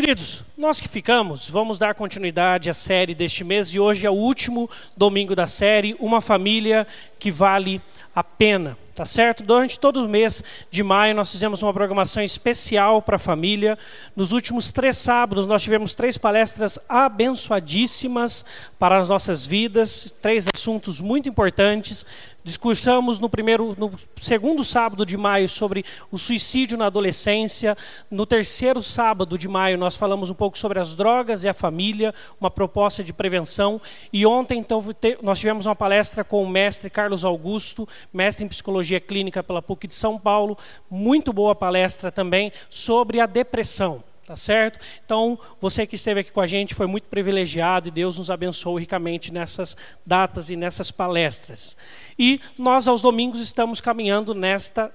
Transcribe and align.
Queridos, 0.00 0.44
nós 0.56 0.80
que 0.80 0.88
ficamos, 0.88 1.50
vamos 1.50 1.76
dar 1.76 1.92
continuidade 1.92 2.70
à 2.70 2.72
série 2.72 3.16
deste 3.16 3.42
mês 3.42 3.74
e 3.74 3.80
hoje 3.80 4.06
é 4.06 4.10
o 4.10 4.14
último 4.14 4.70
domingo 4.96 5.34
da 5.34 5.48
série, 5.48 5.96
Uma 5.98 6.20
Família 6.20 6.86
que 7.18 7.32
Vale 7.32 7.82
a 8.18 8.24
Pena. 8.24 8.76
Tá 8.98 9.04
certo? 9.04 9.44
Durante 9.44 9.78
todo 9.78 10.04
o 10.04 10.08
mês 10.08 10.42
de 10.72 10.82
maio 10.82 11.14
nós 11.14 11.30
fizemos 11.30 11.62
uma 11.62 11.72
programação 11.72 12.20
especial 12.20 13.00
para 13.00 13.14
a 13.14 13.18
família. 13.18 13.78
Nos 14.16 14.32
últimos 14.32 14.72
três 14.72 14.96
sábados 14.96 15.46
nós 15.46 15.62
tivemos 15.62 15.94
três 15.94 16.18
palestras 16.18 16.80
abençoadíssimas 16.88 18.44
para 18.76 18.98
as 18.98 19.08
nossas 19.08 19.46
vidas, 19.46 20.12
três 20.20 20.48
assuntos 20.52 21.00
muito 21.00 21.28
importantes. 21.28 22.04
Discursamos 22.42 23.18
no 23.18 23.28
primeiro, 23.28 23.76
no 23.78 23.90
segundo 24.16 24.64
sábado 24.64 25.04
de 25.04 25.16
maio 25.16 25.48
sobre 25.48 25.84
o 26.10 26.16
suicídio 26.16 26.78
na 26.78 26.86
adolescência. 26.86 27.76
No 28.10 28.24
terceiro 28.24 28.82
sábado 28.82 29.36
de 29.36 29.46
maio 29.46 29.76
nós 29.76 29.96
falamos 29.96 30.30
um 30.30 30.34
pouco 30.34 30.58
sobre 30.58 30.78
as 30.78 30.96
drogas 30.96 31.44
e 31.44 31.48
a 31.48 31.52
família, 31.52 32.14
uma 32.40 32.50
proposta 32.50 33.04
de 33.04 33.12
prevenção. 33.12 33.80
E 34.12 34.24
ontem 34.24 34.58
então 34.58 34.82
nós 35.22 35.38
tivemos 35.38 35.66
uma 35.66 35.76
palestra 35.76 36.24
com 36.24 36.42
o 36.42 36.48
mestre 36.48 36.88
Carlos 36.88 37.24
Augusto, 37.24 37.86
mestre 38.12 38.44
em 38.44 38.48
psicologia 38.48 39.00
clínica 39.00 39.42
pela 39.42 39.62
PUC 39.62 39.86
de 39.86 39.94
São 39.94 40.18
Paulo, 40.18 40.56
muito 40.90 41.32
boa 41.32 41.54
palestra 41.54 42.10
também 42.10 42.52
sobre 42.68 43.20
a 43.20 43.26
depressão. 43.26 44.02
Tá 44.26 44.36
certo? 44.36 44.78
Então, 45.02 45.38
você 45.58 45.86
que 45.86 45.94
esteve 45.94 46.20
aqui 46.20 46.30
com 46.30 46.42
a 46.42 46.46
gente 46.46 46.74
foi 46.74 46.86
muito 46.86 47.04
privilegiado 47.04 47.88
e 47.88 47.90
Deus 47.90 48.18
nos 48.18 48.30
abençoou 48.30 48.78
ricamente 48.78 49.32
nessas 49.32 49.74
datas 50.04 50.50
e 50.50 50.56
nessas 50.56 50.90
palestras. 50.90 51.74
E 52.18 52.38
nós, 52.58 52.86
aos 52.86 53.00
domingos, 53.00 53.40
estamos 53.40 53.80
caminhando 53.80 54.34
nesta 54.34 54.92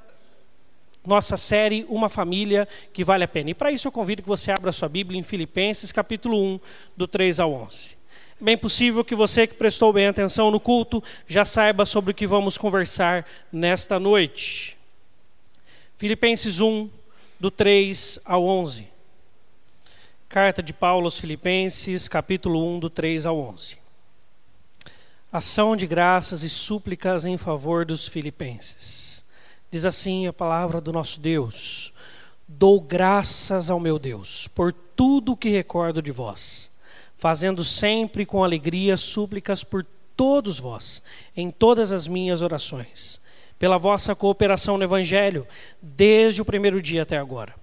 nossa 1.03 1.36
série 1.36 1.84
Uma 1.89 2.09
Família 2.09 2.67
que 2.94 3.03
Vale 3.03 3.23
a 3.23 3.27
Pena. 3.27 3.50
E 3.50 3.53
para 3.55 3.72
isso 3.72 3.88
eu 3.88 3.91
convido 3.91 4.22
que 4.22 4.27
você 4.27 4.52
abra 4.52 4.72
sua 4.72 4.88
Bíblia 4.88 5.20
em 5.20 5.23
Filipenses, 5.23 5.91
capítulo 5.91 6.39
1, 6.39 6.59
do 6.95 7.08
3 7.08 7.39
ao 7.39 7.53
11. 7.53 8.02
Bem 8.44 8.58
possível 8.58 9.05
que 9.05 9.16
você 9.16 9.47
que 9.47 9.53
prestou 9.53 9.94
bem 9.94 10.08
atenção 10.08 10.52
no 10.52 10.59
culto 10.59 11.02
já 11.25 11.45
saiba 11.45 11.86
sobre 11.86 12.11
o 12.11 12.13
que 12.13 12.27
vamos 12.27 12.58
conversar 12.58 13.25
nesta 13.49 13.97
noite. 13.97 14.77
Filipenses 15.97 16.59
1, 16.59 16.89
do 17.39 17.49
3 17.49 18.19
ao 18.25 18.45
11. 18.45 18.86
Carta 20.27 20.61
de 20.61 20.73
Paulo 20.73 21.05
aos 21.05 21.17
Filipenses, 21.17 22.09
capítulo 22.09 22.75
1, 22.75 22.80
do 22.81 22.89
3 22.89 23.25
ao 23.25 23.39
11. 23.39 23.77
Ação 25.31 25.73
de 25.73 25.88
graças 25.88 26.44
e 26.44 26.49
súplicas 26.49 27.23
em 27.23 27.38
favor 27.38 27.86
dos 27.86 28.09
filipenses. 28.09 29.23
Diz 29.71 29.86
assim 29.86 30.27
a 30.27 30.33
palavra 30.33 30.81
do 30.81 30.91
nosso 30.91 31.17
Deus: 31.21 31.94
Dou 32.45 32.81
graças 32.81 33.69
ao 33.69 33.80
meu 33.80 33.97
Deus 33.97 34.49
por 34.49 34.73
tudo 34.73 35.31
o 35.31 35.38
que 35.38 35.47
recordo 35.47 36.02
de 36.02 36.11
vós, 36.11 36.69
fazendo 37.23 37.63
sempre 37.63 38.25
com 38.25 38.43
alegria 38.43 38.97
súplicas 38.97 39.63
por 39.63 39.85
todos 40.13 40.59
vós, 40.59 41.02
em 41.38 41.49
todas 41.49 41.93
as 41.93 42.05
minhas 42.05 42.41
orações, 42.41 43.17
pela 43.57 43.77
vossa 43.77 44.13
cooperação 44.13 44.77
no 44.77 44.83
Evangelho, 44.83 45.47
desde 45.81 46.41
o 46.41 46.45
primeiro 46.45 46.81
dia 46.81 47.03
até 47.03 47.15
agora 47.15 47.55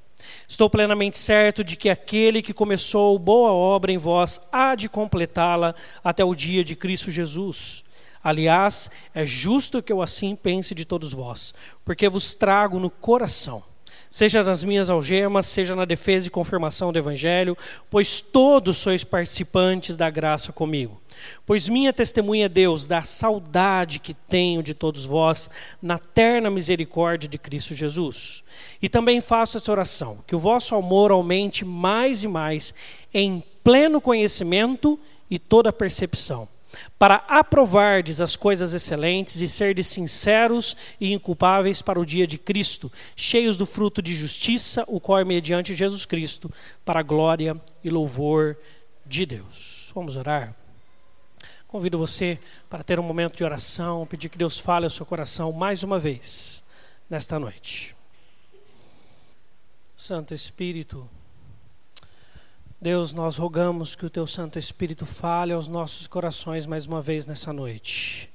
Estou 0.48 0.70
plenamente 0.70 1.18
certo 1.18 1.62
de 1.62 1.76
que 1.76 1.90
aquele 1.90 2.40
que 2.40 2.54
começou 2.54 3.18
boa 3.18 3.52
obra 3.52 3.92
em 3.92 3.98
vós 3.98 4.40
há 4.50 4.74
de 4.74 4.88
completá-la 4.88 5.74
até 6.02 6.24
o 6.24 6.34
dia 6.34 6.64
de 6.64 6.74
Cristo 6.74 7.10
Jesus. 7.10 7.84
Aliás, 8.24 8.90
é 9.14 9.26
justo 9.26 9.82
que 9.82 9.92
eu 9.92 10.00
assim 10.00 10.34
pense 10.34 10.74
de 10.74 10.86
todos 10.86 11.12
vós, 11.12 11.52
porque 11.84 12.08
vos 12.08 12.32
trago 12.32 12.80
no 12.80 12.88
coração, 12.88 13.62
seja 14.10 14.42
nas 14.42 14.64
minhas 14.64 14.90
algemas, 14.90 15.46
seja 15.46 15.76
na 15.76 15.84
defesa 15.84 16.26
e 16.26 16.30
confirmação 16.30 16.92
do 16.92 16.98
Evangelho, 16.98 17.56
pois 17.88 18.20
todos 18.20 18.76
sois 18.76 19.04
participantes 19.04 19.96
da 19.96 20.10
graça 20.10 20.52
comigo. 20.52 21.00
Pois 21.46 21.68
minha 21.68 21.92
testemunha 21.92 22.46
é 22.46 22.48
Deus 22.48 22.86
da 22.86 23.02
saudade 23.02 23.98
que 23.98 24.14
tenho 24.14 24.62
de 24.62 24.74
todos 24.74 25.04
vós 25.04 25.48
na 25.80 25.98
terna 25.98 26.50
misericórdia 26.50 27.28
de 27.28 27.38
Cristo 27.38 27.74
Jesus. 27.74 28.42
E 28.82 28.88
também 28.88 29.20
faço 29.20 29.56
essa 29.56 29.70
oração, 29.70 30.18
que 30.26 30.34
o 30.34 30.38
vosso 30.38 30.74
amor 30.74 31.12
aumente 31.12 31.64
mais 31.64 32.24
e 32.24 32.28
mais 32.28 32.74
em 33.12 33.42
pleno 33.62 34.00
conhecimento 34.00 34.98
e 35.30 35.38
toda 35.38 35.72
percepção, 35.72 36.48
para 36.98 37.16
aprovardes 37.28 38.20
as 38.20 38.36
coisas 38.36 38.74
excelentes 38.74 39.40
e 39.40 39.48
serdes 39.48 39.86
sinceros 39.86 40.76
e 41.00 41.12
inculpáveis 41.12 41.82
para 41.82 41.98
o 41.98 42.06
dia 42.06 42.26
de 42.26 42.38
Cristo, 42.38 42.92
cheios 43.16 43.56
do 43.56 43.66
fruto 43.66 44.00
de 44.02 44.14
justiça, 44.14 44.84
o 44.86 45.00
qual 45.00 45.18
é 45.18 45.24
mediante 45.24 45.74
Jesus 45.74 46.04
Cristo, 46.04 46.52
para 46.84 47.00
a 47.00 47.02
glória 47.02 47.60
e 47.82 47.90
louvor 47.90 48.56
de 49.06 49.26
Deus. 49.26 49.90
Vamos 49.94 50.16
orar? 50.16 50.54
Convido 51.66 51.98
você 51.98 52.38
para 52.68 52.82
ter 52.82 52.98
um 52.98 53.02
momento 53.02 53.36
de 53.36 53.44
oração, 53.44 54.06
pedir 54.06 54.28
que 54.28 54.38
Deus 54.38 54.58
fale 54.58 54.86
ao 54.86 54.90
seu 54.90 55.06
coração 55.06 55.52
mais 55.52 55.82
uma 55.82 55.98
vez 55.98 56.64
nesta 57.08 57.38
noite. 57.38 57.94
Santo 59.96 60.34
Espírito, 60.34 61.08
Deus, 62.80 63.12
nós 63.12 63.36
rogamos 63.36 63.94
que 63.94 64.06
o 64.06 64.10
Teu 64.10 64.26
Santo 64.26 64.58
Espírito 64.58 65.04
fale 65.04 65.52
aos 65.52 65.68
nossos 65.68 66.06
corações 66.06 66.64
mais 66.66 66.86
uma 66.86 67.02
vez 67.02 67.26
nessa 67.26 67.52
noite 67.52 68.30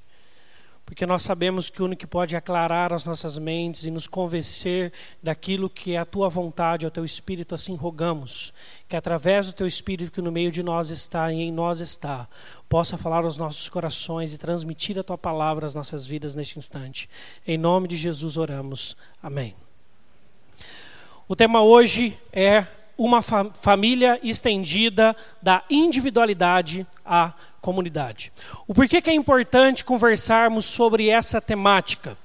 porque 0.86 1.04
nós 1.04 1.22
sabemos 1.22 1.68
que 1.68 1.82
o 1.82 1.84
único 1.84 2.00
que 2.00 2.06
pode 2.06 2.36
aclarar 2.36 2.92
as 2.92 3.04
nossas 3.04 3.36
mentes 3.38 3.84
e 3.84 3.90
nos 3.90 4.06
convencer 4.06 4.92
daquilo 5.20 5.68
que 5.68 5.94
é 5.94 5.98
a 5.98 6.04
tua 6.04 6.28
vontade, 6.28 6.84
é 6.84 6.88
o 6.88 6.92
teu 6.92 7.04
espírito, 7.04 7.56
assim 7.56 7.74
rogamos, 7.74 8.54
que 8.88 8.94
através 8.94 9.46
do 9.48 9.52
teu 9.52 9.66
espírito 9.66 10.12
que 10.12 10.22
no 10.22 10.30
meio 10.30 10.52
de 10.52 10.62
nós 10.62 10.90
está 10.90 11.32
e 11.32 11.40
em 11.40 11.52
nós 11.52 11.80
está, 11.80 12.28
possa 12.68 12.96
falar 12.96 13.24
aos 13.24 13.36
nossos 13.36 13.68
corações 13.68 14.32
e 14.32 14.38
transmitir 14.38 14.96
a 14.96 15.02
tua 15.02 15.18
palavra 15.18 15.66
às 15.66 15.74
nossas 15.74 16.06
vidas 16.06 16.36
neste 16.36 16.56
instante. 16.56 17.10
Em 17.44 17.58
nome 17.58 17.88
de 17.88 17.96
Jesus 17.96 18.36
oramos. 18.36 18.96
Amém. 19.20 19.56
O 21.26 21.34
tema 21.34 21.62
hoje 21.62 22.16
é 22.32 22.64
uma 22.96 23.22
fa 23.22 23.46
família 23.60 24.18
estendida 24.22 25.14
da 25.42 25.62
individualidade 25.68 26.86
à 27.04 27.32
comunidade. 27.60 28.32
O 28.66 28.74
porquê 28.74 29.02
que 29.02 29.10
é 29.10 29.14
importante 29.14 29.84
conversarmos 29.84 30.64
sobre 30.66 31.08
essa 31.08 31.40
temática? 31.40 32.16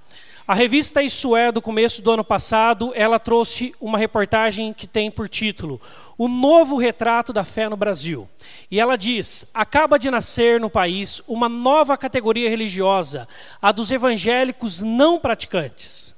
A 0.48 0.54
revista 0.54 1.02
Isso 1.02 1.36
É, 1.36 1.52
do 1.52 1.62
começo 1.62 2.02
do 2.02 2.12
ano 2.12 2.24
passado, 2.24 2.92
ela 2.94 3.18
trouxe 3.18 3.74
uma 3.80 3.98
reportagem 3.98 4.74
que 4.74 4.86
tem 4.86 5.10
por 5.10 5.30
título 5.30 5.80
O 6.18 6.28
Novo 6.28 6.78
Retrato 6.78 7.32
da 7.32 7.44
Fé 7.44 7.70
no 7.70 7.78
Brasil. 7.78 8.28
E 8.70 8.80
ela 8.80 8.98
diz: 8.98 9.50
acaba 9.54 9.98
de 9.98 10.12
nascer 10.12 10.60
no 10.60 10.70
país 10.70 11.22
uma 11.28 11.48
nova 11.48 11.96
categoria 11.96 12.50
religiosa, 12.50 13.28
a 13.62 13.72
dos 13.72 13.92
evangélicos 13.92 14.82
não 14.82 15.20
praticantes. 15.20 16.11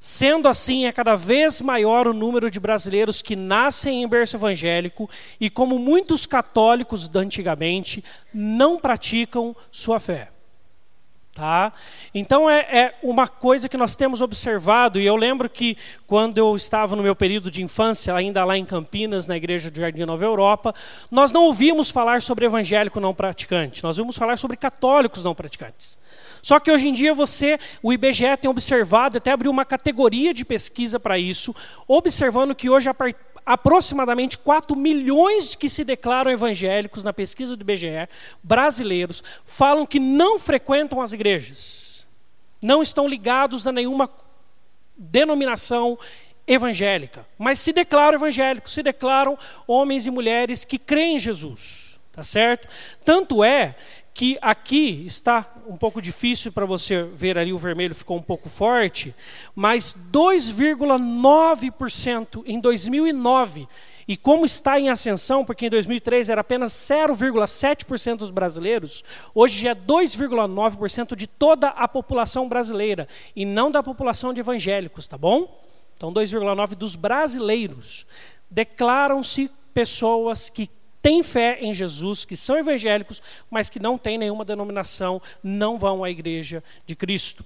Sendo 0.00 0.48
assim, 0.48 0.86
é 0.86 0.92
cada 0.92 1.16
vez 1.16 1.60
maior 1.60 2.06
o 2.06 2.14
número 2.14 2.50
de 2.50 2.60
brasileiros 2.60 3.20
que 3.20 3.34
nascem 3.34 4.02
em 4.02 4.08
berço 4.08 4.36
evangélico 4.36 5.10
e, 5.40 5.50
como 5.50 5.78
muitos 5.78 6.24
católicos 6.24 7.08
de 7.08 7.18
antigamente, 7.18 8.04
não 8.32 8.78
praticam 8.78 9.56
sua 9.72 9.98
fé. 9.98 10.30
Tá? 11.38 11.72
Então 12.12 12.50
é, 12.50 12.58
é, 12.62 12.94
uma 13.00 13.28
coisa 13.28 13.68
que 13.68 13.76
nós 13.76 13.94
temos 13.94 14.20
observado, 14.20 14.98
e 14.98 15.06
eu 15.06 15.14
lembro 15.14 15.48
que 15.48 15.76
quando 16.04 16.36
eu 16.36 16.56
estava 16.56 16.96
no 16.96 17.02
meu 17.04 17.14
período 17.14 17.48
de 17.48 17.62
infância, 17.62 18.12
ainda 18.12 18.44
lá 18.44 18.58
em 18.58 18.64
Campinas, 18.64 19.28
na 19.28 19.36
igreja 19.36 19.70
do 19.70 19.78
Jardim 19.78 20.02
Nova 20.02 20.24
Europa, 20.24 20.74
nós 21.08 21.30
não 21.30 21.44
ouvíamos 21.44 21.90
falar 21.90 22.22
sobre 22.22 22.44
evangélico 22.44 22.98
não 22.98 23.14
praticante, 23.14 23.84
nós 23.84 23.96
ouvimos 23.98 24.18
falar 24.18 24.36
sobre 24.36 24.56
católicos 24.56 25.22
não 25.22 25.32
praticantes. 25.32 25.96
Só 26.42 26.58
que 26.58 26.72
hoje 26.72 26.88
em 26.88 26.92
dia 26.92 27.14
você, 27.14 27.56
o 27.80 27.92
IBGE 27.92 28.36
tem 28.40 28.50
observado, 28.50 29.18
até 29.18 29.30
abriu 29.30 29.52
uma 29.52 29.64
categoria 29.64 30.34
de 30.34 30.44
pesquisa 30.44 30.98
para 30.98 31.18
isso, 31.20 31.54
observando 31.86 32.52
que 32.52 32.68
hoje 32.68 32.88
aproximadamente 33.48 34.36
4 34.36 34.76
milhões 34.76 35.54
que 35.54 35.70
se 35.70 35.82
declaram 35.82 36.30
evangélicos 36.30 37.02
na 37.02 37.14
pesquisa 37.14 37.56
do 37.56 37.62
IBGE, 37.62 38.06
brasileiros, 38.42 39.22
falam 39.46 39.86
que 39.86 39.98
não 39.98 40.38
frequentam 40.38 41.00
as 41.00 41.14
igrejas. 41.14 42.06
Não 42.60 42.82
estão 42.82 43.08
ligados 43.08 43.66
a 43.66 43.72
nenhuma 43.72 44.10
denominação 44.94 45.98
evangélica, 46.46 47.26
mas 47.38 47.58
se 47.58 47.72
declaram 47.72 48.18
evangélicos, 48.18 48.74
se 48.74 48.82
declaram 48.82 49.38
homens 49.66 50.06
e 50.06 50.10
mulheres 50.10 50.66
que 50.66 50.78
creem 50.78 51.16
em 51.16 51.18
Jesus, 51.18 51.98
tá 52.12 52.22
certo? 52.22 52.68
Tanto 53.02 53.42
é 53.42 53.74
que 54.18 54.36
aqui 54.42 55.04
está 55.06 55.48
um 55.64 55.76
pouco 55.76 56.02
difícil 56.02 56.50
para 56.50 56.66
você 56.66 57.04
ver 57.04 57.38
ali, 57.38 57.52
o 57.52 57.58
vermelho 57.58 57.94
ficou 57.94 58.16
um 58.16 58.22
pouco 58.22 58.48
forte, 58.48 59.14
mas 59.54 59.94
2,9% 60.12 62.42
em 62.44 62.58
2009. 62.58 63.68
E 64.08 64.16
como 64.16 64.44
está 64.44 64.80
em 64.80 64.88
ascensão, 64.88 65.44
porque 65.44 65.66
em 65.66 65.70
2003 65.70 66.30
era 66.30 66.40
apenas 66.40 66.72
0,7% 66.72 68.16
dos 68.16 68.30
brasileiros, 68.30 69.04
hoje 69.32 69.62
já 69.62 69.70
é 69.70 69.74
2,9% 69.76 71.14
de 71.14 71.28
toda 71.28 71.68
a 71.68 71.86
população 71.86 72.48
brasileira, 72.48 73.06
e 73.36 73.44
não 73.44 73.70
da 73.70 73.84
população 73.84 74.34
de 74.34 74.40
evangélicos, 74.40 75.06
tá 75.06 75.16
bom? 75.16 75.62
Então 75.96 76.12
2,9% 76.12 76.74
dos 76.74 76.96
brasileiros 76.96 78.04
declaram-se 78.50 79.48
pessoas 79.72 80.50
que 80.50 80.68
têm 81.00 81.22
fé 81.22 81.58
em 81.60 81.72
Jesus, 81.72 82.24
que 82.24 82.36
são 82.36 82.56
evangélicos, 82.58 83.22
mas 83.50 83.70
que 83.70 83.80
não 83.80 83.96
têm 83.96 84.18
nenhuma 84.18 84.44
denominação, 84.44 85.20
não 85.42 85.78
vão 85.78 86.04
à 86.04 86.10
igreja 86.10 86.62
de 86.86 86.94
Cristo. 86.94 87.44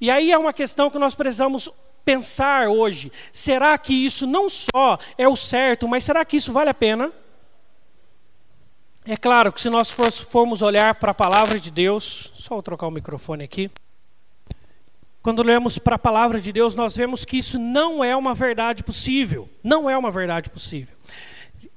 E 0.00 0.10
aí 0.10 0.32
é 0.32 0.38
uma 0.38 0.52
questão 0.52 0.90
que 0.90 0.98
nós 0.98 1.14
precisamos 1.14 1.68
pensar 2.04 2.68
hoje: 2.68 3.12
será 3.32 3.76
que 3.78 3.92
isso 3.92 4.26
não 4.26 4.48
só 4.48 4.98
é 5.16 5.28
o 5.28 5.36
certo, 5.36 5.88
mas 5.88 6.04
será 6.04 6.24
que 6.24 6.36
isso 6.36 6.52
vale 6.52 6.70
a 6.70 6.74
pena? 6.74 7.12
É 9.04 9.16
claro 9.16 9.52
que 9.52 9.60
se 9.60 9.68
nós 9.68 9.90
formos 9.90 10.62
olhar 10.62 10.94
para 10.94 11.10
a 11.10 11.14
palavra 11.14 11.58
de 11.58 11.72
Deus, 11.72 12.30
só 12.34 12.54
vou 12.54 12.62
trocar 12.62 12.86
o 12.86 12.90
microfone 12.90 13.42
aqui. 13.42 13.68
Quando 15.22 15.42
lemos 15.42 15.78
para 15.78 15.96
a 15.96 15.98
palavra 15.98 16.40
de 16.40 16.52
Deus, 16.52 16.74
nós 16.74 16.96
vemos 16.96 17.24
que 17.24 17.36
isso 17.36 17.58
não 17.58 18.02
é 18.02 18.14
uma 18.14 18.34
verdade 18.34 18.82
possível. 18.82 19.48
Não 19.62 19.90
é 19.90 19.96
uma 19.96 20.10
verdade 20.10 20.50
possível. 20.50 20.94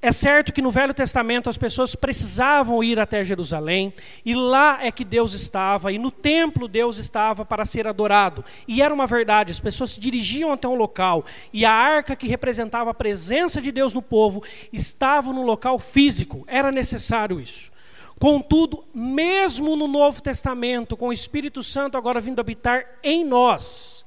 É 0.01 0.11
certo 0.11 0.53
que 0.53 0.61
no 0.61 0.71
Velho 0.71 0.93
Testamento 0.93 1.49
as 1.49 1.57
pessoas 1.57 1.95
precisavam 1.95 2.83
ir 2.83 2.99
até 2.99 3.23
Jerusalém, 3.23 3.93
e 4.23 4.35
lá 4.35 4.83
é 4.83 4.91
que 4.91 5.03
Deus 5.03 5.33
estava, 5.33 5.91
e 5.91 5.97
no 5.97 6.11
templo 6.11 6.67
Deus 6.67 6.97
estava 6.97 7.43
para 7.43 7.65
ser 7.65 7.87
adorado. 7.87 8.45
E 8.67 8.81
era 8.81 8.93
uma 8.93 9.07
verdade, 9.07 9.51
as 9.51 9.59
pessoas 9.59 9.91
se 9.91 9.99
dirigiam 9.99 10.51
até 10.51 10.67
um 10.67 10.75
local, 10.75 11.25
e 11.51 11.65
a 11.65 11.71
arca 11.71 12.15
que 12.15 12.27
representava 12.27 12.91
a 12.91 12.93
presença 12.93 13.61
de 13.61 13.71
Deus 13.71 13.93
no 13.93 14.01
povo 14.01 14.43
estava 14.71 15.33
no 15.33 15.41
local 15.41 15.79
físico, 15.79 16.43
era 16.47 16.71
necessário 16.71 17.39
isso. 17.39 17.71
Contudo, 18.19 18.85
mesmo 18.93 19.75
no 19.75 19.87
Novo 19.87 20.21
Testamento, 20.21 20.95
com 20.95 21.09
o 21.09 21.13
Espírito 21.13 21.61
Santo 21.61 21.97
agora 21.97 22.21
vindo 22.21 22.39
habitar 22.39 22.85
em 23.03 23.25
nós, 23.25 24.05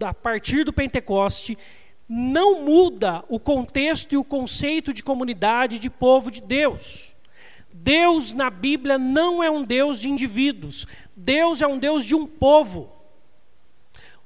a 0.00 0.12
partir 0.12 0.64
do 0.64 0.72
Pentecoste, 0.72 1.56
não 2.08 2.62
muda 2.62 3.24
o 3.28 3.38
contexto 3.38 4.12
e 4.12 4.16
o 4.16 4.24
conceito 4.24 4.92
de 4.92 5.02
comunidade 5.02 5.78
de 5.78 5.90
povo 5.90 6.30
de 6.30 6.40
Deus. 6.40 7.14
Deus 7.72 8.32
na 8.32 8.48
Bíblia 8.48 8.96
não 8.96 9.42
é 9.42 9.50
um 9.50 9.62
Deus 9.62 10.00
de 10.00 10.08
indivíduos, 10.08 10.86
Deus 11.14 11.60
é 11.60 11.66
um 11.66 11.78
Deus 11.78 12.04
de 12.04 12.14
um 12.14 12.26
povo. 12.26 12.90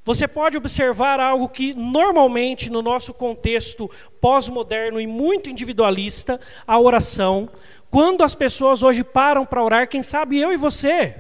Você 0.05 0.27
pode 0.27 0.57
observar 0.57 1.21
algo 1.21 1.49
que 1.49 1.75
normalmente 1.75 2.71
no 2.71 2.81
nosso 2.81 3.13
contexto 3.13 3.91
pós-moderno 4.21 5.01
e 5.01 5.07
muito 5.07 5.51
individualista, 5.51 6.41
a 6.67 6.79
oração, 6.79 7.51
quando 7.91 8.23
as 8.23 8.35
pessoas 8.35 8.83
hoje 8.83 9.03
param 9.03 9.45
para 9.45 9.63
orar, 9.63 9.89
quem 9.89 10.03
sabe 10.03 10.39
eu 10.39 10.53
e 10.53 10.57
você, 10.57 11.15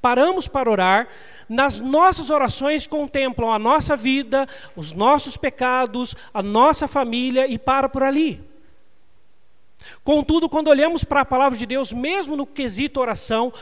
paramos 0.00 0.48
para 0.48 0.70
orar, 0.70 1.08
nas 1.48 1.80
nossas 1.80 2.30
orações 2.30 2.86
contemplam 2.86 3.52
a 3.52 3.58
nossa 3.58 3.96
vida, 3.96 4.48
os 4.74 4.92
nossos 4.92 5.36
pecados, 5.36 6.14
a 6.32 6.42
nossa 6.42 6.88
família 6.88 7.46
e 7.46 7.58
para 7.58 7.88
por 7.88 8.02
ali. 8.02 8.42
Contudo, 10.02 10.48
quando 10.48 10.68
olhamos 10.68 11.04
para 11.04 11.20
a 11.20 11.24
palavra 11.24 11.58
de 11.58 11.66
Deus, 11.66 11.92
mesmo 11.92 12.36
no 12.36 12.46
quesito 12.46 13.00
oração, 13.00 13.52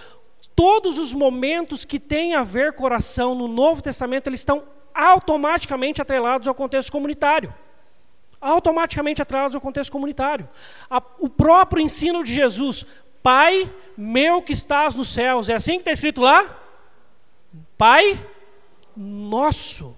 todos 0.54 0.98
os 0.98 1.12
momentos 1.12 1.84
que 1.84 1.98
têm 1.98 2.34
a 2.34 2.42
ver 2.42 2.74
com 2.74 2.84
oração 2.84 3.34
no 3.34 3.48
Novo 3.48 3.82
Testamento, 3.82 4.28
eles 4.28 4.40
estão 4.40 4.62
automaticamente 4.94 6.00
atrelados 6.00 6.46
ao 6.46 6.54
contexto 6.54 6.92
comunitário. 6.92 7.52
Automaticamente 8.40 9.22
atrelados 9.22 9.54
ao 9.54 9.60
contexto 9.60 9.90
comunitário. 9.90 10.48
o 11.18 11.28
próprio 11.28 11.82
ensino 11.82 12.22
de 12.22 12.32
Jesus, 12.32 12.84
Pai 13.22 13.72
meu 13.96 14.42
que 14.42 14.52
estás 14.52 14.94
nos 14.94 15.08
céus, 15.08 15.48
é 15.48 15.54
assim 15.54 15.74
que 15.74 15.80
está 15.80 15.92
escrito 15.92 16.20
lá? 16.20 16.58
Pai 17.82 18.24
nosso. 18.96 19.96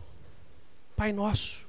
Pai 0.96 1.12
nosso. 1.12 1.66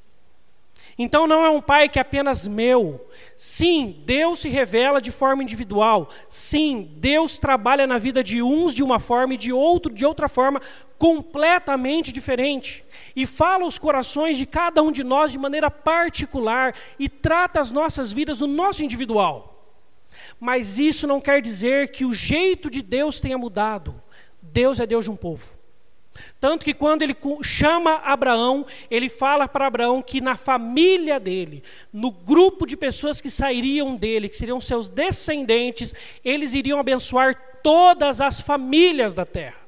Então 0.98 1.28
não 1.28 1.44
é 1.44 1.50
um 1.50 1.60
pai 1.60 1.90
que 1.90 2.00
é 2.00 2.02
apenas 2.02 2.48
meu. 2.48 3.06
Sim, 3.36 4.02
Deus 4.06 4.40
se 4.40 4.48
revela 4.48 5.02
de 5.02 5.12
forma 5.12 5.44
individual. 5.44 6.08
Sim, 6.30 6.90
Deus 6.96 7.38
trabalha 7.38 7.86
na 7.86 7.98
vida 7.98 8.24
de 8.24 8.42
uns 8.42 8.74
de 8.74 8.82
uma 8.82 8.98
forma 8.98 9.34
e 9.34 9.38
de 9.38 9.52
outro 9.52 9.94
de 9.94 10.06
outra 10.06 10.30
forma, 10.30 10.62
completamente 10.98 12.14
diferente. 12.14 12.86
E 13.14 13.26
fala 13.26 13.66
os 13.66 13.78
corações 13.78 14.38
de 14.38 14.46
cada 14.46 14.82
um 14.82 14.94
de 14.94 15.04
nós 15.04 15.34
de 15.34 15.38
maneira 15.38 15.70
particular 15.70 16.74
e 16.98 17.10
trata 17.10 17.60
as 17.60 17.72
nossas 17.72 18.14
vidas 18.14 18.40
no 18.40 18.48
nosso 18.48 18.86
individual. 18.86 19.70
Mas 20.40 20.80
isso 20.80 21.06
não 21.08 21.20
quer 21.20 21.42
dizer 21.42 21.92
que 21.92 22.06
o 22.06 22.14
jeito 22.14 22.70
de 22.70 22.82
Deus 22.82 23.20
tenha 23.20 23.38
mudado. 23.38 24.02
Deus 24.42 24.80
é 24.80 24.86
Deus 24.86 25.04
de 25.04 25.12
um 25.12 25.18
povo. 25.18 25.55
Tanto 26.40 26.66
que 26.66 26.74
quando 26.74 27.02
ele 27.02 27.16
chama 27.44 27.96
Abraão, 27.96 28.66
ele 28.90 29.10
fala 29.10 29.48
para 29.48 29.68
Abraão 29.68 30.02
que 30.02 30.22
na 30.22 30.36
família 30.36 31.20
dele, 31.20 31.64
no 31.92 32.12
grupo 32.12 32.66
de 32.66 32.78
pessoas 32.78 33.20
que 33.20 33.30
sairiam 33.30 33.96
dele, 33.96 34.30
que 34.30 34.38
seriam 34.38 34.60
seus 34.60 34.90
descendentes, 34.90 35.94
eles 36.24 36.54
iriam 36.54 36.80
abençoar 36.80 37.36
todas 37.62 38.22
as 38.22 38.40
famílias 38.40 39.14
da 39.16 39.26
terra. 39.26 39.66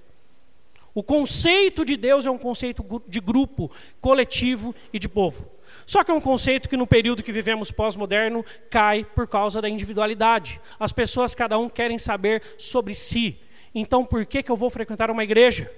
O 0.94 1.04
conceito 1.04 1.86
de 1.86 1.96
Deus 1.96 2.26
é 2.26 2.32
um 2.32 2.38
conceito 2.38 2.84
de 3.08 3.20
grupo, 3.20 3.70
coletivo 4.02 4.74
e 4.92 4.98
de 4.98 5.08
povo. 5.08 5.46
Só 5.86 6.04
que 6.04 6.12
é 6.12 6.14
um 6.14 6.20
conceito 6.20 6.68
que 6.68 6.76
no 6.76 6.88
período 6.88 7.24
que 7.24 7.32
vivemos 7.32 7.72
pós-moderno 7.72 8.44
cai 8.70 9.06
por 9.06 9.28
causa 9.28 9.62
da 9.62 9.70
individualidade. 9.70 10.60
As 10.80 10.92
pessoas, 10.92 11.36
cada 11.36 11.58
um, 11.58 11.70
querem 11.70 11.98
saber 11.98 12.42
sobre 12.58 12.94
si. 12.96 13.38
Então, 13.74 14.04
por 14.04 14.26
que, 14.26 14.42
que 14.42 14.52
eu 14.52 14.56
vou 14.56 14.70
frequentar 14.70 15.12
uma 15.12 15.24
igreja? 15.24 15.72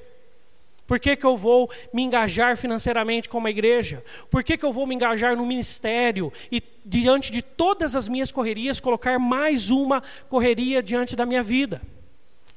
Por 0.89 1.00
que, 1.00 1.15
que 1.15 1.24
eu 1.24 1.38
vou 1.38 1.69
me 1.94 2.01
engajar 2.01 2.57
financeiramente 2.57 3.30
com 3.30 3.38
uma 3.38 3.51
igreja? 3.51 4.03
Por 4.27 4.44
que, 4.44 4.57
que 4.57 4.65
eu 4.65 4.74
vou 4.74 4.88
me 4.88 4.95
engajar 4.95 5.38
no 5.38 5.45
ministério 5.45 6.33
e, 6.51 6.63
diante 6.83 7.31
de 7.31 7.44
todas 7.44 7.95
as 7.95 8.07
minhas 8.07 8.31
correrias, 8.31 8.80
colocar 8.80 9.19
mais 9.19 9.69
uma 9.69 10.01
correria 10.27 10.81
diante 10.81 11.15
da 11.15 11.27
minha 11.27 11.44
vida? 11.44 11.80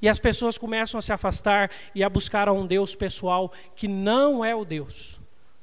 E 0.00 0.08
as 0.08 0.19
pessoas 0.19 0.56
começam 0.56 0.99
a 0.99 1.02
se 1.02 1.12
afastar 1.12 1.70
e 1.94 2.02
a 2.02 2.08
buscar 2.08 2.49
a 2.49 2.55
um 2.55 2.67
Deus 2.67 2.94
pessoal 2.94 3.52
que 3.76 3.87
não 3.87 4.43
é 4.43 4.56
o 4.56 4.64
Deus 4.64 5.20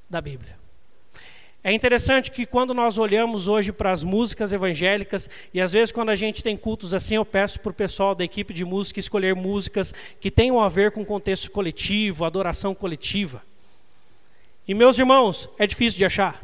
da 0.07 0.22
Bíblia. 0.22 0.59
É 1.62 1.74
interessante 1.74 2.32
que 2.32 2.46
quando 2.46 2.74
nós 2.74 2.98
olhamos 2.98 3.50
hoje 3.50 3.74
para 3.74 3.92
as 3.92 4.04
músicas 4.04 4.54
evangélicas, 4.54 5.30
e 5.54 5.60
às 5.60 5.74
vezes 5.74 5.92
quando 5.92 6.10
a 6.10 6.16
gente 6.16 6.42
tem 6.42 6.56
cultos 6.56 6.94
assim, 6.94 7.16
eu 7.16 7.26
peço 7.26 7.60
para 7.60 7.72
o 7.72 7.74
pessoal 7.74 8.16
da 8.16 8.24
equipe 8.24 8.54
de 8.54 8.64
música 8.64 9.00
escolher 9.00 9.36
músicas 9.36 9.94
que 10.22 10.32
tenham 10.32 10.62
a 10.62 10.70
ver 10.70 10.92
com 10.92 11.04
contexto 11.04 11.52
coletivo, 11.52 12.24
adoração 12.24 12.74
coletiva. 12.74 13.44
E 14.66 14.74
meus 14.74 14.98
irmãos, 14.98 15.50
é 15.58 15.68
difícil 15.68 15.98
de 15.98 16.06
achar. 16.06 16.42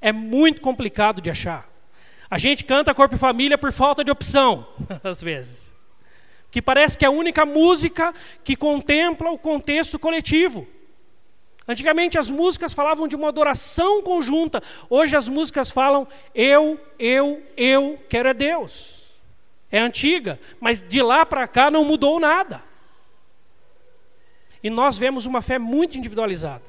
É 0.00 0.12
muito 0.12 0.60
complicado 0.60 1.22
de 1.22 1.30
achar. 1.30 1.68
A 2.30 2.36
gente 2.36 2.64
canta 2.64 2.94
Corpo 2.94 3.14
e 3.14 3.18
Família 3.18 3.56
por 3.56 3.72
falta 3.72 4.04
de 4.04 4.10
opção, 4.10 4.66
às 5.02 5.22
vezes. 5.22 5.74
Que 6.50 6.60
parece 6.60 6.98
que 6.98 7.04
é 7.04 7.08
a 7.08 7.12
única 7.12 7.46
música 7.46 8.14
que 8.44 8.54
contempla 8.54 9.30
o 9.30 9.38
contexto 9.38 9.98
coletivo. 9.98 10.66
Antigamente 11.68 12.18
as 12.18 12.30
músicas 12.30 12.72
falavam 12.72 13.06
de 13.06 13.14
uma 13.14 13.28
adoração 13.28 14.02
conjunta. 14.02 14.62
Hoje 14.88 15.14
as 15.14 15.28
músicas 15.28 15.70
falam 15.70 16.08
eu, 16.34 16.80
eu, 16.98 17.42
eu 17.54 17.98
quero 18.08 18.30
é 18.30 18.34
Deus. 18.34 19.02
É 19.70 19.78
antiga, 19.78 20.40
mas 20.58 20.80
de 20.80 21.02
lá 21.02 21.26
para 21.26 21.46
cá 21.46 21.70
não 21.70 21.84
mudou 21.84 22.18
nada. 22.18 22.62
E 24.62 24.70
nós 24.70 24.96
vemos 24.96 25.26
uma 25.26 25.42
fé 25.42 25.58
muito 25.58 25.98
individualizada. 25.98 26.64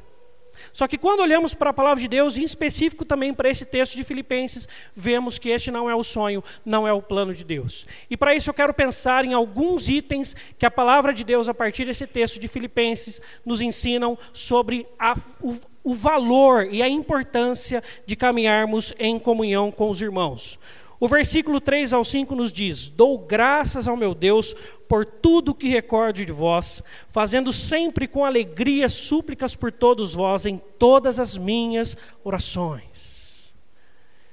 Só 0.72 0.88
que 0.88 0.98
quando 0.98 1.22
olhamos 1.22 1.54
para 1.54 1.70
a 1.70 1.74
palavra 1.74 2.02
de 2.02 2.08
Deus, 2.08 2.38
em 2.38 2.44
específico 2.44 3.06
também 3.06 3.34
para 3.34 3.50
esse 3.50 3.66
texto 3.66 3.96
de 3.96 4.04
Filipenses, 4.04 4.68
vemos 4.96 5.38
que 5.38 5.50
este 5.50 5.72
não 5.72 5.90
é 5.90 5.96
o 5.96 6.04
sonho, 6.04 6.44
não 6.66 6.88
é 6.88 6.94
o 6.94 7.02
plano 7.02 7.34
de 7.34 7.44
Deus. 7.44 7.86
E 8.10 8.18
para 8.18 8.36
isso 8.36 8.50
eu 8.50 8.54
quero 8.54 8.74
pensar 8.74 9.26
em 9.26 9.34
alguns 9.34 9.88
itens 9.88 10.36
que 10.58 10.66
a 10.66 10.72
palavra 10.72 11.14
de 11.14 11.24
Deus, 11.24 11.50
a 11.50 11.54
partir 11.54 11.86
desse 11.86 12.06
texto 12.06 12.40
de 12.40 12.48
Filipenses, 12.48 13.22
nos 13.46 13.62
ensinam 13.62 14.18
sobre 14.34 14.88
a, 14.98 15.18
o, 15.42 15.56
o 15.84 15.96
valor 15.96 16.68
e 16.72 16.82
a 16.82 16.90
importância 16.90 17.84
de 18.06 18.16
caminharmos 18.16 18.94
em 19.00 19.18
comunhão 19.18 19.72
com 19.72 19.90
os 19.90 20.02
irmãos. 20.02 20.60
O 21.00 21.08
versículo 21.08 21.62
3 21.62 21.94
ao 21.94 22.04
5 22.04 22.36
nos 22.36 22.52
diz: 22.52 22.90
Dou 22.90 23.18
graças 23.18 23.88
ao 23.88 23.96
meu 23.96 24.14
Deus 24.14 24.54
por 24.88 25.06
tudo 25.06 25.56
que 25.56 25.70
recordo 25.70 26.26
de 26.26 26.32
vós, 26.32 26.84
fazendo 27.08 27.54
sempre 27.54 28.08
com 28.08 28.26
alegria 28.26 28.90
súplicas 28.90 29.56
por 29.56 29.72
todos 29.72 30.14
vós 30.14 30.46
em 30.46 30.62
todas 30.78 31.20
as 31.20 31.38
minhas 31.38 31.96
orações. 32.24 33.54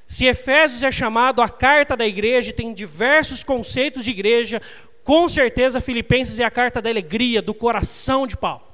Se 0.06 0.24
Efésios 0.24 0.82
é 0.82 0.90
chamado 0.90 1.40
a 1.40 1.48
carta 1.48 1.96
da 1.96 2.06
igreja 2.06 2.50
e 2.50 2.54
tem 2.54 2.72
diversos 2.74 3.44
conceitos 3.44 4.04
de 4.04 4.10
igreja, 4.10 4.60
com 5.04 5.28
certeza 5.28 5.80
Filipenses 5.80 6.40
é 6.40 6.44
a 6.44 6.50
carta 6.50 6.82
da 6.82 6.90
alegria, 6.90 7.40
do 7.40 7.54
coração 7.54 8.26
de 8.26 8.36
Paulo. 8.36 8.65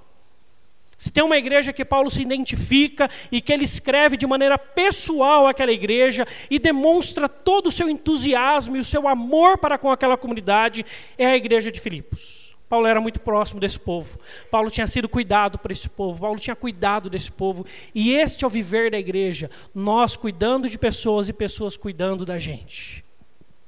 Se 1.03 1.11
tem 1.11 1.25
uma 1.25 1.37
igreja 1.37 1.73
que 1.73 1.85
Paulo 1.85 2.09
se 2.09 2.23
identifica 2.23 3.11
e 3.33 3.41
que 3.41 3.53
ele 3.53 3.65
escreve 3.65 4.17
de 4.17 4.25
maneira 4.25 4.57
pessoal 4.57 5.49
aquela 5.49 5.73
igreja 5.73 6.25
e 6.49 6.61
demonstra 6.61 7.29
todo 7.29 7.67
o 7.67 7.73
seu 7.73 7.89
entusiasmo 7.89 8.77
e 8.77 8.79
o 8.79 8.85
seu 8.85 9.09
amor 9.09 9.59
para 9.59 9.77
com 9.77 9.91
aquela 9.91 10.17
comunidade, 10.17 10.87
é 11.19 11.27
a 11.27 11.37
igreja 11.37 11.73
de 11.73 11.81
Filipos. 11.81 12.57
Paulo 12.69 12.87
era 12.87 13.01
muito 13.01 13.19
próximo 13.19 13.59
desse 13.59 13.81
povo. 13.81 14.17
Paulo 14.49 14.71
tinha 14.71 14.87
sido 14.87 15.09
cuidado 15.09 15.59
por 15.59 15.73
esse 15.73 15.89
povo. 15.89 16.21
Paulo 16.21 16.39
tinha 16.39 16.55
cuidado 16.55 17.11
desse 17.11 17.33
povo. 17.33 17.67
E 17.93 18.15
este 18.15 18.45
é 18.45 18.47
o 18.47 18.51
viver 18.51 18.93
da 18.93 18.99
igreja. 18.99 19.51
Nós 19.75 20.17
cuidando 20.17 20.69
de 20.69 20.79
pessoas 20.79 21.29
e 21.29 21.33
pessoas 21.33 21.77
cuidando 21.77 22.25
da 22.25 22.39
gente. 22.39 23.05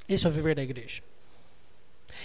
Esse 0.08 0.24
é 0.24 0.28
o 0.30 0.32
viver 0.32 0.54
da 0.54 0.62
igreja. 0.62 1.02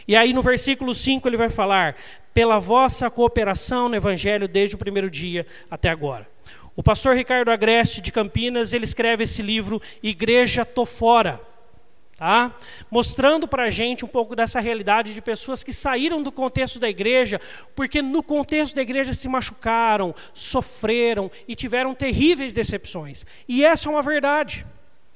E 0.10 0.16
aí 0.16 0.34
no 0.34 0.42
versículo 0.42 0.92
5 0.92 1.28
ele 1.30 1.38
vai 1.38 1.52
falar: 1.52 1.96
pela 2.34 2.58
vossa 2.58 3.12
cooperação 3.12 3.88
no 3.88 3.96
evangelho 3.96 4.48
desde 4.48 4.76
o 4.76 4.80
primeiro 4.80 5.08
dia 5.08 5.46
até 5.70 5.88
agora. 5.88 6.28
O 6.76 6.82
pastor 6.82 7.16
Ricardo 7.16 7.52
Agreste 7.52 8.02
de 8.02 8.12
Campinas, 8.12 8.74
ele 8.74 8.86
escreve 8.86 9.26
esse 9.26 9.44
livro 9.44 9.80
Igreja 10.02 10.66
Tô 10.66 10.84
Fora 10.84 11.40
tá? 12.18 12.56
mostrando 12.90 13.48
para 13.48 13.66
a 13.66 13.70
gente 13.70 14.04
um 14.04 14.08
pouco 14.08 14.36
dessa 14.36 14.60
realidade 14.60 15.14
de 15.14 15.22
pessoas 15.22 15.64
que 15.64 15.72
saíram 15.72 16.24
do 16.24 16.32
contexto 16.32 16.80
da 16.80 16.90
igreja, 16.90 17.40
porque 17.76 18.02
no 18.02 18.24
contexto 18.24 18.76
da 18.76 18.82
igreja 18.82 19.14
se 19.14 19.30
machucaram, 19.30 20.16
sofreram 20.34 21.30
e 21.48 21.56
tiveram 21.56 21.94
terríveis 21.94 22.52
decepções. 22.52 23.28
E 23.48 23.64
essa 23.64 23.88
é 23.88 23.92
uma 23.92 24.02
verdade. 24.02 24.66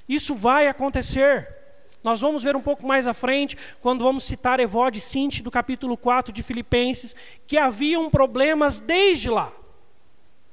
Isso 0.08 0.36
vai 0.36 0.68
acontecer. 0.68 1.63
Nós 2.04 2.20
vamos 2.20 2.44
ver 2.44 2.56
um 2.56 2.62
pouco 2.62 2.86
mais 2.86 3.08
à 3.08 3.14
frente, 3.14 3.58
quando 3.82 4.04
vamos 4.04 4.24
citar 4.24 4.60
Evode 4.60 5.00
Sinti 5.00 5.42
do 5.42 5.50
capítulo 5.50 5.96
4 5.96 6.34
de 6.34 6.44
Filipenses, 6.44 7.16
que 7.48 7.58
haviam 7.58 8.10
problemas 8.10 8.82
desde 8.82 9.30
lá. 9.30 9.52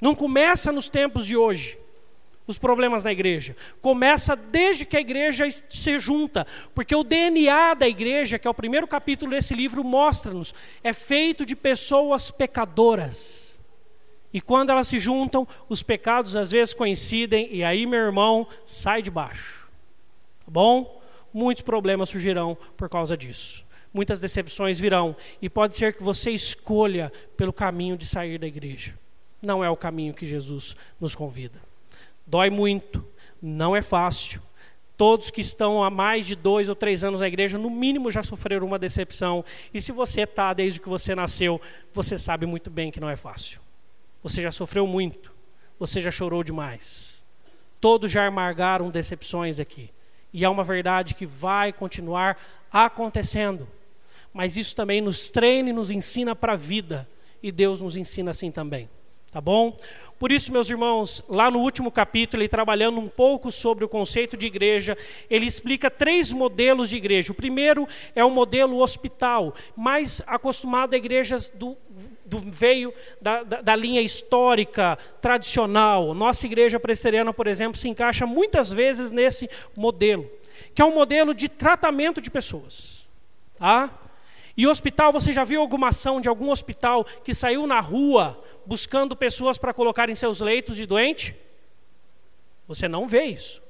Não 0.01 0.15
começa 0.15 0.71
nos 0.71 0.89
tempos 0.89 1.27
de 1.27 1.37
hoje 1.37 1.79
os 2.47 2.59
problemas 2.59 3.05
na 3.05 3.13
igreja. 3.13 3.57
Começa 3.81 4.35
desde 4.35 4.85
que 4.85 4.97
a 4.97 5.01
igreja 5.01 5.49
se 5.51 5.99
junta, 5.99 6.47
porque 6.75 6.95
o 6.95 7.05
DNA 7.05 7.75
da 7.75 7.89
igreja, 7.89 8.39
que 8.39 8.47
é 8.47 8.51
o 8.51 8.55
primeiro 8.55 8.87
capítulo 8.87 9.31
desse 9.31 9.55
livro, 9.55 9.85
mostra-nos, 9.85 10.53
é 10.83 10.93
feito 10.93 11.47
de 11.47 11.55
pessoas 11.55 12.31
pecadoras. 12.31 13.59
E 14.33 14.41
quando 14.41 14.71
elas 14.71 14.89
se 14.89 14.99
juntam, 14.99 15.47
os 15.69 15.83
pecados 15.83 16.37
às 16.37 16.51
vezes 16.51 16.75
coincidem, 16.75 17.49
e 17.53 17.65
aí, 17.65 17.87
meu 17.87 18.01
irmão, 18.01 18.47
sai 18.65 19.03
de 19.03 19.11
baixo. 19.11 19.69
Tá 20.45 20.51
bom? 20.51 21.00
Muitos 21.33 21.63
problemas 21.63 22.11
surgirão 22.11 22.57
por 22.77 22.89
causa 22.89 23.17
disso. 23.17 23.65
Muitas 23.93 24.21
decepções 24.21 24.79
virão, 24.79 25.17
e 25.43 25.49
pode 25.49 25.75
ser 25.75 25.93
que 25.93 26.03
você 26.03 26.31
escolha 26.31 27.13
pelo 27.37 27.53
caminho 27.53 27.97
de 27.97 28.07
sair 28.07 28.39
da 28.39 28.47
igreja. 28.47 28.97
Não 29.43 29.65
é 29.65 29.71
o 29.71 29.77
caminho 29.77 30.15
que 30.15 30.27
Jesus 30.27 30.77
nos 31.01 31.15
convida. 31.15 31.59
Dói 32.27 32.51
muito, 32.51 33.05
não 33.43 33.75
é 33.75 33.83
fácil. 33.83 34.41
Todos 34.97 35.31
que 35.31 35.41
estão 35.41 35.83
há 35.83 35.91
mais 35.91 36.27
de 36.27 36.37
dois 36.37 36.69
ou 36.69 36.77
três 36.77 37.03
anos 37.03 37.21
na 37.21 37.27
igreja, 37.27 37.59
no 37.59 37.71
mínimo 37.71 38.11
já 38.11 38.23
sofreram 38.23 38.67
uma 38.67 38.79
decepção. 38.79 39.45
E 39.73 39.81
se 39.81 39.91
você 39.91 40.23
está 40.23 40.53
desde 40.53 40.79
que 40.79 40.89
você 40.89 41.15
nasceu, 41.15 41.61
você 41.93 42.19
sabe 42.19 42.47
muito 42.47 42.71
bem 42.71 42.91
que 42.91 43.01
não 43.01 43.09
é 43.09 43.17
fácil. 43.17 43.61
Você 44.23 44.43
já 44.43 44.53
sofreu 44.53 44.87
muito, 44.87 45.33
você 45.79 46.01
já 46.01 46.11
chorou 46.11 46.45
demais. 46.45 47.25
Todos 47.81 48.11
já 48.11 48.27
amargaram 48.27 48.91
decepções 48.91 49.59
aqui. 49.59 49.91
E 50.33 50.45
é 50.45 50.49
uma 50.49 50.65
verdade 50.65 51.15
que 51.15 51.27
vai 51.27 51.73
continuar 51.73 52.39
acontecendo. 52.73 53.69
Mas 54.33 54.57
isso 54.57 54.77
também 54.77 55.01
nos 55.01 55.29
treina 55.29 55.71
e 55.71 55.73
nos 55.73 55.91
ensina 55.91 56.37
para 56.37 56.53
a 56.53 56.57
vida. 56.57 57.09
E 57.43 57.51
Deus 57.51 57.81
nos 57.81 57.97
ensina 57.97 58.31
assim 58.31 58.51
também. 58.51 58.89
Tá 59.33 59.41
bom? 59.41 59.77
Por 60.19 60.33
isso, 60.33 60.53
meus 60.53 60.69
irmãos, 60.69 61.23
lá 61.29 61.51
no 61.51 61.61
último 61.61 61.89
capítulo, 61.91 62.43
ele 62.43 62.49
trabalhando 62.49 62.99
um 62.99 63.09
pouco 63.09 63.53
sobre 63.53 63.85
o 63.85 63.89
conceito 63.89 64.37
de 64.37 64.49
igreja, 64.49 64.99
ele 65.31 65.47
explica 65.47 65.89
três 65.89 66.33
modelos 66.33 66.91
de 66.91 66.97
igreja. 66.97 67.31
O 67.31 67.35
primeiro 67.35 67.87
é 68.13 68.25
o 68.25 68.31
modelo 68.31 68.81
hospital, 68.81 69.55
mais 69.77 70.21
acostumado 70.27 70.95
a 70.95 70.97
igrejas 70.97 71.49
do, 71.49 71.77
do 72.31 72.39
veio 72.39 72.95
da, 73.21 73.43
da, 73.43 73.61
da, 73.61 73.77
linha 73.77 74.01
histórica, 74.01 74.97
tradicional. 75.21 76.15
Nossa 76.15 76.47
igreja 76.47 76.79
presbiteriana, 76.79 77.33
por 77.33 77.49
exemplo, 77.49 77.77
se 77.77 77.89
encaixa 77.89 78.25
muitas 78.25 78.73
vezes 78.73 79.11
nesse 79.11 79.51
modelo, 79.77 80.31
que 80.73 80.81
é 80.81 80.85
um 80.85 80.95
modelo 80.95 81.35
de 81.35 81.49
tratamento 81.49 82.21
de 82.21 82.31
pessoas. 82.31 83.09
Tá? 83.59 83.91
E 84.57 84.67
hospital, 84.67 85.13
você 85.13 85.33
já 85.33 85.43
viu 85.43 85.61
alguma 85.61 85.89
ação 85.89 86.21
de 86.21 86.29
algum 86.29 86.51
hospital 86.51 87.05
que 87.05 87.35
saiu 87.35 87.67
na 87.67 87.81
rua 87.81 88.43
buscando 88.65 89.17
pessoas 89.17 89.59
para 89.59 89.75
colocar 89.75 90.09
em 90.09 90.15
seus 90.15 90.41
leitos 90.41 90.77
de 90.77 90.87
doente? 90.87 91.37
Você 92.69 92.87
não 92.87 93.07
vê 93.07 93.25
isso. 93.25 93.61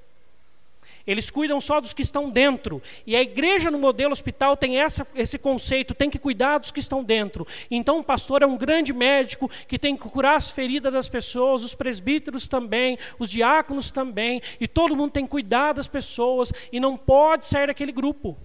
Eles 1.07 1.31
cuidam 1.31 1.61
só 1.61 1.81
dos 1.81 1.93
que 1.93 2.03
estão 2.03 2.31
dentro. 2.31 2.83
E 3.07 3.17
a 3.17 3.23
igreja 3.23 3.71
no 3.71 3.79
modelo 3.79 4.13
hospital 4.13 4.57
tem 4.57 4.79
essa, 4.79 5.07
esse 5.15 5.39
conceito, 5.39 5.95
tem 5.95 6.11
que 6.11 6.19
cuidar 6.19 6.59
dos 6.59 6.71
que 6.71 6.81
estão 6.81 7.03
dentro. 7.03 7.47
Então 7.71 7.99
o 7.99 8.05
pastor 8.05 8.43
é 8.43 8.47
um 8.47 8.57
grande 8.57 8.93
médico 8.93 9.51
que 9.67 9.79
tem 9.79 9.97
que 9.97 10.09
curar 10.09 10.37
as 10.37 10.51
feridas 10.51 10.93
das 10.93 11.09
pessoas, 11.09 11.65
os 11.65 11.75
presbíteros 11.75 12.47
também, 12.47 12.99
os 13.19 13.31
diáconos 13.31 13.91
também, 13.91 14.41
e 14.61 14.69
todo 14.69 14.97
mundo 14.97 15.13
tem 15.13 15.25
que 15.25 15.31
cuidar 15.31 15.73
das 15.73 15.89
pessoas 15.89 16.53
e 16.73 16.79
não 16.79 16.97
pode 16.97 17.45
sair 17.45 17.67
daquele 17.67 17.93
grupo. 17.93 18.37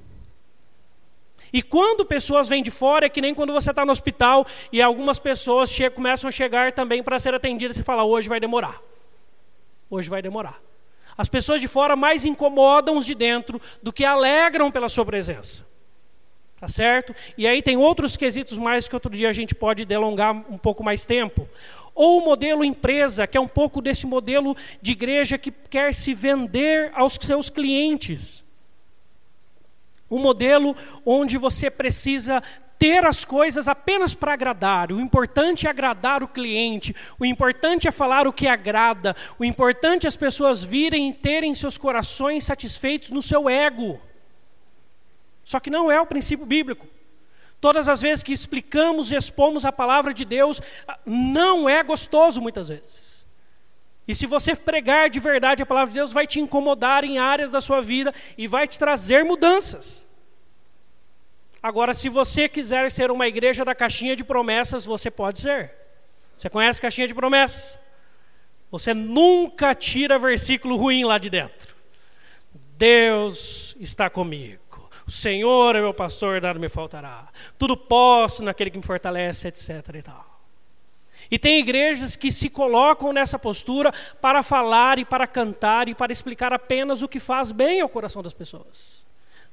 E 1.51 1.61
quando 1.61 2.05
pessoas 2.05 2.49
vêm 2.49 2.61
de 2.61 2.71
fora, 2.71 3.05
é 3.05 3.09
que 3.09 3.21
nem 3.21 3.33
quando 3.33 3.53
você 3.53 3.69
está 3.69 3.85
no 3.85 3.91
hospital 3.93 4.45
e 4.71 4.81
algumas 4.81 5.19
pessoas 5.19 5.71
começam 5.93 6.27
a 6.27 6.31
chegar 6.31 6.73
também 6.73 7.01
para 7.01 7.17
ser 7.17 7.33
atendidas 7.33 7.77
e 7.77 7.83
fala: 7.83 8.03
hoje 8.03 8.27
vai 8.27 8.39
demorar. 8.39 8.81
Hoje 9.89 10.09
vai 10.09 10.21
demorar. 10.21 10.59
As 11.17 11.29
pessoas 11.29 11.61
de 11.61 11.67
fora 11.67 11.95
mais 11.95 12.25
incomodam 12.25 12.97
os 12.97 13.05
de 13.05 13.15
dentro 13.15 13.61
do 13.81 13.93
que 13.93 14.03
alegram 14.03 14.71
pela 14.71 14.89
sua 14.89 15.05
presença. 15.05 15.65
Tá 16.59 16.67
certo? 16.67 17.13
E 17.37 17.47
aí 17.47 17.61
tem 17.61 17.77
outros 17.77 18.15
quesitos 18.17 18.57
mais 18.57 18.87
que 18.87 18.95
outro 18.95 19.11
dia 19.11 19.29
a 19.29 19.33
gente 19.33 19.53
pode 19.53 19.85
delongar 19.85 20.33
um 20.49 20.57
pouco 20.57 20.83
mais 20.83 21.05
tempo. 21.05 21.47
Ou 21.93 22.19
o 22.19 22.25
modelo 22.25 22.63
empresa, 22.63 23.25
que 23.27 23.37
é 23.37 23.41
um 23.41 23.47
pouco 23.47 23.81
desse 23.81 24.05
modelo 24.05 24.55
de 24.81 24.91
igreja 24.91 25.37
que 25.37 25.51
quer 25.51 25.93
se 25.93 26.13
vender 26.13 26.91
aos 26.93 27.17
seus 27.21 27.49
clientes. 27.49 28.43
Um 30.11 30.19
modelo 30.19 30.75
onde 31.05 31.37
você 31.37 31.69
precisa 31.69 32.43
ter 32.77 33.05
as 33.05 33.23
coisas 33.23 33.67
apenas 33.67 34.13
para 34.13 34.33
agradar. 34.33 34.91
O 34.91 34.99
importante 34.99 35.67
é 35.67 35.69
agradar 35.69 36.23
o 36.23 36.27
cliente, 36.27 36.95
o 37.19 37.25
importante 37.25 37.87
é 37.87 37.91
falar 37.91 38.27
o 38.27 38.33
que 38.33 38.47
agrada, 38.47 39.15
o 39.39 39.45
importante 39.45 40.05
é 40.05 40.07
as 40.07 40.17
pessoas 40.17 40.63
virem 40.63 41.09
e 41.09 41.13
terem 41.13 41.53
seus 41.55 41.77
corações 41.77 42.43
satisfeitos 42.43 43.09
no 43.09 43.21
seu 43.21 43.49
ego. 43.49 43.99
Só 45.43 45.59
que 45.59 45.69
não 45.69 45.91
é 45.91 45.99
o 46.01 46.07
princípio 46.07 46.45
bíblico. 46.45 46.87
Todas 47.61 47.87
as 47.87 48.01
vezes 48.01 48.23
que 48.23 48.33
explicamos 48.33 49.11
e 49.11 49.15
expomos 49.15 49.65
a 49.65 49.71
palavra 49.71 50.13
de 50.13 50.25
Deus, 50.25 50.61
não 51.05 51.67
é 51.69 51.81
gostoso 51.81 52.41
muitas 52.41 52.69
vezes. 52.69 53.25
E 54.07 54.13
se 54.13 54.27
você 54.27 54.55
pregar 54.55 55.09
de 55.09 55.19
verdade 55.19 55.63
a 55.63 55.65
palavra 55.65 55.89
de 55.89 55.95
Deus, 55.95 56.13
vai 56.13 56.27
te 56.27 56.39
incomodar 56.39 57.03
em 57.03 57.17
áreas 57.17 57.49
da 57.49 57.59
sua 57.59 57.81
vida 57.81 58.13
e 58.37 58.47
vai 58.47 58.67
te 58.67 58.77
trazer 58.77 59.23
mudanças. 59.23 60.04
Agora, 61.65 61.95
se 61.95 62.09
você 62.09 62.47
quiser 62.47 62.91
ser 62.91 63.09
uma 63.09 63.27
igreja 63.27 63.65
da 63.65 63.73
caixinha 63.73 64.15
de 64.15 64.23
promessas, 64.23 64.85
você 64.85 65.09
pode 65.09 65.41
ser. 65.41 65.73
Você 66.37 66.47
conhece 66.47 66.79
caixinha 66.79 67.07
de 67.07 67.15
promessas? 67.15 67.75
Você 68.69 68.93
nunca 68.93 69.73
tira 69.73 70.19
versículo 70.19 70.75
ruim 70.75 71.03
lá 71.05 71.17
de 71.17 71.27
dentro. 71.27 71.73
Deus 72.77 73.75
está 73.79 74.11
comigo. 74.11 74.91
O 75.07 75.11
Senhor 75.11 75.75
é 75.75 75.81
meu 75.81 75.91
pastor, 75.91 76.39
nada 76.39 76.59
me 76.59 76.69
faltará. 76.69 77.29
Tudo 77.57 77.75
posso 77.75 78.43
naquele 78.43 78.69
que 78.69 78.77
me 78.77 78.83
fortalece, 78.83 79.47
etc. 79.47 79.69
E, 79.95 80.01
tal. 80.03 80.41
e 81.31 81.39
tem 81.39 81.59
igrejas 81.59 82.15
que 82.15 82.31
se 82.31 82.47
colocam 82.47 83.11
nessa 83.11 83.39
postura 83.39 83.91
para 84.21 84.43
falar 84.43 84.99
e 84.99 85.05
para 85.05 85.25
cantar 85.25 85.89
e 85.89 85.95
para 85.95 86.11
explicar 86.11 86.53
apenas 86.53 87.01
o 87.01 87.07
que 87.07 87.19
faz 87.19 87.51
bem 87.51 87.81
ao 87.81 87.89
coração 87.89 88.21
das 88.21 88.33
pessoas. 88.33 89.04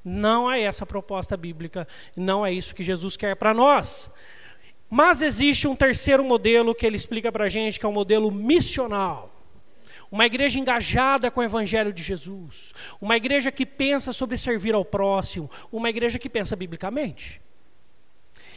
Não 0.05 0.51
é 0.51 0.63
essa 0.63 0.85
a 0.85 0.87
proposta 0.87 1.37
bíblica, 1.37 1.87
não 2.17 2.45
é 2.45 2.53
isso 2.53 2.75
que 2.75 2.83
Jesus 2.83 3.17
quer 3.17 3.37
para 3.37 3.55
nós. 3.55 4.11
Mas 4.91 5.23
existe 5.23 5.67
um 5.67 5.75
terceiro 5.75 6.25
modelo 6.25 6.75
que 6.75 6.85
ele 6.85 6.97
explica 6.97 7.33
para 7.33 7.45
a 7.45 7.49
gente, 7.49 7.79
que 7.79 7.87
é 7.87 7.89
o 7.89 7.93
um 7.93 7.95
modelo 7.95 8.31
missional. 8.31 9.33
Uma 10.11 10.27
igreja 10.27 10.59
engajada 10.59 11.31
com 11.31 11.41
o 11.41 11.43
Evangelho 11.43 11.91
de 11.91 12.03
Jesus. 12.03 12.75
Uma 13.01 13.17
igreja 13.17 13.51
que 13.51 13.65
pensa 13.65 14.13
sobre 14.13 14.37
servir 14.37 14.75
ao 14.75 14.85
próximo. 14.85 15.51
Uma 15.73 15.89
igreja 15.89 16.19
que 16.19 16.29
pensa 16.29 16.55
biblicamente. 16.55 17.41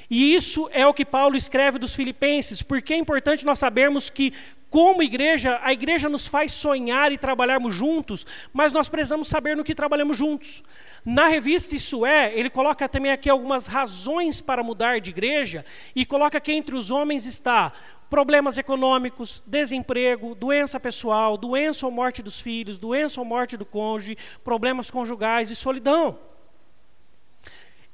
E 0.09 0.35
isso 0.35 0.69
é 0.73 0.85
o 0.85 0.93
que 0.93 1.05
Paulo 1.05 1.35
escreve 1.37 1.79
dos 1.79 1.95
Filipenses, 1.95 2.61
porque 2.61 2.93
é 2.93 2.97
importante 2.97 3.45
nós 3.45 3.57
sabermos 3.57 4.09
que, 4.09 4.33
como 4.69 5.01
igreja, 5.01 5.59
a 5.63 5.71
igreja 5.71 6.09
nos 6.09 6.27
faz 6.27 6.51
sonhar 6.51 7.11
e 7.11 7.17
trabalharmos 7.17 7.73
juntos, 7.73 8.25
mas 8.53 8.73
nós 8.73 8.89
precisamos 8.89 9.27
saber 9.27 9.55
no 9.55 9.63
que 9.63 9.73
trabalhamos 9.73 10.17
juntos. 10.17 10.63
Na 11.05 11.27
revista 11.27 11.75
Isso 11.75 12.03
É, 12.03 12.33
ele 12.33 12.49
coloca 12.49 12.89
também 12.89 13.11
aqui 13.11 13.29
algumas 13.29 13.67
razões 13.67 14.41
para 14.41 14.63
mudar 14.63 14.99
de 14.99 15.11
igreja, 15.11 15.63
e 15.95 16.03
coloca 16.03 16.41
que 16.41 16.51
entre 16.51 16.75
os 16.75 16.89
homens 16.89 17.27
está 17.27 17.71
problemas 18.09 18.57
econômicos, 18.57 19.43
desemprego, 19.45 20.33
doença 20.33 20.79
pessoal, 20.79 21.37
doença 21.37 21.85
ou 21.85 21.91
morte 21.91 22.23
dos 22.23 22.39
filhos, 22.39 22.77
doença 22.77 23.19
ou 23.19 23.25
morte 23.25 23.57
do 23.57 23.65
cônjuge, 23.65 24.17
problemas 24.43 24.89
conjugais 24.89 25.51
e 25.51 25.55
solidão. 25.55 26.17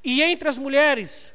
E 0.04 0.22
entre 0.22 0.48
as 0.48 0.58
mulheres, 0.58 1.34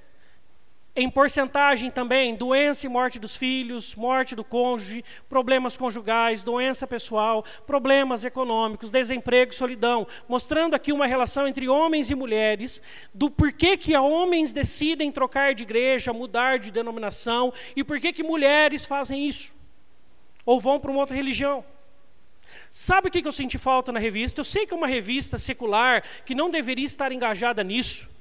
em 0.97 1.11
porcentagem 1.11 1.91
também, 1.91 2.35
doença 2.35 2.87
e 2.87 2.89
morte 2.89 3.19
dos 3.19 3.37
filhos, 3.37 3.95
morte 3.95 4.35
do 4.35 4.43
cônjuge, 4.43 5.05
problemas 5.29 5.77
conjugais, 5.77 6.43
doença 6.43 6.87
pessoal, 6.87 7.45
problemas 7.67 8.25
econômicos, 8.25 8.91
desemprego, 8.91 9.55
solidão, 9.55 10.07
mostrando 10.27 10.75
aqui 10.75 10.93
uma 10.93 11.07
relação 11.07 11.47
entre 11.47 11.69
homens 11.69 12.11
e 12.11 12.15
mulheres, 12.15 12.81
do 13.13 13.31
porquê 13.31 13.77
que 13.77 13.95
homens 13.95 14.55
decidem 14.55 15.13
trocar 15.13 15.55
de 15.55 15.65
igreja, 15.65 16.15
mudar 16.15 16.59
de 16.59 16.71
denominação, 16.71 17.53
e 17.77 17.85
porquê 17.85 18.11
que 18.11 18.23
mulheres 18.23 18.87
fazem 18.87 19.29
isso, 19.29 19.55
ou 20.47 20.59
vão 20.59 20.81
para 20.81 20.91
uma 20.91 21.01
outra 21.01 21.15
religião. 21.15 21.63
Sabe 22.71 23.09
o 23.09 23.11
que 23.11 23.27
eu 23.27 23.33
senti 23.33 23.59
falta 23.59 23.93
na 23.93 24.01
revista? 24.01 24.41
Eu 24.41 24.45
sei 24.45 24.67
que 24.67 24.73
é 24.73 24.77
uma 24.77 24.87
revista 24.87 25.37
secular 25.37 26.03
que 26.25 26.35
não 26.35 26.49
deveria 26.49 26.87
estar 26.87 27.13
engajada 27.13 27.63
nisso. 27.63 28.16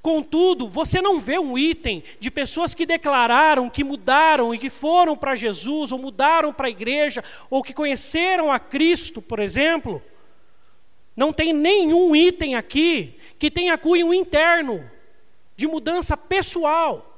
Contudo, 0.00 0.68
você 0.68 1.02
não 1.02 1.18
vê 1.18 1.38
um 1.38 1.58
item 1.58 2.02
de 2.20 2.30
pessoas 2.30 2.74
que 2.74 2.86
declararam 2.86 3.68
que 3.68 3.82
mudaram 3.82 4.54
e 4.54 4.58
que 4.58 4.70
foram 4.70 5.16
para 5.16 5.34
Jesus, 5.34 5.92
ou 5.92 5.98
mudaram 5.98 6.52
para 6.52 6.68
a 6.68 6.70
igreja, 6.70 7.22
ou 7.50 7.62
que 7.62 7.74
conheceram 7.74 8.50
a 8.50 8.58
Cristo, 8.58 9.20
por 9.20 9.40
exemplo. 9.40 10.02
Não 11.16 11.32
tem 11.32 11.52
nenhum 11.52 12.14
item 12.14 12.54
aqui 12.54 13.18
que 13.38 13.50
tenha 13.50 13.76
cunho 13.76 14.14
interno, 14.14 14.88
de 15.56 15.66
mudança 15.66 16.16
pessoal. 16.16 17.17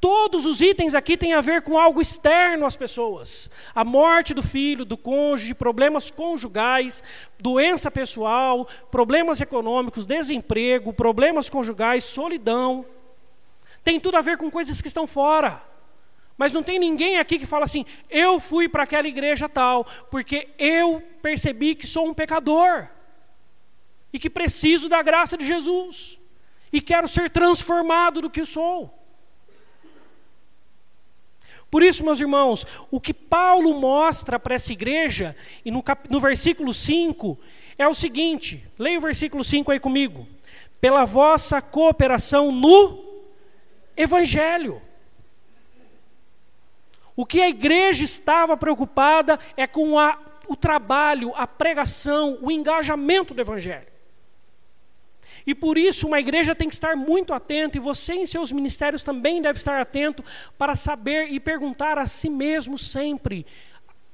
Todos 0.00 0.46
os 0.46 0.60
itens 0.60 0.94
aqui 0.94 1.16
têm 1.16 1.32
a 1.32 1.40
ver 1.40 1.62
com 1.62 1.76
algo 1.76 2.00
externo 2.00 2.64
às 2.64 2.76
pessoas. 2.76 3.50
A 3.74 3.84
morte 3.84 4.32
do 4.32 4.42
filho, 4.42 4.84
do 4.84 4.96
cônjuge, 4.96 5.54
problemas 5.54 6.08
conjugais, 6.08 7.02
doença 7.40 7.90
pessoal, 7.90 8.68
problemas 8.92 9.40
econômicos, 9.40 10.06
desemprego, 10.06 10.92
problemas 10.92 11.50
conjugais, 11.50 12.04
solidão. 12.04 12.86
Tem 13.82 13.98
tudo 13.98 14.16
a 14.16 14.20
ver 14.20 14.36
com 14.36 14.48
coisas 14.50 14.80
que 14.80 14.86
estão 14.86 15.06
fora. 15.06 15.60
Mas 16.36 16.52
não 16.52 16.62
tem 16.62 16.78
ninguém 16.78 17.18
aqui 17.18 17.36
que 17.36 17.46
fala 17.46 17.64
assim: 17.64 17.84
eu 18.08 18.38
fui 18.38 18.68
para 18.68 18.84
aquela 18.84 19.08
igreja 19.08 19.48
tal, 19.48 19.84
porque 20.08 20.48
eu 20.56 21.02
percebi 21.20 21.74
que 21.74 21.88
sou 21.88 22.06
um 22.06 22.14
pecador 22.14 22.86
e 24.12 24.18
que 24.18 24.30
preciso 24.30 24.88
da 24.88 25.02
graça 25.02 25.36
de 25.36 25.44
Jesus 25.44 26.20
e 26.72 26.80
quero 26.80 27.08
ser 27.08 27.28
transformado 27.30 28.20
do 28.20 28.30
que 28.30 28.44
sou. 28.44 28.97
Por 31.70 31.82
isso, 31.82 32.04
meus 32.04 32.20
irmãos, 32.20 32.66
o 32.90 33.00
que 33.00 33.12
Paulo 33.12 33.78
mostra 33.78 34.38
para 34.38 34.54
essa 34.54 34.72
igreja, 34.72 35.36
e 35.64 35.70
no, 35.70 35.82
cap, 35.82 36.10
no 36.10 36.20
versículo 36.20 36.72
5, 36.72 37.38
é 37.76 37.86
o 37.86 37.94
seguinte: 37.94 38.66
leia 38.78 38.98
o 38.98 39.02
versículo 39.02 39.44
5 39.44 39.70
aí 39.70 39.78
comigo. 39.78 40.26
Pela 40.80 41.04
vossa 41.04 41.60
cooperação 41.60 42.50
no 42.52 43.04
Evangelho. 43.96 44.80
O 47.14 47.26
que 47.26 47.42
a 47.42 47.48
igreja 47.48 48.04
estava 48.04 48.56
preocupada 48.56 49.40
é 49.56 49.66
com 49.66 49.98
a, 49.98 50.18
o 50.46 50.54
trabalho, 50.54 51.34
a 51.34 51.48
pregação, 51.48 52.38
o 52.40 52.50
engajamento 52.50 53.34
do 53.34 53.40
Evangelho. 53.40 53.97
E 55.48 55.54
por 55.54 55.78
isso 55.78 56.06
uma 56.06 56.20
igreja 56.20 56.54
tem 56.54 56.68
que 56.68 56.74
estar 56.74 56.94
muito 56.94 57.32
atenta, 57.32 57.78
e 57.78 57.80
você 57.80 58.12
em 58.12 58.26
seus 58.26 58.52
ministérios 58.52 59.02
também 59.02 59.40
deve 59.40 59.58
estar 59.58 59.80
atento 59.80 60.22
para 60.58 60.76
saber 60.76 61.32
e 61.32 61.40
perguntar 61.40 61.96
a 61.96 62.04
si 62.04 62.28
mesmo 62.28 62.76
sempre: 62.76 63.46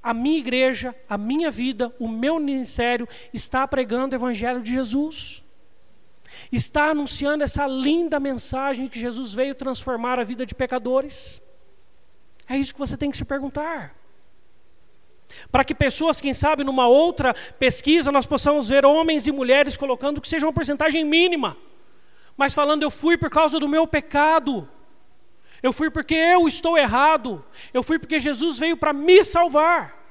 a 0.01 0.15
minha 0.15 0.39
igreja, 0.39 0.95
a 1.09 1.19
minha 1.19 1.51
vida, 1.51 1.93
o 1.99 2.07
meu 2.07 2.39
ministério 2.39 3.09
está 3.33 3.67
pregando 3.67 4.15
o 4.15 4.17
Evangelho 4.17 4.63
de 4.63 4.71
Jesus? 4.71 5.43
Está 6.53 6.91
anunciando 6.91 7.43
essa 7.43 7.67
linda 7.67 8.21
mensagem 8.21 8.89
que 8.89 9.01
Jesus 9.01 9.35
veio 9.35 9.57
transformar 9.57 10.21
a 10.21 10.25
vida 10.25 10.47
de 10.47 10.55
pecadores? 10.55 11.43
É 12.49 12.57
isso 12.57 12.73
que 12.73 12.79
você 12.79 12.97
tem 12.97 13.11
que 13.11 13.17
se 13.17 13.25
perguntar. 13.25 13.93
Para 15.51 15.65
que 15.65 15.75
pessoas, 15.75 16.21
quem 16.21 16.35
sabe, 16.35 16.65
numa 16.65 16.87
outra 16.87 17.35
pesquisa, 17.59 18.13
nós 18.13 18.27
possamos 18.27 18.69
ver 18.69 18.85
homens 18.85 19.27
e 19.27 19.33
mulheres 19.33 19.77
colocando 19.77 20.21
que 20.21 20.29
seja 20.29 20.47
uma 20.47 20.53
porcentagem 20.53 21.05
mínima, 21.05 21.57
mas 22.37 22.55
falando, 22.55 22.83
eu 22.83 22.91
fui 22.91 23.17
por 23.17 23.31
causa 23.31 23.59
do 23.59 23.69
meu 23.69 23.87
pecado, 23.87 24.69
eu 25.63 25.73
fui 25.73 25.91
porque 25.91 26.15
eu 26.15 26.47
estou 26.47 26.77
errado, 26.77 27.45
eu 27.73 27.83
fui 27.83 27.99
porque 27.99 28.19
Jesus 28.19 28.59
veio 28.59 28.77
para 28.77 28.93
me 28.93 29.23
salvar. 29.25 30.05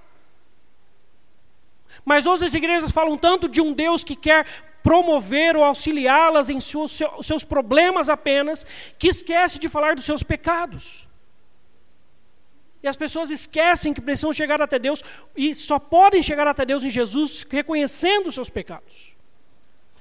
Mas 2.04 2.26
hoje 2.26 2.46
as 2.46 2.54
igrejas 2.54 2.92
falam 2.92 3.18
tanto 3.18 3.48
de 3.48 3.62
um 3.62 3.72
Deus 3.72 4.04
que 4.04 4.16
quer 4.16 4.46
promover 4.82 5.56
ou 5.56 5.64
auxiliá-las 5.64 6.50
em 6.50 6.60
seus, 6.60 7.00
seus 7.22 7.44
problemas 7.46 8.10
apenas, 8.10 8.66
que 8.98 9.08
esquece 9.08 9.60
de 9.60 9.70
falar 9.70 9.96
dos 9.96 10.04
seus 10.04 10.24
pecados. 10.24 11.08
E 12.84 12.88
as 12.88 12.98
pessoas 12.98 13.30
esquecem 13.30 13.94
que 13.94 14.02
precisam 14.02 14.34
chegar 14.34 14.62
até 14.62 14.78
Deus 14.78 15.02
e 15.36 15.56
só 15.56 15.80
podem 15.80 16.22
chegar 16.22 16.46
até 16.46 16.66
Deus 16.66 16.84
em 16.84 16.90
Jesus 16.90 17.48
reconhecendo 17.50 18.28
os 18.28 18.36
seus 18.36 18.50
pecados. 18.50 19.14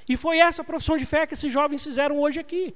E 0.08 0.16
foi 0.16 0.38
essa 0.38 0.64
profissão 0.64 0.96
de 0.96 1.06
fé 1.06 1.24
que 1.24 1.34
esses 1.34 1.50
jovens 1.50 1.84
fizeram 1.84 2.18
hoje 2.20 2.40
aqui. 2.40 2.74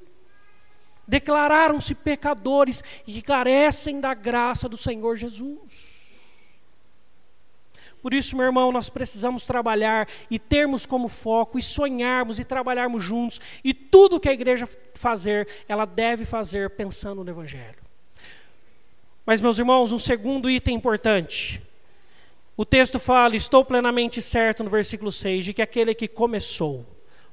Declararam-se 1.08 1.94
pecadores 1.94 2.84
e 3.04 3.14
que 3.14 3.22
carecem 3.22 4.00
da 4.00 4.14
graça 4.14 4.68
do 4.68 4.76
Senhor 4.76 5.16
Jesus. 5.16 5.96
Por 8.00 8.14
isso, 8.14 8.36
meu 8.36 8.46
irmão, 8.46 8.70
nós 8.70 8.88
precisamos 8.88 9.44
trabalhar 9.44 10.08
e 10.30 10.38
termos 10.38 10.86
como 10.86 11.08
foco 11.08 11.58
e 11.58 11.62
sonharmos 11.62 12.38
e 12.38 12.44
trabalharmos 12.44 13.02
juntos. 13.02 13.40
E 13.64 13.74
tudo 13.74 14.20
que 14.20 14.28
a 14.28 14.32
igreja 14.32 14.68
fazer, 14.94 15.48
ela 15.68 15.84
deve 15.84 16.24
fazer 16.24 16.70
pensando 16.70 17.24
no 17.24 17.30
Evangelho. 17.30 17.85
Mas, 19.26 19.40
meus 19.40 19.58
irmãos, 19.58 19.92
um 19.92 19.98
segundo 19.98 20.48
item 20.48 20.76
importante. 20.76 21.60
O 22.56 22.64
texto 22.64 22.98
fala: 23.00 23.34
Estou 23.34 23.64
plenamente 23.64 24.22
certo, 24.22 24.62
no 24.62 24.70
versículo 24.70 25.10
6, 25.10 25.46
de 25.46 25.52
que 25.52 25.60
aquele 25.60 25.92
que 25.94 26.06
começou 26.06 26.86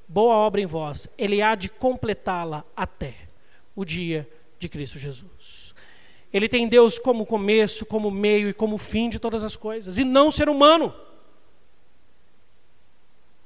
boa 0.08 0.36
obra 0.36 0.60
em 0.60 0.65
vós, 0.65 1.08
ele 1.17 1.41
há 1.41 1.56
de 1.56 1.69
completá-la 1.69 2.65
até 2.75 3.13
o 3.75 3.86
dia 3.86 4.27
de 4.60 4.67
Cristo 4.67 4.97
Jesus. 4.97 5.73
Ele 6.32 6.49
tem 6.49 6.67
Deus 6.67 6.97
como 6.97 7.27
começo, 7.27 7.86
como 7.86 8.10
meio 8.10 8.49
e 8.49 8.53
como 8.53 8.77
fim 8.77 9.08
de 9.08 9.19
todas 9.19 9.43
as 9.43 9.56
coisas, 9.56 9.99
e 9.99 10.03
não 10.03 10.32
ser 10.32 10.49
humano. 10.49 10.93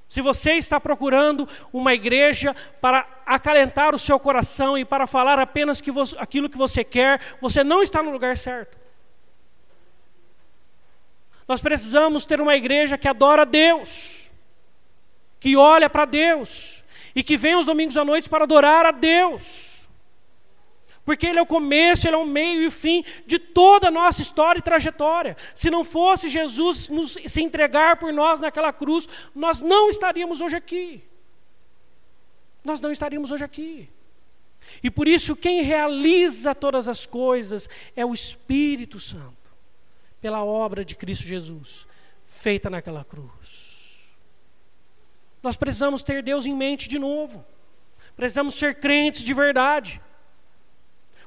Se 0.08 0.22
você 0.22 0.54
está 0.54 0.80
procurando 0.80 1.48
uma 1.72 1.94
igreja 1.94 2.56
para 2.80 3.06
acalentar 3.26 3.94
o 3.94 4.00
seu 4.00 4.20
coração 4.20 4.78
e 4.78 4.86
para 4.86 5.06
falar 5.06 5.38
apenas 5.38 5.82
que 5.82 5.92
você, 5.92 6.16
aquilo 6.18 6.50
que 6.50 6.58
você 6.58 6.84
quer, 6.84 7.20
você 7.42 7.64
não 7.64 7.82
está 7.82 8.02
no 8.02 8.12
lugar 8.12 8.38
certo. 8.38 8.78
Nós 11.48 11.62
precisamos 11.62 12.26
ter 12.26 12.42
uma 12.42 12.56
igreja 12.56 12.98
que 12.98 13.08
adora 13.08 13.42
a 13.44 13.46
Deus, 13.46 14.32
que 15.40 15.56
olha 15.56 15.90
para 15.90 16.06
Deus 16.06 16.84
e 17.16 17.24
que 17.24 17.38
vem 17.38 17.54
aos 17.54 17.66
domingos 17.66 17.98
à 17.98 18.06
noite 18.06 18.30
para 18.30 18.44
adorar 18.44 18.86
a 18.86 18.92
Deus. 18.92 19.77
Porque 21.08 21.26
Ele 21.26 21.40
é 21.40 21.42
o 21.42 21.46
começo, 21.46 22.06
Ele 22.06 22.18
é 22.18 22.20
o 22.20 22.26
meio 22.26 22.64
e 22.64 22.68
o 22.68 22.72
fim 22.72 23.02
de 23.26 23.40
toda 23.40 23.88
a 23.88 23.92
nossa 23.92 24.22
história 24.22 24.60
e 24.60 24.62
trajetória. 24.62 25.38
Se 25.56 25.70
não 25.70 25.82
fosse 25.86 26.28
Jesus 26.28 26.90
nos, 26.90 27.18
se 27.26 27.42
entregar 27.42 27.96
por 27.96 28.12
nós 28.12 28.42
naquela 28.42 28.74
cruz, 28.74 29.08
nós 29.34 29.62
não 29.62 29.88
estaríamos 29.88 30.42
hoje 30.42 30.58
aqui. 30.58 31.02
Nós 32.62 32.82
não 32.82 32.92
estaríamos 32.92 33.32
hoje 33.32 33.46
aqui. 33.46 33.90
E 34.84 34.92
por 34.92 35.08
isso, 35.08 35.34
quem 35.34 35.62
realiza 35.62 36.54
todas 36.54 36.90
as 36.90 37.06
coisas 37.06 37.70
é 37.96 38.06
o 38.06 38.14
Espírito 38.14 39.00
Santo, 39.00 39.50
pela 40.20 40.44
obra 40.44 40.84
de 40.84 40.94
Cristo 40.94 41.24
Jesus, 41.24 41.88
feita 42.26 42.70
naquela 42.70 43.06
cruz. 43.06 43.96
Nós 45.42 45.56
precisamos 45.56 46.04
ter 46.04 46.22
Deus 46.22 46.46
em 46.46 46.54
mente 46.54 46.90
de 46.90 47.00
novo, 47.00 47.46
precisamos 48.14 48.56
ser 48.56 48.82
crentes 48.82 49.24
de 49.24 49.34
verdade. 49.34 50.02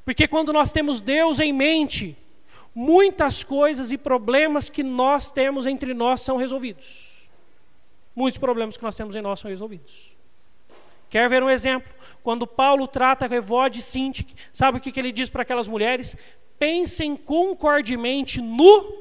Porque 0.04 0.26
quando 0.26 0.52
nós 0.52 0.72
temos 0.72 1.00
Deus 1.00 1.38
em 1.40 1.52
mente, 1.52 2.16
muitas 2.74 3.44
coisas 3.44 3.90
e 3.90 3.98
problemas 3.98 4.70
que 4.70 4.82
nós 4.82 5.30
temos 5.30 5.66
entre 5.66 5.94
nós 5.94 6.20
são 6.20 6.36
resolvidos. 6.36 7.28
Muitos 8.14 8.38
problemas 8.38 8.76
que 8.76 8.82
nós 8.82 8.96
temos 8.96 9.14
em 9.14 9.22
nós 9.22 9.40
são 9.40 9.50
resolvidos. 9.50 10.12
Quer 11.08 11.28
ver 11.28 11.42
um 11.42 11.50
exemplo? 11.50 11.92
Quando 12.22 12.46
Paulo 12.46 12.86
trata 12.86 13.28
com 13.28 13.34
Evode 13.34 13.80
e 13.80 13.82
Sintik, 13.82 14.34
sabe 14.52 14.78
o 14.78 14.80
que, 14.80 14.92
que 14.92 15.00
ele 15.00 15.12
diz 15.12 15.28
para 15.28 15.42
aquelas 15.42 15.66
mulheres? 15.66 16.16
Pensem 16.58 17.16
concordemente 17.16 18.40
no 18.40 18.94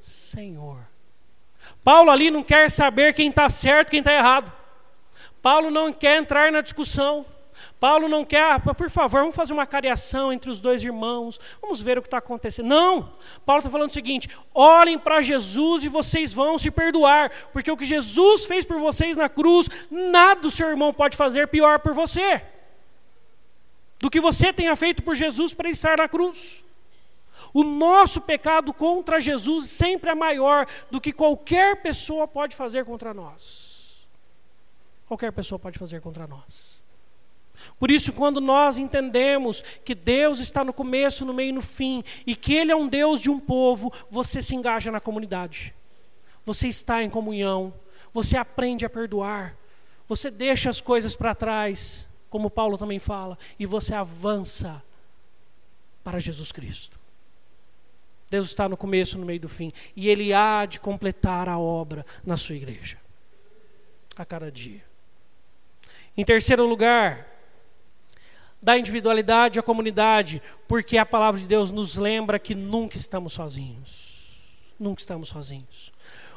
Senhor. 0.00 0.78
Paulo 1.82 2.10
ali 2.10 2.30
não 2.30 2.42
quer 2.42 2.68
saber 2.70 3.14
quem 3.14 3.28
está 3.28 3.48
certo, 3.48 3.90
quem 3.90 4.00
está 4.00 4.12
errado. 4.12 4.52
Paulo 5.40 5.70
não 5.70 5.92
quer 5.92 6.20
entrar 6.20 6.50
na 6.50 6.60
discussão. 6.60 7.24
Paulo 7.78 8.08
não 8.08 8.24
quer, 8.24 8.52
ah, 8.52 8.74
por 8.74 8.88
favor, 8.88 9.20
vamos 9.20 9.34
fazer 9.34 9.52
uma 9.52 9.66
cariação 9.66 10.32
entre 10.32 10.50
os 10.50 10.60
dois 10.60 10.82
irmãos, 10.82 11.38
vamos 11.60 11.80
ver 11.80 11.98
o 11.98 12.02
que 12.02 12.08
está 12.08 12.18
acontecendo. 12.18 12.66
Não! 12.66 13.12
Paulo 13.44 13.60
está 13.60 13.70
falando 13.70 13.90
o 13.90 13.92
seguinte: 13.92 14.30
olhem 14.54 14.98
para 14.98 15.20
Jesus 15.20 15.84
e 15.84 15.88
vocês 15.88 16.32
vão 16.32 16.56
se 16.56 16.70
perdoar, 16.70 17.30
porque 17.52 17.70
o 17.70 17.76
que 17.76 17.84
Jesus 17.84 18.46
fez 18.46 18.64
por 18.64 18.78
vocês 18.78 19.16
na 19.16 19.28
cruz, 19.28 19.68
nada 19.90 20.46
o 20.46 20.50
seu 20.50 20.68
irmão 20.68 20.92
pode 20.92 21.16
fazer 21.16 21.48
pior 21.48 21.78
por 21.78 21.92
você 21.92 22.42
do 23.98 24.10
que 24.10 24.20
você 24.20 24.52
tenha 24.52 24.74
feito 24.76 25.02
por 25.02 25.14
Jesus 25.14 25.54
para 25.54 25.70
estar 25.70 25.98
na 25.98 26.08
cruz. 26.08 26.64
O 27.52 27.64
nosso 27.64 28.20
pecado 28.20 28.72
contra 28.74 29.18
Jesus 29.18 29.70
sempre 29.70 30.10
é 30.10 30.14
maior 30.14 30.66
do 30.90 31.00
que 31.00 31.12
qualquer 31.12 31.80
pessoa 31.80 32.28
pode 32.28 32.54
fazer 32.54 32.84
contra 32.84 33.14
nós. 33.14 34.06
Qualquer 35.06 35.32
pessoa 35.32 35.58
pode 35.58 35.78
fazer 35.78 36.00
contra 36.00 36.26
nós. 36.26 36.75
Por 37.78 37.90
isso, 37.90 38.12
quando 38.12 38.40
nós 38.40 38.78
entendemos 38.78 39.62
que 39.84 39.94
Deus 39.94 40.38
está 40.40 40.64
no 40.64 40.72
começo, 40.72 41.24
no 41.24 41.34
meio 41.34 41.50
e 41.50 41.52
no 41.52 41.62
fim, 41.62 42.02
e 42.26 42.34
que 42.34 42.54
Ele 42.54 42.72
é 42.72 42.76
um 42.76 42.88
Deus 42.88 43.20
de 43.20 43.30
um 43.30 43.38
povo, 43.38 43.92
você 44.10 44.40
se 44.40 44.54
engaja 44.54 44.90
na 44.90 45.00
comunidade. 45.00 45.74
Você 46.44 46.68
está 46.68 47.02
em 47.02 47.10
comunhão, 47.10 47.74
você 48.12 48.36
aprende 48.36 48.84
a 48.84 48.90
perdoar, 48.90 49.56
você 50.08 50.30
deixa 50.30 50.70
as 50.70 50.80
coisas 50.80 51.16
para 51.16 51.34
trás, 51.34 52.08
como 52.30 52.50
Paulo 52.50 52.78
também 52.78 52.98
fala, 52.98 53.38
e 53.58 53.66
você 53.66 53.94
avança 53.94 54.82
para 56.04 56.18
Jesus 56.20 56.52
Cristo. 56.52 56.98
Deus 58.30 58.48
está 58.48 58.68
no 58.68 58.76
começo, 58.76 59.18
no 59.18 59.26
meio 59.26 59.40
do 59.40 59.48
fim. 59.48 59.72
E 59.94 60.08
Ele 60.08 60.32
há 60.32 60.66
de 60.66 60.80
completar 60.80 61.48
a 61.48 61.58
obra 61.58 62.04
na 62.24 62.36
sua 62.36 62.56
igreja. 62.56 62.98
A 64.16 64.24
cada 64.24 64.50
dia. 64.50 64.84
Em 66.16 66.24
terceiro 66.24 66.66
lugar, 66.66 67.26
da 68.62 68.78
individualidade 68.78 69.58
à 69.58 69.62
comunidade, 69.62 70.42
porque 70.66 70.98
a 70.98 71.06
palavra 71.06 71.40
de 71.40 71.46
Deus 71.46 71.70
nos 71.70 71.96
lembra 71.96 72.38
que 72.38 72.54
nunca 72.54 72.96
estamos 72.96 73.32
sozinhos. 73.34 74.16
Nunca 74.78 75.00
estamos 75.00 75.28
sozinhos. 75.28 75.92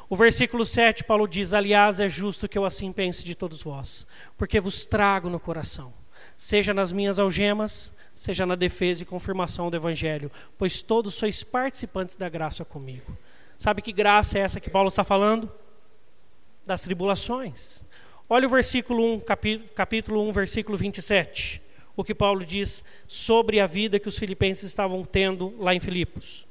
O 0.08 0.16
versículo 0.16 0.64
7, 0.64 1.04
Paulo 1.04 1.28
diz: 1.28 1.54
Aliás, 1.54 2.00
é 2.00 2.08
justo 2.08 2.48
que 2.48 2.58
eu 2.58 2.64
assim 2.64 2.90
pense 2.90 3.24
de 3.24 3.34
todos 3.34 3.62
vós, 3.62 4.06
porque 4.36 4.58
vos 4.60 4.84
trago 4.84 5.28
no 5.28 5.38
coração, 5.38 5.92
seja 6.36 6.74
nas 6.74 6.90
minhas 6.90 7.18
algemas, 7.18 7.92
seja 8.14 8.44
na 8.44 8.54
defesa 8.54 9.02
e 9.02 9.06
confirmação 9.06 9.70
do 9.70 9.76
Evangelho, 9.76 10.30
pois 10.58 10.82
todos 10.82 11.14
sois 11.14 11.44
participantes 11.44 12.16
da 12.16 12.28
graça 12.28 12.64
comigo. 12.64 13.16
Sabe 13.56 13.82
que 13.82 13.92
graça 13.92 14.38
é 14.38 14.42
essa 14.42 14.58
que 14.58 14.70
Paulo 14.70 14.88
está 14.88 15.04
falando? 15.04 15.50
Das 16.66 16.82
tribulações. 16.82 17.84
Olha 18.28 18.46
o 18.46 18.50
versículo 18.50 19.14
1, 19.14 19.20
capítulo 19.74 20.28
1, 20.28 20.32
versículo 20.32 20.76
27. 20.78 21.62
O 21.96 22.04
que 22.04 22.14
Paulo 22.14 22.44
diz 22.44 22.84
sobre 23.06 23.60
a 23.60 23.66
vida 23.66 23.98
que 23.98 24.08
os 24.08 24.18
filipenses 24.18 24.64
estavam 24.64 25.02
tendo 25.04 25.54
lá 25.58 25.74
em 25.74 25.80
Filipos. 25.80 26.46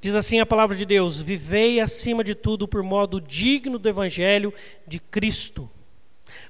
Diz 0.00 0.14
assim 0.14 0.40
a 0.40 0.46
palavra 0.46 0.76
de 0.76 0.84
Deus: 0.84 1.20
Vivei 1.20 1.80
acima 1.80 2.22
de 2.22 2.34
tudo 2.34 2.66
por 2.66 2.82
modo 2.82 3.20
digno 3.20 3.78
do 3.78 3.88
evangelho 3.88 4.52
de 4.86 4.98
Cristo 4.98 5.68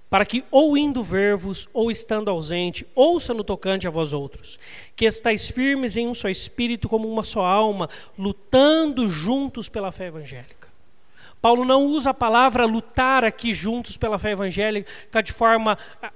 para 0.08 0.24
que, 0.24 0.44
ou 0.50 0.76
indo 0.76 1.02
ver-vos, 1.02 1.68
ou 1.72 1.90
estando 1.90 2.30
ausente, 2.30 2.86
ouça 2.94 3.34
no 3.34 3.42
tocante 3.42 3.88
a 3.88 3.90
vós 3.90 4.12
outros, 4.12 4.58
que 4.94 5.04
estáis 5.04 5.48
firmes 5.50 5.96
em 5.96 6.06
um 6.06 6.14
só 6.14 6.28
espírito, 6.28 6.88
como 6.88 7.10
uma 7.10 7.24
só 7.24 7.44
alma, 7.44 7.88
lutando 8.16 9.08
juntos 9.08 9.68
pela 9.68 9.90
fé 9.90 10.06
evangélica. 10.06 10.55
Paulo 11.40 11.64
não 11.64 11.84
usa 11.86 12.10
a 12.10 12.14
palavra 12.14 12.64
lutar 12.64 13.24
aqui 13.24 13.52
juntos 13.52 13.96
pela 13.96 14.18
fé 14.18 14.32
evangélica 14.32 15.22
de 15.22 15.32
forma 15.32 15.78
ah, 16.02 16.12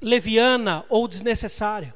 leviana 0.00 0.84
ou 0.88 1.08
desnecessária. 1.08 1.94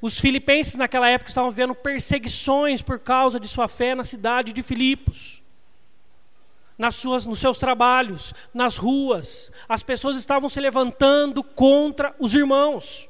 Os 0.00 0.20
filipenses 0.20 0.74
naquela 0.74 1.08
época 1.08 1.30
estavam 1.30 1.50
vendo 1.50 1.74
perseguições 1.74 2.82
por 2.82 2.98
causa 2.98 3.40
de 3.40 3.48
sua 3.48 3.66
fé 3.66 3.94
na 3.94 4.04
cidade 4.04 4.52
de 4.52 4.62
Filipos 4.62 5.42
nas 6.78 6.94
suas, 6.96 7.24
nos 7.24 7.38
seus 7.38 7.58
trabalhos, 7.58 8.34
nas 8.52 8.76
ruas. 8.76 9.50
As 9.68 9.82
pessoas 9.82 10.16
estavam 10.16 10.48
se 10.48 10.60
levantando 10.60 11.42
contra 11.42 12.14
os 12.18 12.34
irmãos. 12.34 13.08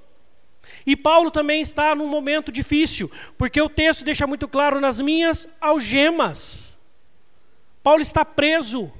E 0.86 0.96
Paulo 0.96 1.30
também 1.30 1.60
está 1.60 1.94
num 1.94 2.06
momento 2.06 2.52
difícil, 2.52 3.10
porque 3.36 3.60
o 3.60 3.68
texto 3.68 4.04
deixa 4.04 4.26
muito 4.26 4.46
claro 4.46 4.80
nas 4.80 5.00
minhas 5.00 5.48
algemas. 5.60 6.65
Paulo 7.86 8.02
está 8.02 8.24
preso. 8.24 8.92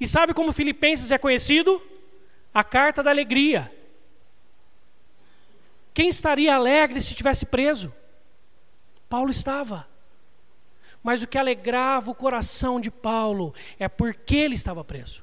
E 0.00 0.08
sabe 0.08 0.32
como 0.32 0.50
Filipenses 0.50 1.10
é 1.10 1.18
conhecido? 1.18 1.82
A 2.54 2.64
carta 2.64 3.02
da 3.02 3.10
alegria. 3.10 3.70
Quem 5.92 6.08
estaria 6.08 6.54
alegre 6.54 7.02
se 7.02 7.08
estivesse 7.08 7.44
preso? 7.44 7.92
Paulo 9.10 9.30
estava. 9.30 9.86
Mas 11.02 11.22
o 11.22 11.26
que 11.26 11.36
alegrava 11.36 12.10
o 12.10 12.14
coração 12.14 12.80
de 12.80 12.90
Paulo 12.90 13.52
é 13.78 13.88
porque 13.88 14.36
ele 14.36 14.54
estava 14.54 14.82
preso. 14.82 15.22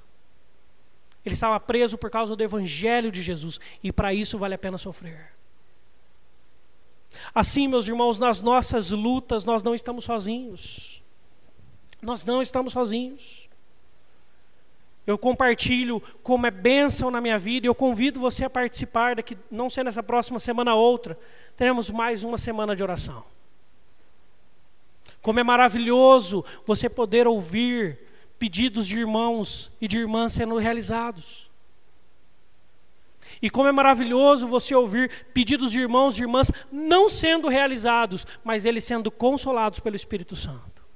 Ele 1.25 1.33
estava 1.33 1.59
preso 1.59 1.97
por 1.97 2.11
causa 2.11 2.35
do 2.35 2.43
evangelho 2.43 3.11
de 3.11 3.23
Jesus 3.23 3.59
e 3.81 3.91
para 3.91 4.13
isso 4.13 4.37
vale 4.37 4.53
a 4.53 4.59
pena 4.59 4.77
sofrer. 4.77 5.33
Assim, 7.33 7.67
meus 7.67 7.87
irmãos, 7.87 8.19
nas 8.19 8.43
nossas 8.43 8.91
lutas 8.91 9.43
nós 9.43 9.63
não 9.63 9.73
estamos 9.73 10.03
sozinhos. 10.03 11.01
Nós 12.01 12.25
não 12.25 12.41
estamos 12.41 12.73
sozinhos. 12.73 13.47
Eu 15.05 15.17
compartilho 15.17 16.01
como 16.21 16.45
é 16.45 16.51
bênção 16.51 17.09
na 17.09 17.21
minha 17.21 17.39
vida 17.39 17.65
e 17.65 17.69
eu 17.69 17.75
convido 17.75 18.19
você 18.19 18.43
a 18.43 18.49
participar 18.49 19.15
daqui, 19.15 19.37
não 19.49 19.69
ser 19.69 19.85
nessa 19.85 20.03
próxima 20.03 20.37
semana 20.37 20.75
outra, 20.75 21.17
teremos 21.55 21.89
mais 21.89 22.25
uma 22.25 22.37
semana 22.37 22.75
de 22.75 22.83
oração. 22.83 23.23
Como 25.21 25.39
é 25.39 25.43
maravilhoso 25.43 26.43
você 26.65 26.89
poder 26.89 27.25
ouvir 27.25 27.99
pedidos 28.37 28.85
de 28.85 28.97
irmãos 28.99 29.71
e 29.79 29.87
de 29.87 29.97
irmãs 29.97 30.33
sendo 30.33 30.57
realizados. 30.57 31.49
E 33.41 33.49
como 33.49 33.69
é 33.69 33.71
maravilhoso 33.71 34.47
você 34.47 34.75
ouvir 34.75 35.27
pedidos 35.33 35.71
de 35.71 35.79
irmãos 35.79 36.17
e 36.17 36.23
irmãs 36.23 36.51
não 36.71 37.07
sendo 37.07 37.47
realizados, 37.47 38.25
mas 38.43 38.65
eles 38.65 38.83
sendo 38.83 39.09
consolados 39.11 39.79
pelo 39.79 39.95
Espírito 39.95 40.35
Santo. 40.35 40.86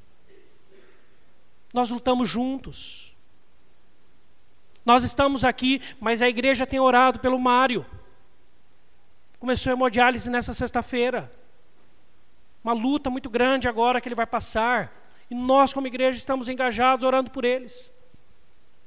Nós 1.73 1.89
lutamos 1.89 2.29
juntos. 2.29 3.15
Nós 4.85 5.03
estamos 5.03 5.43
aqui, 5.45 5.81
mas 5.99 6.21
a 6.21 6.29
igreja 6.29 6.65
tem 6.65 6.79
orado 6.79 7.19
pelo 7.19 7.39
Mário. 7.39 7.85
Começou 9.39 9.71
a 9.71 9.73
hemodiálise 9.73 10.29
nessa 10.29 10.53
sexta-feira. 10.53 11.31
Uma 12.63 12.73
luta 12.73 13.09
muito 13.09 13.29
grande 13.29 13.67
agora 13.67 14.01
que 14.01 14.07
ele 14.07 14.15
vai 14.15 14.25
passar. 14.25 14.93
E 15.29 15.35
nós, 15.35 15.73
como 15.73 15.87
igreja, 15.87 16.17
estamos 16.17 16.47
engajados 16.47 17.05
orando 17.05 17.31
por 17.31 17.45
eles. 17.45 17.91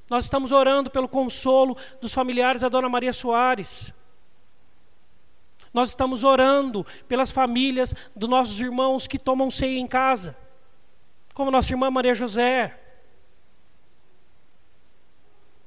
Nós 0.09 0.25
estamos 0.25 0.53
orando 0.53 0.91
pelo 0.91 1.09
consolo 1.09 1.77
dos 2.01 2.13
familiares 2.13 2.61
da 2.61 2.69
Dona 2.69 2.89
Maria 2.89 3.13
Soares. 3.13 3.93
Nós 5.73 5.89
estamos 5.89 6.23
orando 6.23 6.87
pelas 7.09 7.31
famílias 7.31 7.95
dos 8.15 8.29
nossos 8.29 8.61
irmãos 8.61 9.07
que 9.07 9.19
tomam 9.19 9.51
ceia 9.51 9.79
em 9.79 9.87
casa, 9.87 10.37
como 11.35 11.51
nossa 11.51 11.73
irmã 11.73 11.91
Maria 11.91 12.15
José. 12.15 12.81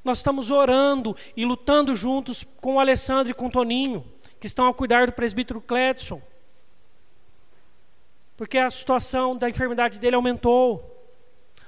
Nós 0.03 0.19
estamos 0.19 0.49
orando 0.49 1.15
e 1.35 1.45
lutando 1.45 1.93
juntos 1.93 2.43
com 2.61 2.75
o 2.75 2.79
Alessandro 2.79 3.29
e 3.29 3.33
com 3.33 3.47
o 3.47 3.51
Toninho, 3.51 4.03
que 4.39 4.47
estão 4.47 4.67
a 4.67 4.73
cuidar 4.73 5.05
do 5.05 5.11
presbítero 5.11 5.61
Cledson 5.61 6.21
porque 8.37 8.59
a 8.59 8.69
situação 8.69 9.35
da 9.35 9.49
enfermidade 9.49 9.97
dele 9.97 10.15
aumentou. 10.15 10.93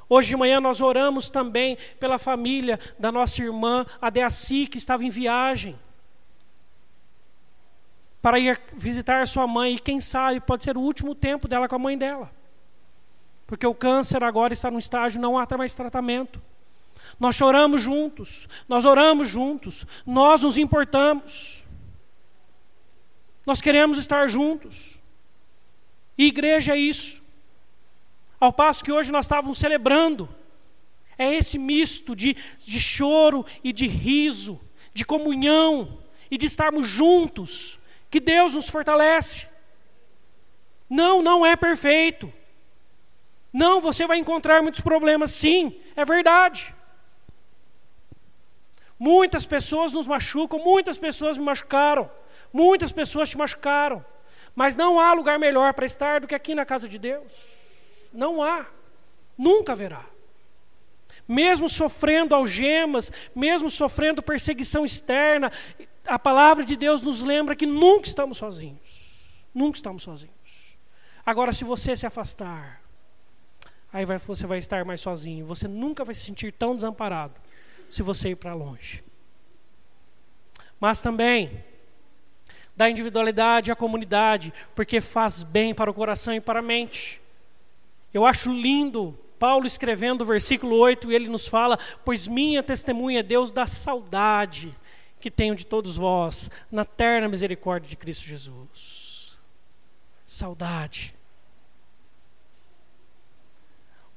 Hoje 0.07 0.29
de 0.29 0.38
manhã 0.38 0.62
nós 0.62 0.81
oramos 0.81 1.29
também 1.29 1.77
pela 1.99 2.19
família 2.19 2.79
da 2.97 3.12
nossa 3.12 3.41
irmã 3.41 3.85
Adeaci, 3.99 4.67
que 4.67 4.77
estava 4.77 5.03
em 5.03 5.09
viagem, 5.09 5.77
para 8.21 8.38
ir 8.39 8.62
visitar 8.73 9.27
sua 9.27 9.47
mãe, 9.47 9.75
e 9.75 9.79
quem 9.79 9.99
sabe 9.99 10.39
pode 10.39 10.63
ser 10.63 10.77
o 10.77 10.81
último 10.81 11.15
tempo 11.15 11.47
dela 11.47 11.67
com 11.67 11.75
a 11.75 11.79
mãe 11.79 11.97
dela, 11.97 12.31
porque 13.49 13.65
o 13.65 13.73
câncer 13.73 14.23
agora 14.23 14.53
está 14.53 14.69
num 14.69 14.77
estágio, 14.77 15.19
não 15.19 15.35
há 15.35 15.47
mais 15.57 15.73
tratamento. 15.73 16.39
Nós 17.19 17.33
choramos 17.33 17.81
juntos, 17.81 18.47
nós 18.67 18.85
oramos 18.85 19.27
juntos, 19.27 19.88
nós 20.05 20.43
nos 20.43 20.55
importamos, 20.55 21.65
nós 23.47 23.59
queremos 23.59 23.97
estar 23.97 24.29
juntos. 24.29 24.99
E 26.15 26.27
igreja 26.27 26.75
é 26.75 26.77
isso. 26.77 27.23
Ao 28.39 28.53
passo 28.53 28.83
que 28.83 28.91
hoje 28.91 29.12
nós 29.12 29.25
estávamos 29.25 29.57
celebrando, 29.57 30.29
é 31.17 31.33
esse 31.33 31.57
misto 31.57 32.15
de, 32.15 32.38
de 32.63 32.79
choro 32.79 33.43
e 33.63 33.73
de 33.73 33.88
riso, 33.88 34.62
de 34.93 35.03
comunhão 35.03 35.97
e 36.29 36.38
de 36.38 36.45
estarmos 36.45 36.88
juntos, 36.88 37.79
que 38.12 38.19
Deus 38.19 38.53
nos 38.53 38.69
fortalece. 38.69 39.47
Não, 40.88 41.23
não 41.23 41.43
é 41.43 41.55
perfeito. 41.55 42.31
Não, 43.51 43.81
você 43.81 44.05
vai 44.05 44.17
encontrar 44.17 44.62
muitos 44.62 44.81
problemas, 44.81 45.31
sim, 45.31 45.79
é 45.95 46.05
verdade. 46.05 46.73
Muitas 48.97 49.45
pessoas 49.45 49.91
nos 49.91 50.05
machucam, 50.05 50.59
muitas 50.59 50.97
pessoas 50.97 51.38
me 51.38 51.43
machucaram, 51.43 52.12
muitas 52.51 52.91
pessoas 52.91 53.29
te 53.29 53.38
machucaram. 53.38 54.05
Mas 54.55 54.75
não 54.75 54.99
há 54.99 55.13
lugar 55.13 55.39
melhor 55.39 55.73
para 55.73 55.85
estar 55.85 56.19
do 56.19 56.27
que 56.27 56.35
aqui 56.35 56.53
na 56.53 56.65
casa 56.65 56.88
de 56.88 56.99
Deus. 56.99 57.33
Não 58.12 58.43
há. 58.43 58.65
Nunca 59.38 59.71
haverá. 59.71 60.05
mesmo 61.29 61.69
sofrendo 61.69 62.33
algemas, 62.33 63.12
mesmo 63.35 63.69
sofrendo 63.69 64.23
perseguição 64.23 64.83
externa, 64.83 65.51
a 66.03 66.17
palavra 66.17 66.65
de 66.65 66.75
Deus 66.75 67.03
nos 67.03 67.21
lembra 67.21 67.55
que 67.55 67.67
nunca 67.67 68.07
estamos 68.07 68.39
sozinhos. 68.39 69.45
Nunca 69.53 69.77
estamos 69.77 70.01
sozinhos. 70.01 70.33
Agora, 71.23 71.53
se 71.53 71.63
você 71.63 71.95
se 71.95 72.07
afastar, 72.07 72.81
aí 73.91 74.06
vai, 74.06 74.17
você 74.17 74.45
vai 74.45 74.60
estar 74.60 74.86
mais 74.86 75.02
sozinho. 75.02 75.45
Você 75.45 75.67
nunca 75.67 76.04
vai 76.04 76.15
se 76.15 76.25
sentir 76.25 76.52
tão 76.52 76.75
desamparado 76.75 77.34
se 77.89 78.02
você 78.04 78.30
ir 78.30 78.36
para 78.36 78.54
longe. 78.54 79.04
Mas 80.80 81.02
também, 81.02 81.63
da 82.75 82.89
individualidade 82.89 83.71
à 83.71 83.75
comunidade, 83.75 84.54
porque 84.73 85.02
faz 85.02 85.43
bem 85.43 85.73
para 85.73 85.91
o 85.91 85.93
coração 85.93 86.34
e 86.34 86.39
para 86.39 86.60
a 86.60 86.63
mente. 86.63 87.21
Eu 88.13 88.25
acho 88.25 88.52
lindo 88.52 89.17
Paulo 89.39 89.65
escrevendo 89.65 90.21
o 90.21 90.25
versículo 90.25 90.75
8, 90.75 91.12
ele 91.12 91.30
nos 91.30 91.47
fala: 91.47 91.80
Pois 92.04 92.28
minha 92.28 92.62
testemunha 92.62 93.21
é 93.21 93.23
Deus 93.23 93.52
da 93.52 93.65
saudade 93.65 94.75
que 95.19 95.32
tenho 95.32 95.56
de 95.56 95.65
todos 95.65 95.97
vós, 95.97 96.49
na 96.71 96.86
terna 96.86 97.28
misericórdia 97.28 97.89
de 97.89 97.95
Cristo 97.95 98.25
Jesus. 98.25 99.38
Saudade. 100.25 101.15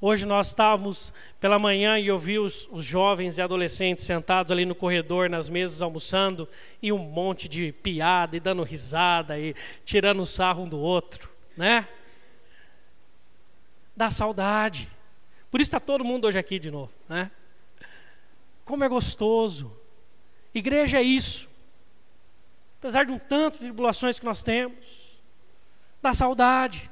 Hoje 0.05 0.27
nós 0.27 0.49
estávamos 0.49 1.15
pela 1.39 1.61
manhã 1.61 1.97
e 1.97 2.09
eu 2.09 2.19
vi 2.19 2.37
os, 2.37 2.69
os, 2.73 2.85
jovens 2.85 3.39
e 3.39 3.41
adolescentes 3.41 4.03
sentados 4.03 4.51
ali 4.51 4.67
no 4.67 4.75
corredor, 4.75 5.31
nas 5.31 5.49
mesas, 5.49 5.81
almoçando, 5.81 6.49
e 6.83 6.93
um 6.93 6.99
monte 6.99 7.49
de 7.49 7.71
piada, 7.71 8.37
e 8.37 8.41
dando 8.41 8.65
risada, 8.65 9.39
e 9.39 9.55
tirando 9.85 10.27
sarro 10.27 10.65
um 10.65 10.69
do 10.69 10.77
outro, 10.77 11.31
né? 11.57 11.87
Dá 13.97 14.11
saudade. 14.11 14.91
Por 15.53 15.61
isso 15.61 15.69
está 15.69 15.79
todo 15.79 16.03
mundo 16.03 16.27
hoje 16.27 16.37
aqui 16.37 16.59
de 16.59 16.69
novo, 16.69 16.93
né? 17.09 17.31
Como 18.65 18.83
é 18.83 18.89
gostoso. 18.89 19.73
Igreja 20.53 20.99
é 20.99 21.03
isso. 21.05 21.49
Apesar 22.81 23.07
de 23.07 23.13
um 23.13 23.21
tanto 23.21 23.61
de 23.61 23.67
tribulações 23.67 24.19
que 24.19 24.25
nós 24.25 24.43
temos, 24.43 25.23
dá 26.03 26.13
saudade. 26.13 26.91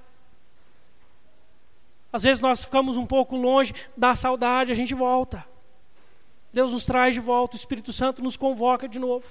Às 2.13 2.25
vezes 2.25 2.41
nós 2.41 2.65
ficamos 2.65 2.97
um 2.97 3.07
pouco 3.07 3.37
longe, 3.37 3.73
dá 3.97 4.15
saudade, 4.15 4.73
a 4.73 4.75
gente 4.75 4.95
volta. 4.95 5.47
Deus 6.53 6.73
nos 6.73 6.85
traz 6.85 7.15
de 7.15 7.21
volta, 7.21 7.55
o 7.55 7.59
Espírito 7.59 7.93
Santo 7.93 8.23
nos 8.23 8.37
convoca 8.37 8.89
de 8.89 8.99
novo. 8.99 9.27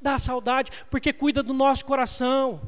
Dá 0.00 0.18
saudade, 0.18 0.70
porque 0.90 1.12
cuida 1.12 1.42
do 1.42 1.52
nosso 1.52 1.84
coração. 1.84 2.60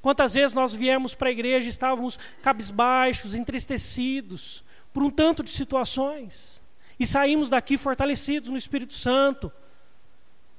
Quantas 0.00 0.34
vezes 0.34 0.54
nós 0.54 0.74
viemos 0.74 1.14
para 1.14 1.28
a 1.28 1.32
igreja 1.32 1.66
e 1.66 1.70
estávamos 1.70 2.18
cabisbaixos, 2.42 3.34
entristecidos, 3.34 4.64
por 4.92 5.02
um 5.02 5.10
tanto 5.10 5.42
de 5.42 5.50
situações, 5.50 6.62
e 6.98 7.06
saímos 7.06 7.48
daqui 7.48 7.76
fortalecidos 7.76 8.48
no 8.48 8.56
Espírito 8.56 8.94
Santo. 8.94 9.52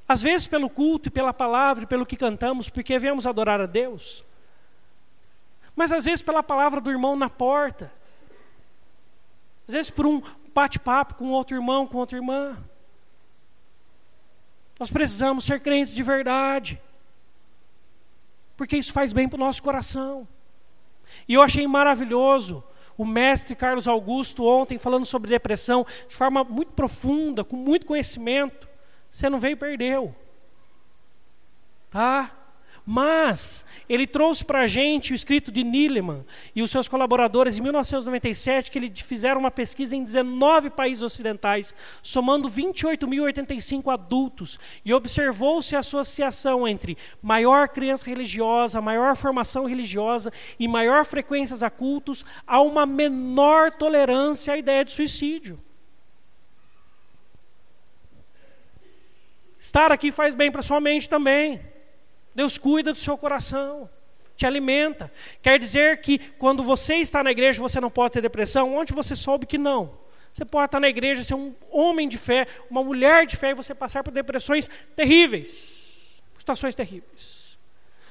Às 0.07 0.21
vezes 0.21 0.47
pelo 0.47 0.69
culto 0.69 1.07
e 1.07 1.11
pela 1.11 1.33
palavra 1.33 1.85
e 1.85 1.87
pelo 1.87 2.05
que 2.05 2.17
cantamos, 2.17 2.69
porque 2.69 2.99
viemos 2.99 3.25
adorar 3.25 3.61
a 3.61 3.65
Deus 3.65 4.25
mas 5.75 5.91
às 5.91 6.05
vezes 6.05 6.21
pela 6.21 6.43
palavra 6.43 6.81
do 6.81 6.91
irmão 6.91 7.15
na 7.15 7.29
porta, 7.29 7.91
às 9.67 9.73
vezes 9.73 9.91
por 9.91 10.05
um 10.05 10.21
bate-papo 10.53 11.15
com 11.15 11.29
outro 11.31 11.55
irmão, 11.55 11.87
com 11.87 11.97
outra 11.97 12.17
irmã. 12.17 12.57
Nós 14.79 14.91
precisamos 14.91 15.45
ser 15.45 15.59
crentes 15.59 15.93
de 15.93 16.03
verdade, 16.03 16.81
porque 18.57 18.77
isso 18.77 18.91
faz 18.91 19.13
bem 19.13 19.29
para 19.29 19.37
o 19.37 19.39
nosso 19.39 19.61
coração. 19.63 20.27
E 21.27 21.33
eu 21.33 21.41
achei 21.41 21.67
maravilhoso 21.67 22.63
o 22.97 23.05
mestre 23.05 23.55
Carlos 23.55 23.87
Augusto 23.87 24.45
ontem 24.45 24.77
falando 24.77 25.05
sobre 25.05 25.29
depressão 25.29 25.85
de 26.07 26.15
forma 26.15 26.43
muito 26.43 26.71
profunda, 26.73 27.43
com 27.43 27.55
muito 27.55 27.85
conhecimento. 27.85 28.67
Você 29.09 29.29
não 29.29 29.39
veio 29.39 29.53
e 29.53 29.55
perdeu. 29.55 30.15
Tá? 31.89 32.31
Mas 32.85 33.63
ele 33.87 34.07
trouxe 34.07 34.43
para 34.43 34.61
a 34.61 34.67
gente 34.67 35.13
o 35.13 35.15
escrito 35.15 35.51
de 35.51 35.63
Nileman 35.63 36.25
e 36.55 36.63
os 36.63 36.71
seus 36.71 36.87
colaboradores 36.87 37.57
em 37.57 37.61
1997, 37.61 38.71
que 38.71 38.79
eles 38.79 38.99
fizeram 39.01 39.39
uma 39.39 39.51
pesquisa 39.51 39.95
em 39.95 40.03
19 40.03 40.71
países 40.71 41.03
ocidentais, 41.03 41.73
somando 42.01 42.49
28.085 42.49 43.93
adultos, 43.93 44.59
e 44.83 44.93
observou-se 44.93 45.75
a 45.75 45.79
associação 45.79 46.67
entre 46.67 46.97
maior 47.21 47.69
criança 47.69 48.05
religiosa, 48.07 48.81
maior 48.81 49.15
formação 49.15 49.65
religiosa 49.65 50.33
e 50.59 50.67
maior 50.67 51.05
frequências 51.05 51.61
a 51.61 51.69
cultos, 51.69 52.25
a 52.47 52.61
uma 52.61 52.85
menor 52.85 53.71
tolerância 53.71 54.53
à 54.53 54.57
ideia 54.57 54.83
de 54.83 54.91
suicídio. 54.91 55.59
Estar 59.59 59.91
aqui 59.91 60.11
faz 60.11 60.33
bem 60.33 60.51
para 60.51 60.63
sua 60.63 60.81
mente 60.81 61.07
também. 61.07 61.70
Deus 62.33 62.57
cuida 62.57 62.93
do 62.93 62.99
seu 62.99 63.17
coração, 63.17 63.89
te 64.35 64.45
alimenta. 64.45 65.11
Quer 65.41 65.59
dizer 65.59 66.01
que 66.01 66.17
quando 66.17 66.63
você 66.63 66.95
está 66.95 67.23
na 67.23 67.31
igreja 67.31 67.61
você 67.61 67.79
não 67.79 67.89
pode 67.89 68.13
ter 68.13 68.21
depressão? 68.21 68.75
Onde 68.75 68.93
você 68.93 69.15
soube 69.15 69.45
que 69.45 69.57
não? 69.57 69.99
Você 70.33 70.45
pode 70.45 70.65
estar 70.65 70.79
na 70.79 70.87
igreja, 70.87 71.23
ser 71.23 71.35
um 71.35 71.53
homem 71.69 72.07
de 72.07 72.17
fé, 72.17 72.47
uma 72.69 72.83
mulher 72.83 73.25
de 73.25 73.35
fé 73.35 73.49
e 73.49 73.53
você 73.53 73.75
passar 73.75 74.03
por 74.03 74.11
depressões 74.11 74.69
terríveis, 74.95 76.21
situações 76.37 76.73
terríveis. 76.73 77.59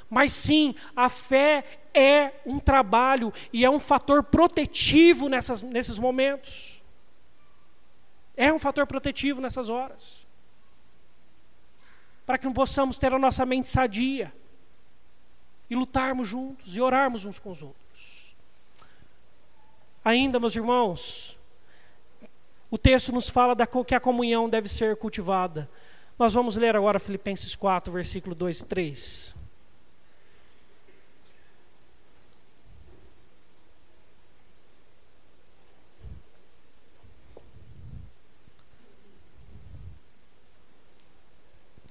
Mas 0.08 0.32
sim, 0.32 0.74
a 0.94 1.08
fé 1.08 1.64
é 1.94 2.32
um 2.44 2.58
trabalho 2.58 3.32
e 3.52 3.64
é 3.64 3.70
um 3.70 3.78
fator 3.78 4.22
protetivo 4.22 5.28
nessas, 5.28 5.62
nesses 5.62 5.98
momentos. 5.98 6.82
É 8.36 8.52
um 8.52 8.58
fator 8.58 8.86
protetivo 8.86 9.40
nessas 9.40 9.68
horas 9.68 10.29
para 12.30 12.38
que 12.38 12.48
possamos 12.50 12.96
ter 12.96 13.12
a 13.12 13.18
nossa 13.18 13.44
mente 13.44 13.66
sadia 13.66 14.32
e 15.68 15.74
lutarmos 15.74 16.28
juntos 16.28 16.76
e 16.76 16.80
orarmos 16.80 17.24
uns 17.24 17.40
com 17.40 17.50
os 17.50 17.60
outros. 17.60 18.36
Ainda, 20.04 20.38
meus 20.38 20.54
irmãos, 20.54 21.36
o 22.70 22.78
texto 22.78 23.10
nos 23.10 23.28
fala 23.28 23.52
da, 23.52 23.66
que 23.66 23.96
a 23.96 23.98
comunhão 23.98 24.48
deve 24.48 24.68
ser 24.68 24.94
cultivada. 24.94 25.68
Nós 26.16 26.32
vamos 26.32 26.56
ler 26.56 26.76
agora 26.76 27.00
Filipenses 27.00 27.56
4, 27.56 27.92
versículo 27.92 28.32
2 28.32 28.60
e 28.60 28.64
3. 28.64 29.34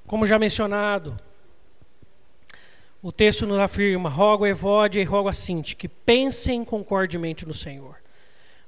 Como 0.10 0.26
já 0.26 0.40
mencionado, 0.40 1.16
o 3.00 3.12
texto 3.12 3.46
nos 3.46 3.60
afirma: 3.60 4.10
rogo 4.10 4.44
a 4.44 4.50
Evódia 4.50 5.00
e 5.00 5.04
rogo 5.04 5.30
a 5.30 5.34
Sinti, 5.34 5.76
que 5.76 5.88
pensem 5.88 6.66
concordemente 6.66 7.46
no 7.46 7.54
Senhor. 7.54 7.96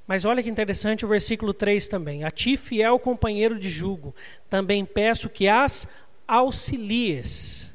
Mas 0.05 0.23
olha 0.23 0.43
que 0.43 0.51
interessante 0.51 1.03
o 1.03 1.07
versículo 1.09 1.51
3 1.51 1.87
também. 1.87 2.23
A 2.23 2.29
ti, 2.29 2.55
fiel 2.55 2.99
companheiro 2.99 3.57
de 3.57 3.71
jugo, 3.71 4.13
também 4.51 4.85
peço 4.85 5.29
que 5.29 5.47
as 5.47 5.87
auxilies, 6.27 7.73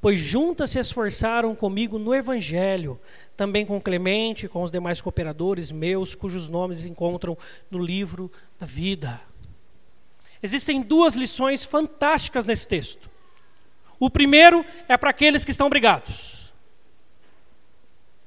pois 0.00 0.18
juntas 0.18 0.70
se 0.70 0.80
esforçaram 0.80 1.54
comigo 1.54 2.00
no 2.00 2.12
Evangelho, 2.12 2.98
também 3.36 3.64
com 3.64 3.80
Clemente, 3.80 4.48
com 4.48 4.60
os 4.60 4.72
demais 4.72 5.00
cooperadores 5.00 5.70
meus, 5.70 6.16
cujos 6.16 6.48
nomes 6.48 6.84
encontram 6.84 7.38
no 7.70 7.78
livro 7.78 8.28
da 8.58 8.66
vida. 8.66 9.20
Existem 10.44 10.82
duas 10.82 11.14
lições 11.14 11.64
fantásticas 11.64 12.44
nesse 12.44 12.68
texto. 12.68 13.10
O 13.98 14.10
primeiro 14.10 14.62
é 14.86 14.94
para 14.94 15.08
aqueles 15.08 15.42
que 15.42 15.50
estão 15.50 15.70
brigados. 15.70 16.52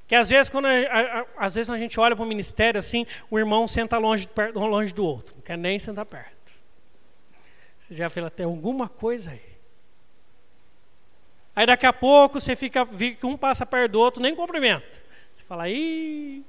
Que 0.08 0.16
às 0.16 0.28
vezes, 0.28 0.50
quando 0.50 0.64
a, 0.64 0.70
a, 0.70 1.26
às 1.36 1.54
vezes 1.54 1.70
a 1.70 1.78
gente 1.78 2.00
olha 2.00 2.16
para 2.16 2.24
o 2.24 2.26
ministério 2.26 2.76
assim, 2.76 3.06
o 3.30 3.38
irmão 3.38 3.68
senta 3.68 3.98
longe, 3.98 4.28
longe 4.52 4.92
do 4.92 5.04
outro, 5.04 5.36
não 5.36 5.42
quer 5.42 5.56
nem 5.56 5.78
sentar 5.78 6.04
perto. 6.06 6.52
Você 7.78 7.94
já 7.94 8.10
fala, 8.10 8.28
tem 8.28 8.46
alguma 8.46 8.88
coisa 8.88 9.30
aí. 9.30 9.56
Aí 11.54 11.66
daqui 11.66 11.86
a 11.86 11.92
pouco 11.92 12.40
você 12.40 12.56
fica, 12.56 12.84
que 12.84 13.24
um 13.26 13.36
passa 13.36 13.64
perto 13.64 13.92
do 13.92 14.00
outro, 14.00 14.20
nem 14.20 14.34
cumprimenta. 14.34 15.00
Você 15.32 15.44
fala, 15.44 15.68
ih, 15.68 16.44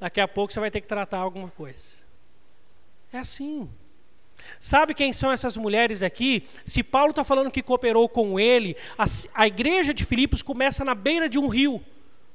daqui 0.00 0.18
a 0.18 0.26
pouco 0.26 0.50
você 0.50 0.60
vai 0.60 0.70
ter 0.70 0.80
que 0.80 0.88
tratar 0.88 1.18
alguma 1.18 1.50
coisa. 1.50 2.02
É 3.12 3.18
assim. 3.18 3.70
Sabe 4.58 4.94
quem 4.94 5.12
são 5.12 5.30
essas 5.30 5.56
mulheres 5.56 6.02
aqui? 6.02 6.44
Se 6.64 6.82
Paulo 6.82 7.10
está 7.10 7.24
falando 7.24 7.50
que 7.50 7.62
cooperou 7.62 8.08
com 8.08 8.38
ele, 8.38 8.76
a, 8.96 9.04
a 9.34 9.46
igreja 9.46 9.92
de 9.92 10.04
Filipos 10.04 10.42
começa 10.42 10.84
na 10.84 10.94
beira 10.94 11.28
de 11.28 11.38
um 11.38 11.48
rio, 11.48 11.82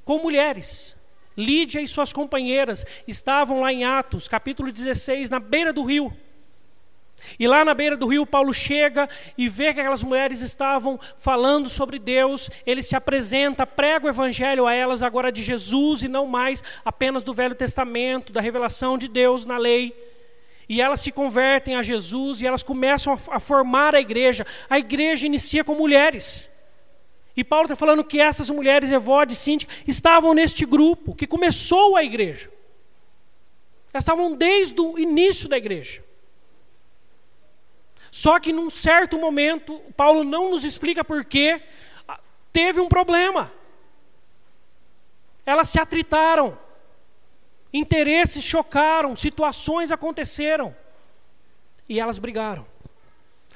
com 0.04 0.20
mulheres. 0.20 0.96
Lídia 1.38 1.82
e 1.82 1.88
suas 1.88 2.12
companheiras 2.12 2.86
estavam 3.08 3.62
lá 3.62 3.72
em 3.72 3.84
Atos, 3.84 4.28
capítulo 4.28 4.72
16, 4.72 5.30
na 5.30 5.40
beira 5.40 5.72
do 5.72 5.84
rio. 5.84 6.14
E 7.40 7.48
lá 7.48 7.64
na 7.64 7.74
beira 7.74 7.96
do 7.96 8.08
rio, 8.08 8.26
Paulo 8.26 8.54
chega 8.54 9.08
e 9.38 9.48
vê 9.48 9.74
que 9.74 9.80
aquelas 9.80 10.04
mulheres 10.04 10.42
estavam 10.42 11.00
falando 11.18 11.70
sobre 11.70 12.00
Deus. 12.00 12.50
Ele 12.66 12.82
se 12.82 12.96
apresenta, 12.96 13.66
prega 13.66 14.06
o 14.06 14.10
evangelho 14.10 14.68
a 14.68 14.74
elas 14.74 15.04
agora 15.04 15.32
de 15.32 15.42
Jesus 15.42 16.04
e 16.04 16.08
não 16.08 16.26
mais 16.26 16.64
apenas 16.84 17.24
do 17.24 17.34
Velho 17.34 17.56
Testamento, 17.56 18.34
da 18.34 18.42
revelação 18.42 18.98
de 18.98 19.08
Deus 19.08 19.46
na 19.46 19.58
lei. 19.58 20.11
E 20.72 20.80
elas 20.80 21.02
se 21.02 21.12
convertem 21.12 21.76
a 21.76 21.82
Jesus 21.82 22.40
e 22.40 22.48
elas 22.48 22.64
começam 22.64 23.12
a, 23.12 23.36
a 23.36 23.40
formar 23.42 23.94
a 23.94 24.00
igreja. 24.00 24.48
A 24.70 24.80
igreja 24.80 25.28
inicia 25.28 25.66
com 25.66 25.76
mulheres. 25.76 26.50
E 27.36 27.44
Paulo 27.44 27.66
está 27.66 27.76
falando 27.76 28.06
que 28.06 28.22
essas 28.22 28.50
mulheres, 28.50 28.90
Evode 28.90 29.34
e 29.34 29.36
Cinti, 29.36 29.68
estavam 29.86 30.34
neste 30.34 30.66
grupo 30.66 31.14
que 31.14 31.28
começou 31.28 31.98
a 31.98 32.06
igreja. 32.06 32.50
Elas 33.92 34.04
estavam 34.04 34.34
desde 34.34 34.80
o 34.80 34.98
início 34.98 35.50
da 35.50 35.58
igreja. 35.58 36.02
Só 38.10 38.40
que 38.40 38.54
num 38.54 38.70
certo 38.70 39.20
momento, 39.20 39.78
Paulo 39.98 40.24
não 40.24 40.52
nos 40.52 40.64
explica 40.64 41.04
por 41.04 41.26
quê, 41.26 41.62
teve 42.54 42.80
um 42.80 42.88
problema. 42.88 43.52
Elas 45.46 45.68
se 45.68 45.82
atritaram, 45.82 46.58
interesses 47.74 48.44
chocaram, 48.44 49.16
situações 49.16 49.92
aconteceram 49.92 50.76
e 51.88 52.00
elas 52.00 52.20
brigaram. 52.20 52.66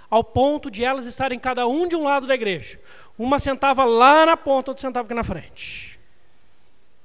Ao 0.10 0.24
ponto 0.24 0.70
de 0.70 0.84
elas 0.84 1.06
estarem 1.06 1.40
cada 1.40 1.68
um 1.68 1.88
de 1.88 1.96
um 1.96 2.04
lado 2.04 2.28
da 2.28 2.36
igreja. 2.36 2.80
Uma 3.18 3.40
sentava 3.40 3.84
lá 3.86 4.26
na 4.26 4.38
ponta, 4.38 4.72
outra 4.72 4.82
sentava 4.82 5.06
aqui 5.06 5.14
na 5.14 5.24
frente. 5.24 6.00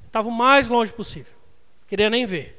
Estava 0.07 0.29
o 0.29 0.33
mais 0.33 0.69
longe 0.69 0.93
possível. 0.93 1.33
Queria 1.87 2.11
nem 2.11 2.27
ver. 2.27 2.57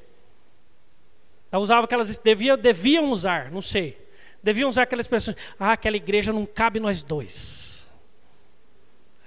Ela 1.52 1.62
usava 1.62 1.86
o 1.86 1.88
que 1.88 1.94
elas 1.94 2.18
deviam, 2.18 3.12
usar, 3.12 3.52
não 3.52 3.62
sei. 3.62 3.98
Deviam 4.42 4.70
usar 4.70 4.84
aquelas 4.84 5.06
expressões. 5.06 5.38
Ah, 5.60 5.74
aquela 5.74 5.98
igreja 5.98 6.34
não 6.34 6.46
cabe 6.46 6.80
nós 6.80 7.04
dois. 7.04 7.92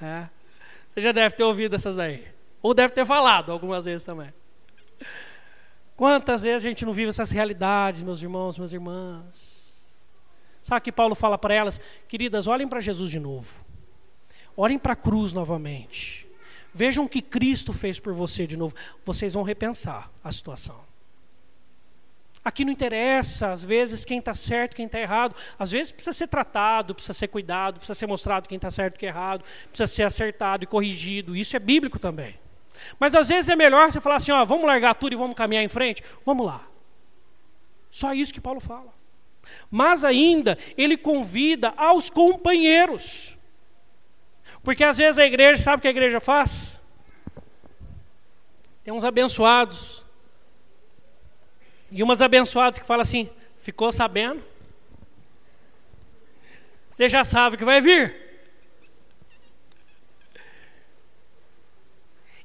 É. 0.00 0.26
Você 0.88 1.00
já 1.00 1.12
deve 1.12 1.34
ter 1.34 1.44
ouvido 1.44 1.76
essas 1.76 1.96
daí. 1.96 2.26
Ou 2.62 2.72
deve 2.72 2.94
ter 2.94 3.04
falado 3.04 3.52
algumas 3.52 3.84
vezes 3.84 4.04
também. 4.04 4.32
Quantas 5.96 6.42
vezes 6.42 6.66
a 6.66 6.68
gente 6.68 6.84
não 6.84 6.92
vive 6.92 7.10
essas 7.10 7.30
realidades, 7.30 8.02
meus 8.02 8.20
irmãos, 8.22 8.58
minhas 8.58 8.72
irmãs? 8.72 9.64
Sabe 10.60 10.80
que 10.80 10.92
Paulo 10.92 11.14
fala 11.14 11.38
para 11.38 11.54
elas, 11.54 11.80
queridas, 12.08 12.46
olhem 12.46 12.66
para 12.66 12.80
Jesus 12.80 13.10
de 13.10 13.20
novo. 13.20 13.64
Olhem 14.56 14.78
para 14.78 14.94
a 14.94 14.96
cruz 14.96 15.32
novamente. 15.32 16.26
Vejam 16.72 17.04
o 17.04 17.08
que 17.08 17.22
Cristo 17.22 17.72
fez 17.72 18.00
por 18.00 18.12
você 18.12 18.46
de 18.46 18.56
novo. 18.56 18.74
Vocês 19.04 19.34
vão 19.34 19.42
repensar 19.42 20.10
a 20.22 20.32
situação. 20.32 20.80
Aqui 22.44 22.64
não 22.64 22.72
interessa, 22.72 23.52
às 23.52 23.64
vezes, 23.64 24.04
quem 24.04 24.18
está 24.18 24.34
certo, 24.34 24.76
quem 24.76 24.86
está 24.86 24.98
errado. 24.98 25.34
Às 25.58 25.70
vezes 25.70 25.92
precisa 25.92 26.12
ser 26.12 26.26
tratado, 26.26 26.94
precisa 26.94 27.14
ser 27.14 27.28
cuidado, 27.28 27.78
precisa 27.78 27.94
ser 27.94 28.06
mostrado 28.06 28.48
quem 28.48 28.56
está 28.56 28.70
certo 28.70 28.98
quem 28.98 29.08
é 29.08 29.12
errado, 29.12 29.44
precisa 29.68 29.86
ser 29.86 30.02
acertado 30.02 30.64
e 30.64 30.66
corrigido. 30.66 31.34
Isso 31.34 31.56
é 31.56 31.58
bíblico 31.58 31.98
também. 31.98 32.38
Mas 32.98 33.14
às 33.14 33.28
vezes 33.28 33.48
é 33.48 33.56
melhor 33.56 33.90
você 33.90 34.00
falar 34.00 34.16
assim: 34.16 34.32
ó, 34.32 34.44
vamos 34.44 34.66
largar 34.66 34.94
tudo 34.94 35.12
e 35.12 35.16
vamos 35.16 35.36
caminhar 35.36 35.62
em 35.62 35.68
frente? 35.68 36.02
Vamos 36.24 36.46
lá. 36.46 36.66
Só 37.90 38.12
isso 38.12 38.34
que 38.34 38.40
Paulo 38.40 38.60
fala. 38.60 38.92
Mas 39.70 40.04
ainda, 40.04 40.58
ele 40.76 40.96
convida 40.96 41.72
aos 41.76 42.10
companheiros. 42.10 43.36
Porque 44.62 44.82
às 44.82 44.96
vezes 44.96 45.18
a 45.18 45.26
igreja, 45.26 45.62
sabe 45.62 45.78
o 45.78 45.82
que 45.82 45.88
a 45.88 45.90
igreja 45.90 46.20
faz? 46.20 46.80
Tem 48.82 48.92
uns 48.92 49.04
abençoados 49.04 50.04
e 51.90 52.02
umas 52.02 52.20
abençoadas 52.20 52.78
que 52.78 52.86
falam 52.86 53.02
assim: 53.02 53.30
ficou 53.58 53.92
sabendo? 53.92 54.42
Você 56.88 57.08
já 57.08 57.24
sabe 57.24 57.56
que 57.56 57.64
vai 57.64 57.80
vir. 57.80 58.23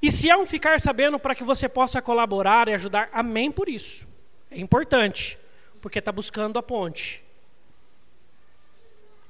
E 0.01 0.11
se 0.11 0.29
é 0.29 0.37
um 0.37 0.45
ficar 0.45 0.79
sabendo 0.79 1.19
para 1.19 1.35
que 1.35 1.43
você 1.43 1.67
possa 1.67 2.01
colaborar 2.01 2.67
e 2.67 2.73
ajudar, 2.73 3.09
amém 3.11 3.51
por 3.51 3.67
isso. 3.67 4.07
É 4.49 4.59
importante, 4.59 5.37
porque 5.81 5.99
está 5.99 6.11
buscando 6.11 6.57
a 6.57 6.63
ponte. 6.63 7.23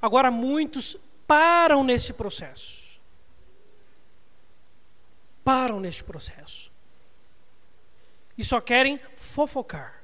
Agora, 0.00 0.30
muitos 0.30 0.96
param 1.26 1.82
nesse 1.82 2.12
processo. 2.12 3.00
Param 5.44 5.80
nesse 5.80 6.04
processo. 6.04 6.70
E 8.38 8.44
só 8.44 8.60
querem 8.60 9.00
fofocar 9.16 10.00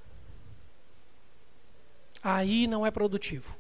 aí 2.27 2.67
não 2.67 2.85
é 2.85 2.91
produtivo. 2.91 3.57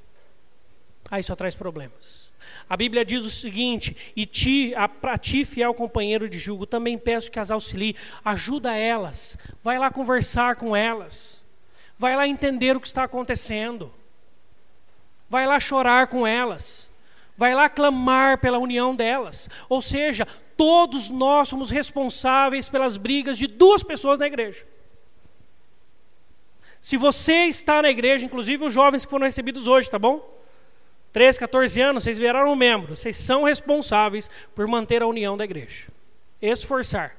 Aí 1.08 1.22
só 1.22 1.36
traz 1.36 1.54
problemas. 1.54 2.25
A 2.68 2.76
Bíblia 2.76 3.04
diz 3.04 3.24
o 3.24 3.30
seguinte: 3.30 3.96
E 4.14 4.26
ti, 4.26 4.74
a, 4.74 4.88
para 4.88 5.16
ti, 5.16 5.44
fiel 5.44 5.72
companheiro 5.74 6.28
de 6.28 6.38
julgo, 6.38 6.66
também 6.66 6.98
peço 6.98 7.30
que 7.30 7.38
as 7.38 7.50
auxilie, 7.50 7.96
ajuda 8.24 8.74
elas, 8.74 9.38
vai 9.62 9.78
lá 9.78 9.90
conversar 9.90 10.56
com 10.56 10.74
elas, 10.74 11.44
vai 11.96 12.16
lá 12.16 12.26
entender 12.26 12.76
o 12.76 12.80
que 12.80 12.86
está 12.86 13.04
acontecendo, 13.04 13.92
vai 15.28 15.46
lá 15.46 15.60
chorar 15.60 16.06
com 16.08 16.26
elas, 16.26 16.90
vai 17.36 17.54
lá 17.54 17.68
clamar 17.68 18.38
pela 18.38 18.58
união 18.58 18.94
delas. 18.94 19.48
Ou 19.68 19.80
seja, 19.80 20.26
todos 20.56 21.10
nós 21.10 21.48
somos 21.48 21.70
responsáveis 21.70 22.68
pelas 22.68 22.96
brigas 22.96 23.38
de 23.38 23.46
duas 23.46 23.82
pessoas 23.82 24.18
na 24.18 24.26
igreja. 24.26 24.66
Se 26.80 26.96
você 26.96 27.46
está 27.46 27.82
na 27.82 27.90
igreja, 27.90 28.24
inclusive 28.24 28.64
os 28.64 28.72
jovens 28.72 29.04
que 29.04 29.10
foram 29.10 29.24
recebidos 29.24 29.66
hoje, 29.66 29.90
tá 29.90 29.98
bom? 29.98 30.36
13, 31.16 31.38
14 31.38 31.80
anos, 31.80 32.02
vocês 32.02 32.18
viraram 32.18 32.54
membros. 32.54 32.98
Vocês 32.98 33.16
são 33.16 33.44
responsáveis 33.44 34.30
por 34.54 34.66
manter 34.66 35.00
a 35.00 35.06
união 35.06 35.34
da 35.34 35.44
igreja. 35.44 35.86
Esforçar 36.42 37.16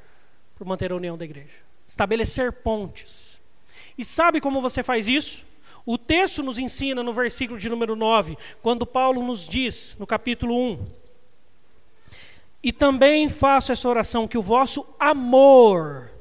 por 0.56 0.68
manter 0.68 0.92
a 0.92 0.96
união 0.96 1.18
da 1.18 1.26
igreja. 1.26 1.56
Estabelecer 1.88 2.52
pontes. 2.52 3.42
E 3.98 4.06
sabe 4.06 4.40
como 4.40 4.62
você 4.62 4.84
faz 4.84 5.08
isso? 5.08 5.44
O 5.84 5.98
texto 5.98 6.44
nos 6.44 6.60
ensina 6.60 7.02
no 7.02 7.12
versículo 7.12 7.58
de 7.58 7.70
número 7.70 7.96
9, 7.96 8.38
quando 8.62 8.86
Paulo 8.86 9.24
nos 9.24 9.48
diz, 9.48 9.98
no 9.98 10.06
capítulo 10.06 10.56
1, 10.74 10.86
e 12.62 12.72
também 12.72 13.28
faço 13.30 13.72
essa 13.72 13.90
oração 13.90 14.28
que 14.28 14.38
o 14.38 14.44
vosso 14.44 14.86
amor, 15.00 16.12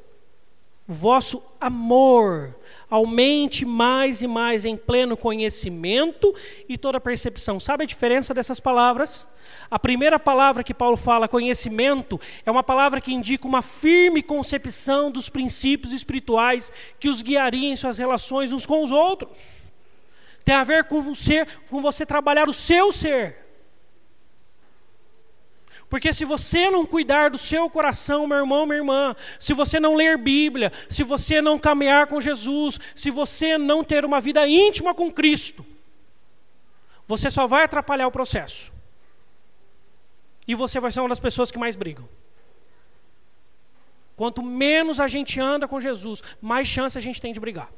o 0.88 0.94
vosso 0.94 1.46
amor 1.60 2.54
aumente 2.90 3.64
mais 3.64 4.22
e 4.22 4.26
mais 4.26 4.64
em 4.64 4.76
pleno 4.76 5.16
conhecimento 5.16 6.34
e 6.68 6.78
toda 6.78 7.00
percepção. 7.00 7.58
Sabe 7.58 7.84
a 7.84 7.86
diferença 7.86 8.32
dessas 8.32 8.60
palavras? 8.60 9.26
A 9.70 9.78
primeira 9.78 10.18
palavra 10.18 10.62
que 10.62 10.74
Paulo 10.74 10.96
fala, 10.96 11.28
conhecimento, 11.28 12.20
é 12.44 12.50
uma 12.50 12.62
palavra 12.62 13.00
que 13.00 13.12
indica 13.12 13.46
uma 13.46 13.62
firme 13.62 14.22
concepção 14.22 15.10
dos 15.10 15.28
princípios 15.28 15.92
espirituais 15.92 16.70
que 17.00 17.08
os 17.08 17.22
guiaria 17.22 17.70
em 17.70 17.76
suas 17.76 17.98
relações 17.98 18.52
uns 18.52 18.66
com 18.66 18.82
os 18.82 18.92
outros. 18.92 19.72
Tem 20.44 20.54
a 20.54 20.64
ver 20.64 20.84
com 20.84 21.02
você, 21.02 21.46
com 21.68 21.80
você 21.80 22.06
trabalhar 22.06 22.48
o 22.48 22.52
seu 22.52 22.92
ser. 22.92 23.45
Porque 25.96 26.12
se 26.12 26.26
você 26.26 26.68
não 26.68 26.84
cuidar 26.84 27.30
do 27.30 27.38
seu 27.38 27.70
coração, 27.70 28.26
meu 28.26 28.36
irmão, 28.36 28.66
minha 28.66 28.80
irmã, 28.80 29.16
se 29.40 29.54
você 29.54 29.80
não 29.80 29.94
ler 29.94 30.18
Bíblia, 30.18 30.70
se 30.90 31.02
você 31.02 31.40
não 31.40 31.58
caminhar 31.58 32.06
com 32.06 32.20
Jesus, 32.20 32.78
se 32.94 33.10
você 33.10 33.56
não 33.56 33.82
ter 33.82 34.04
uma 34.04 34.20
vida 34.20 34.46
íntima 34.46 34.94
com 34.94 35.10
Cristo, 35.10 35.64
você 37.08 37.30
só 37.30 37.46
vai 37.46 37.64
atrapalhar 37.64 38.06
o 38.06 38.10
processo. 38.10 38.70
E 40.46 40.54
você 40.54 40.78
vai 40.78 40.92
ser 40.92 41.00
uma 41.00 41.08
das 41.08 41.18
pessoas 41.18 41.50
que 41.50 41.58
mais 41.58 41.74
brigam. 41.74 42.06
Quanto 44.16 44.42
menos 44.42 45.00
a 45.00 45.08
gente 45.08 45.40
anda 45.40 45.66
com 45.66 45.80
Jesus, 45.80 46.22
mais 46.42 46.68
chance 46.68 46.98
a 46.98 47.00
gente 47.00 47.22
tem 47.22 47.32
de 47.32 47.40
brigar. 47.40 47.72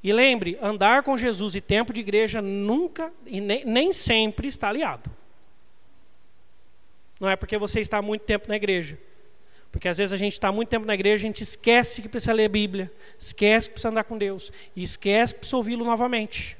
E 0.00 0.12
lembre, 0.12 0.56
andar 0.62 1.02
com 1.02 1.18
Jesus 1.18 1.56
e 1.56 1.60
tempo 1.60 1.92
de 1.92 2.02
igreja 2.02 2.40
nunca 2.40 3.12
e 3.26 3.40
nem, 3.40 3.64
nem 3.64 3.92
sempre 3.92 4.46
está 4.46 4.68
aliado. 4.68 5.10
Não 7.22 7.30
é 7.30 7.36
porque 7.36 7.56
você 7.56 7.78
está 7.78 8.02
muito 8.02 8.22
tempo 8.22 8.48
na 8.48 8.56
igreja. 8.56 8.98
Porque 9.70 9.86
às 9.86 9.96
vezes 9.96 10.12
a 10.12 10.16
gente 10.16 10.32
está 10.32 10.50
muito 10.50 10.70
tempo 10.70 10.84
na 10.84 10.92
igreja, 10.92 11.22
a 11.22 11.28
gente 11.28 11.40
esquece 11.40 12.02
que 12.02 12.08
precisa 12.08 12.32
ler 12.32 12.46
a 12.46 12.48
Bíblia, 12.48 12.92
esquece 13.16 13.68
que 13.68 13.74
precisa 13.74 13.90
andar 13.90 14.02
com 14.02 14.18
Deus, 14.18 14.50
e 14.74 14.82
esquece 14.82 15.32
que 15.32 15.38
precisa 15.38 15.56
ouvi-lo 15.56 15.84
novamente. 15.84 16.58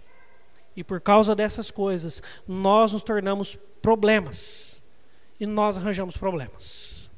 E 0.76 0.84
por 0.84 1.00
causa 1.00 1.34
dessas 1.34 1.68
coisas, 1.68 2.22
nós 2.46 2.92
nos 2.92 3.02
tornamos 3.02 3.58
problemas. 3.82 4.80
E 5.40 5.46
nós 5.46 5.76
arranjamos 5.76 6.16
problemas. 6.16 7.10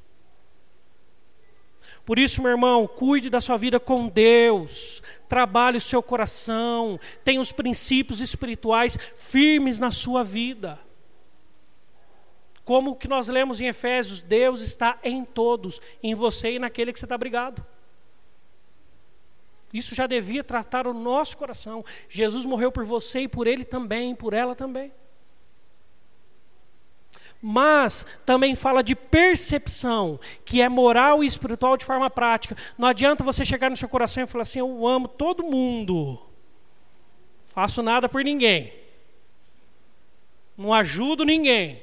Por 2.07 2.19
isso, 2.19 2.41
meu 2.41 2.53
irmão, 2.53 2.87
cuide 2.87 3.29
da 3.29 3.43
sua 3.43 3.59
vida 3.59 3.79
com 3.79 4.09
Deus, 4.09 5.03
trabalhe 5.29 5.77
o 5.77 5.83
seu 5.83 6.03
coração, 6.03 6.99
tenha 7.23 7.43
os 7.43 7.53
princípios 7.53 8.23
espirituais 8.23 8.97
firmes 9.15 9.79
na 9.79 9.91
sua 9.91 10.25
vida. 10.25 10.79
Como 12.65 12.93
o 12.93 12.97
que 12.97 13.09
nós 13.09 13.29
lemos 13.29 13.61
em 13.61 13.67
Efésios, 13.67 14.23
Deus 14.23 14.61
está 14.61 14.99
em 15.03 15.25
todos, 15.25 15.81
em 16.03 16.15
você 16.15 16.53
e 16.53 16.59
naquele 16.59 16.93
que 16.93 16.99
você 16.99 17.05
está 17.05 17.19
brigado. 17.19 17.65
Isso 19.73 19.93
já 19.93 20.07
devia 20.07 20.45
tratar 20.45 20.87
o 20.87 20.95
nosso 20.95 21.37
coração. 21.37 21.85
Jesus 22.09 22.47
morreu 22.47 22.71
por 22.71 22.85
você 22.85 23.23
e 23.23 23.29
por 23.29 23.49
ele 23.49 23.65
também, 23.65 24.15
por 24.15 24.33
ela 24.33 24.55
também. 24.55 24.93
Mas 27.43 28.07
também 28.25 28.55
fala 28.55 28.83
de 28.83 28.95
percepção, 28.95 30.19
que 30.45 30.63
é 30.63 30.69
moral 30.69 31.23
e 31.23 31.27
espiritual 31.27 31.77
de 31.77 31.85
forma 31.85 32.09
prática. 32.09 32.57
Não 32.79 32.89
adianta 32.89 33.25
você 33.25 33.45
chegar 33.45 33.69
no 33.69 33.77
seu 33.77 33.89
coração 33.89 34.23
e 34.23 34.27
falar 34.27 34.43
assim: 34.43 34.61
Eu 34.61 34.87
amo 34.87 35.09
todo 35.09 35.43
mundo, 35.43 36.19
faço 37.45 37.83
nada 37.83 38.09
por 38.09 38.25
ninguém, 38.25 38.73
não 40.57 40.73
ajudo 40.73 41.23
ninguém, 41.25 41.83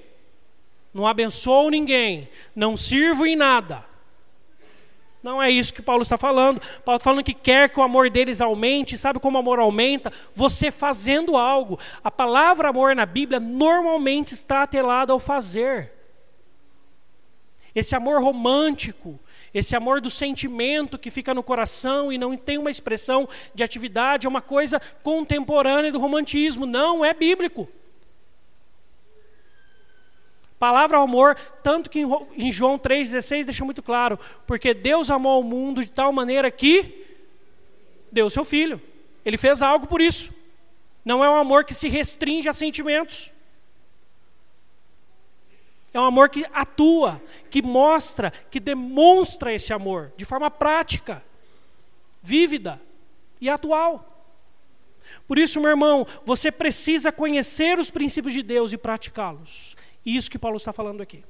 não 0.94 1.08
abençoo 1.08 1.70
ninguém, 1.70 2.30
não 2.56 2.76
sirvo 2.76 3.26
em 3.26 3.36
nada. 3.36 3.86
Não 5.24 5.42
é 5.42 5.52
isso 5.52 5.74
que 5.74 5.82
Paulo 5.82 6.02
está 6.02 6.18
falando. 6.18 6.60
Paulo 6.84 6.98
está 6.98 7.12
falando 7.12 7.24
que 7.24 7.34
quer 7.34 7.70
que 7.70 7.80
o 7.80 7.84
amor 7.84 8.10
deles 8.10 8.42
aumente. 8.42 8.98
Sabe 8.98 9.20
como 9.20 9.38
o 9.38 9.40
amor 9.40 9.60
aumenta? 9.60 10.12
Você 10.34 10.72
fazendo 10.72 11.38
algo. 11.38 11.80
A 12.04 12.10
palavra 12.10 12.70
amor 12.70 12.96
na 12.96 13.06
Bíblia 13.06 13.40
normalmente 13.40 14.34
está 14.34 14.64
atrelada 14.64 15.14
ao 15.14 15.20
fazer. 15.20 15.92
Esse 17.74 17.96
amor 17.96 18.22
romântico, 18.22 19.20
esse 19.54 19.76
amor 19.76 20.02
do 20.02 20.10
sentimento 20.10 20.98
que 20.98 21.12
fica 21.12 21.36
no 21.36 21.44
coração 21.44 22.12
e 22.12 22.18
não 22.18 22.36
tem 22.36 22.58
uma 22.58 22.72
expressão 22.72 23.30
de 23.54 23.64
atividade, 23.64 24.26
é 24.26 24.30
uma 24.30 24.42
coisa 24.42 24.82
contemporânea 25.04 25.92
do 25.92 26.00
romantismo. 26.00 26.66
Não 26.66 27.06
é 27.06 27.14
bíblico 27.14 27.70
palavra 30.62 31.00
amor, 31.00 31.36
tanto 31.64 31.90
que 31.90 32.04
em 32.38 32.52
João 32.52 32.78
3,16 32.78 33.46
deixa 33.46 33.66
muito 33.66 33.82
claro, 33.82 34.20
porque 34.46 34.76
Deus 34.76 35.10
amou 35.10 35.42
o 35.42 35.44
mundo 35.44 35.82
de 35.82 35.90
tal 35.90 36.14
maneira 36.14 36.52
que 36.52 37.04
deu 38.12 38.30
seu 38.30 38.46
filho. 38.46 38.80
Ele 39.26 39.38
fez 39.38 39.64
algo 39.64 39.88
por 39.88 40.00
isso. 40.00 40.32
Não 41.04 41.26
é 41.26 41.30
um 41.32 41.36
amor 41.36 41.66
que 41.66 41.74
se 41.74 41.90
restringe 41.90 42.48
a 42.48 42.54
sentimentos. 42.54 43.32
É 45.92 46.00
um 46.00 46.06
amor 46.06 46.30
que 46.30 46.46
atua, 46.54 47.20
que 47.50 47.64
mostra, 47.64 48.30
que 48.30 48.60
demonstra 48.60 49.52
esse 49.52 49.74
amor 49.74 50.14
de 50.16 50.26
forma 50.26 50.52
prática, 50.52 51.24
vívida 52.22 52.80
e 53.42 53.50
atual. 53.50 54.08
Por 55.28 55.40
isso, 55.40 55.60
meu 55.60 55.72
irmão, 55.72 56.06
você 56.24 56.52
precisa 56.52 57.12
conhecer 57.12 57.80
os 57.80 57.90
princípios 57.90 58.32
de 58.32 58.44
Deus 58.44 58.72
e 58.72 58.78
praticá-los. 58.78 59.76
Isso 60.06 60.32
que 60.32 60.40
Paulo 60.40 60.58
está 60.58 60.74
falando 60.74 61.02
aqui. 61.02 61.24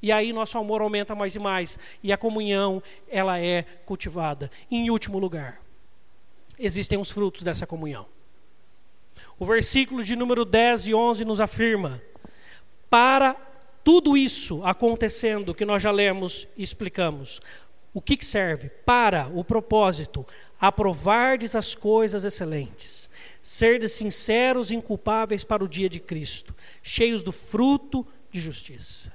E 0.00 0.10
aí 0.10 0.32
nosso 0.32 0.58
amor 0.58 0.80
aumenta 0.80 1.14
mais 1.14 1.34
e 1.36 1.38
mais, 1.38 1.78
e 2.02 2.12
a 2.12 2.16
comunhão, 2.16 2.82
ela 3.08 3.38
é 3.38 3.62
cultivada. 3.86 4.50
Em 4.68 4.90
último 4.90 5.18
lugar, 5.18 5.60
existem 6.58 6.98
os 6.98 7.10
frutos 7.10 7.42
dessa 7.42 7.66
comunhão. 7.66 8.06
O 9.38 9.46
versículo 9.46 10.02
de 10.02 10.16
número 10.16 10.44
10 10.44 10.88
e 10.88 10.94
11 10.94 11.24
nos 11.24 11.40
afirma: 11.40 12.02
para 12.90 13.34
tudo 13.84 14.16
isso 14.16 14.64
acontecendo 14.64 15.54
que 15.54 15.64
nós 15.64 15.82
já 15.82 15.92
lemos 15.92 16.48
e 16.56 16.62
explicamos, 16.62 17.40
o 17.94 18.00
que, 18.00 18.16
que 18.16 18.24
serve? 18.24 18.70
Para 18.84 19.28
o 19.32 19.44
propósito, 19.44 20.26
aprovardes 20.58 21.54
as 21.54 21.74
coisas 21.74 22.24
excelentes 22.24 23.02
serdes 23.42 23.92
sinceros 23.92 24.70
e 24.70 24.76
inculpáveis 24.76 25.42
para 25.42 25.64
o 25.64 25.68
dia 25.68 25.88
de 25.88 25.98
Cristo, 25.98 26.54
cheios 26.82 27.22
do 27.22 27.32
fruto 27.32 28.06
de 28.30 28.40
justiça. 28.40 29.12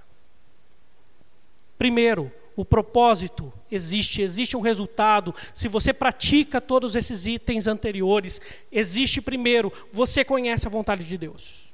Primeiro, 1.78 2.32
o 2.56 2.66
propósito 2.66 3.54
existe, 3.72 4.22
existe 4.22 4.58
um 4.58 4.62
resultado. 4.62 5.34
Se 5.54 5.68
você 5.68 5.94
pratica 5.94 6.60
todos 6.60 6.96
esses 6.96 7.28
itens 7.28 7.68
anteriores, 7.68 8.42
existe 8.72 9.22
primeiro, 9.22 9.72
você 9.94 10.26
conhece 10.26 10.66
a 10.66 10.72
vontade 10.72 11.04
de 11.04 11.18
Deus. 11.18 11.68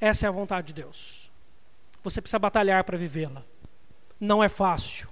Essa 0.00 0.26
é 0.26 0.28
a 0.28 0.32
vontade 0.32 0.68
de 0.68 0.74
Deus. 0.74 1.30
Você 2.02 2.20
precisa 2.20 2.38
batalhar 2.38 2.82
para 2.84 2.98
vivê-la. 2.98 3.44
Não 4.18 4.42
é 4.42 4.48
fácil 4.48 5.08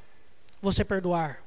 você 0.60 0.84
perdoar. 0.84 1.44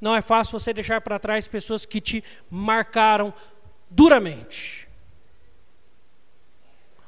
Não 0.00 0.16
é 0.16 0.22
fácil 0.22 0.58
você 0.58 0.72
deixar 0.72 1.00
para 1.00 1.18
trás 1.18 1.46
pessoas 1.46 1.84
que 1.84 2.00
te 2.00 2.24
marcaram 2.50 3.32
duramente. 3.90 4.81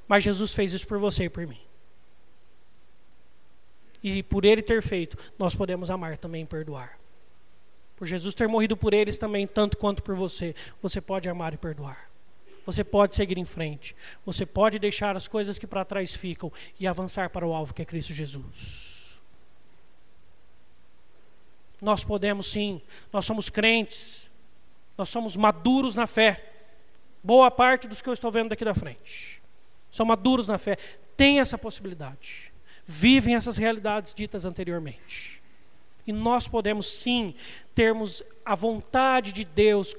Mas 0.07 0.23
Jesus 0.23 0.53
fez 0.53 0.73
isso 0.73 0.87
por 0.87 0.99
você 0.99 1.25
e 1.25 1.29
por 1.29 1.47
mim. 1.47 1.61
E 4.03 4.23
por 4.23 4.45
ele 4.45 4.63
ter 4.63 4.83
feito, 4.83 5.17
nós 5.39 5.55
podemos 5.55 5.91
amar 5.91 6.19
também 6.19 6.43
e 6.43 6.47
perdoar. 6.47 6.99
Por 7.97 8.07
Jesus 8.07 8.35
ter 8.35 8.47
morrido 8.47 8.77
por 8.77 8.93
eles 8.93 9.17
também, 9.17 9.47
tanto 9.47 9.79
quanto 9.79 10.03
por 10.03 10.15
você, 10.15 10.55
você 10.83 11.01
pode 11.01 11.29
amar 11.29 11.55
e 11.55 11.57
perdoar. 11.57 12.11
Você 12.67 12.83
pode 12.83 13.15
seguir 13.15 13.39
em 13.39 13.45
frente. 13.45 13.97
Você 14.27 14.45
pode 14.45 14.79
deixar 14.79 15.17
as 15.17 15.27
coisas 15.27 15.59
que 15.59 15.67
para 15.67 15.85
trás 15.85 16.15
ficam 16.15 16.53
e 16.79 16.87
avançar 16.87 17.31
para 17.31 17.47
o 17.47 17.55
alvo 17.55 17.73
que 17.73 17.83
é 17.83 17.85
Cristo 17.85 18.13
Jesus. 18.13 19.19
Nós 21.81 22.05
podemos 22.05 22.51
sim, 22.51 22.81
nós 23.13 23.25
somos 23.27 23.49
crentes, 23.51 24.31
nós 24.97 25.09
somos 25.09 25.37
maduros 25.37 25.95
na 25.95 26.07
fé. 26.07 26.53
Boa 27.23 27.51
parte 27.51 27.89
dos 27.89 28.03
que 28.03 28.09
eu 28.09 28.13
estou 28.13 28.31
vendo 28.31 28.51
daqui 28.51 28.65
da 28.65 28.75
frente 28.75 29.44
são 29.95 30.05
maduros 30.05 30.49
na 30.49 30.59
fé, 30.59 30.77
têm 31.17 31.39
essa 31.39 31.57
possibilidade, 31.57 32.53
vivem 32.85 33.37
essas 33.37 33.57
realidades 33.57 34.13
ditas 34.13 34.45
anteriormente. 34.45 35.41
E 36.05 36.13
nós 36.13 36.49
podemos 36.49 36.87
sim 36.87 37.35
termos 37.77 38.21
a 38.45 38.57
vontade 38.57 39.33
de 39.33 39.45
Deus, 39.45 39.95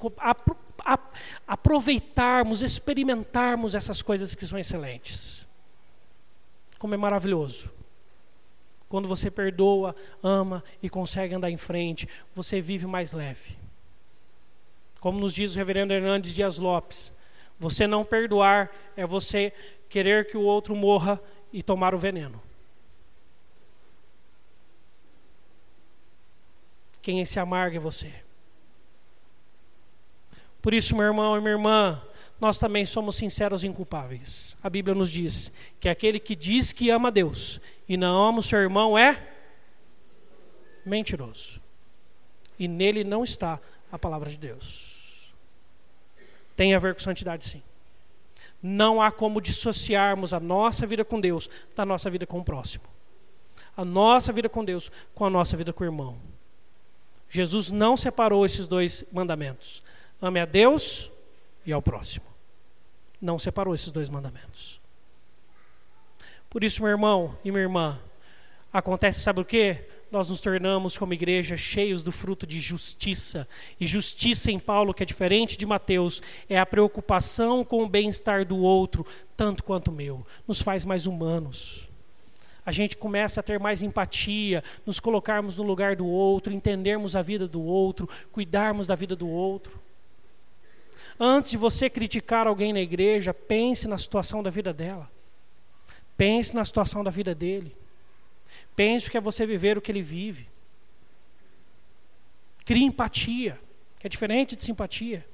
aproveitarmos, 1.48 2.62
experimentarmos 2.62 3.74
essas 3.74 4.02
coisas 4.02 4.36
que 4.36 4.46
são 4.46 4.60
excelentes. 4.60 5.48
Como 6.78 6.94
é 6.94 6.98
maravilhoso 6.98 7.72
quando 8.90 9.08
você 9.08 9.32
perdoa, 9.32 9.96
ama 10.22 10.64
e 10.82 10.90
consegue 10.90 11.34
andar 11.34 11.50
em 11.50 11.58
frente, 11.58 12.08
você 12.34 12.62
vive 12.62 12.86
mais 12.86 13.14
leve. 13.14 13.58
Como 15.00 15.20
nos 15.20 15.34
diz 15.34 15.54
o 15.54 15.58
reverendo 15.58 15.94
Hernandes 15.94 16.34
Dias 16.34 16.58
Lopes, 16.58 17.14
você 17.58 17.88
não 17.88 18.04
perdoar 18.04 18.70
é 18.96 19.06
você 19.06 19.54
querer 19.90 20.30
que 20.30 20.38
o 20.38 20.42
outro 20.42 20.76
morra 20.76 21.22
e 21.52 21.64
tomar 21.64 21.94
o 21.96 22.00
veneno. 22.00 22.42
Quem 27.02 27.24
se 27.26 27.40
amarga 27.40 27.78
é 27.78 27.80
você. 27.80 28.12
Por 30.62 30.74
isso, 30.74 30.96
meu 30.96 31.06
irmão 31.06 31.38
e 31.38 31.40
minha 31.40 31.54
irmã, 31.54 32.02
nós 32.42 32.58
também 32.58 32.86
somos 32.86 33.16
sinceros 33.16 33.64
e 33.64 33.68
inculpáveis. 33.68 34.58
A 34.64 34.70
Bíblia 34.70 34.96
nos 34.96 35.12
diz 35.12 35.52
que 35.80 35.88
aquele 35.88 36.20
que 36.20 36.36
diz 36.36 36.74
que 36.74 36.90
ama 36.90 37.12
Deus 37.12 37.62
e 37.88 37.96
não 37.96 38.28
ama 38.28 38.40
o 38.40 38.44
seu 38.44 38.60
irmão 38.60 38.98
é 38.98 39.32
mentiroso. 40.86 41.62
E 42.58 42.68
nele 42.68 43.04
não 43.04 43.24
está 43.24 43.60
a 43.92 44.00
palavra 44.00 44.30
de 44.30 44.38
Deus. 44.38 45.34
Tem 46.56 46.74
a 46.74 46.80
ver 46.80 46.94
com 46.94 47.00
santidade, 47.00 47.46
sim. 47.46 47.62
Não 48.68 49.00
há 49.00 49.12
como 49.12 49.40
dissociarmos 49.40 50.34
a 50.34 50.40
nossa 50.40 50.88
vida 50.88 51.06
com 51.06 51.20
Deus 51.22 51.48
da 51.76 51.86
nossa 51.86 52.10
vida 52.10 52.26
com 52.26 52.40
o 52.40 52.44
próximo. 52.44 52.84
A 53.78 53.86
nossa 53.86 54.34
vida 54.34 54.50
com 54.50 54.66
Deus 54.66 54.92
com 55.14 55.24
a 55.24 55.30
nossa 55.30 55.56
vida 55.56 55.72
com 55.72 55.84
o 55.84 55.88
irmão. 55.88 56.18
Jesus 57.30 57.70
não 57.70 57.96
separou 57.96 58.44
esses 58.44 58.66
dois 58.66 59.06
mandamentos. 59.14 59.84
Ame 60.20 60.40
a 60.40 60.46
Deus 60.46 61.12
e 61.64 61.72
ao 61.72 61.80
próximo. 61.80 62.26
Não 63.22 63.38
separou 63.38 63.76
esses 63.76 63.92
dois 63.92 64.10
mandamentos. 64.10 64.82
Por 66.50 66.64
isso, 66.64 66.82
meu 66.82 66.90
irmão 66.90 67.38
e 67.44 67.52
minha 67.52 67.62
irmã, 67.62 68.00
acontece, 68.74 69.20
sabe 69.20 69.42
o 69.42 69.46
que? 69.46 69.78
Nós 70.12 70.30
nos 70.30 70.40
tornamos, 70.40 70.98
como 70.98 71.14
igreja, 71.14 71.58
cheios 71.58 72.04
do 72.04 72.12
fruto 72.12 72.46
de 72.46 72.60
justiça. 72.60 73.48
E 73.80 73.88
justiça 73.88 74.52
em 74.52 74.60
Paulo, 74.60 74.94
que 74.94 75.04
é 75.04 75.06
diferente 75.06 75.58
de 75.58 75.66
Mateus, 75.66 76.22
é 76.48 76.58
a 76.58 76.66
preocupação 76.66 77.64
com 77.64 77.84
o 77.84 77.90
bem-estar 77.90 78.46
do 78.46 78.58
outro, 78.58 79.06
tanto 79.36 79.64
quanto 79.64 79.90
o 79.90 79.94
meu. 79.94 80.26
Nos 80.48 80.62
faz 80.62 80.86
mais 80.86 81.08
humanos. 81.08 81.90
A 82.66 82.72
gente 82.72 82.98
começa 82.98 83.40
a 83.40 83.44
ter 83.44 83.60
mais 83.60 83.84
empatia, 83.84 84.64
nos 84.86 85.00
colocarmos 85.00 85.58
no 85.58 85.64
lugar 85.64 85.96
do 85.96 86.08
outro, 86.08 86.52
entendermos 86.52 87.16
a 87.16 87.22
vida 87.22 87.48
do 87.48 87.62
outro, 87.62 88.10
cuidarmos 88.32 88.88
da 88.88 88.96
vida 88.96 89.16
do 89.16 89.28
outro. 89.28 89.80
Antes 91.20 91.52
de 91.52 91.58
você 91.58 91.90
criticar 91.90 92.48
alguém 92.48 92.74
na 92.74 92.82
igreja, 92.82 93.34
pense 93.34 93.88
na 93.88 93.98
situação 93.98 94.42
da 94.42 94.50
vida 94.50 94.74
dela. 94.74 95.10
Pense 96.18 96.56
na 96.56 96.66
situação 96.66 97.04
da 97.04 97.12
vida 97.12 97.36
dele. 97.36 97.76
Pense 98.76 99.10
que 99.10 99.18
é 99.18 99.22
você 99.22 99.46
viver 99.46 99.78
o 99.78 99.82
que 99.82 99.92
ele 99.92 100.02
vive. 100.02 100.48
Crie 102.66 102.84
empatia, 102.84 103.60
que 104.00 104.08
é 104.08 104.10
diferente 104.10 104.56
de 104.56 104.64
simpatia. 104.64 105.26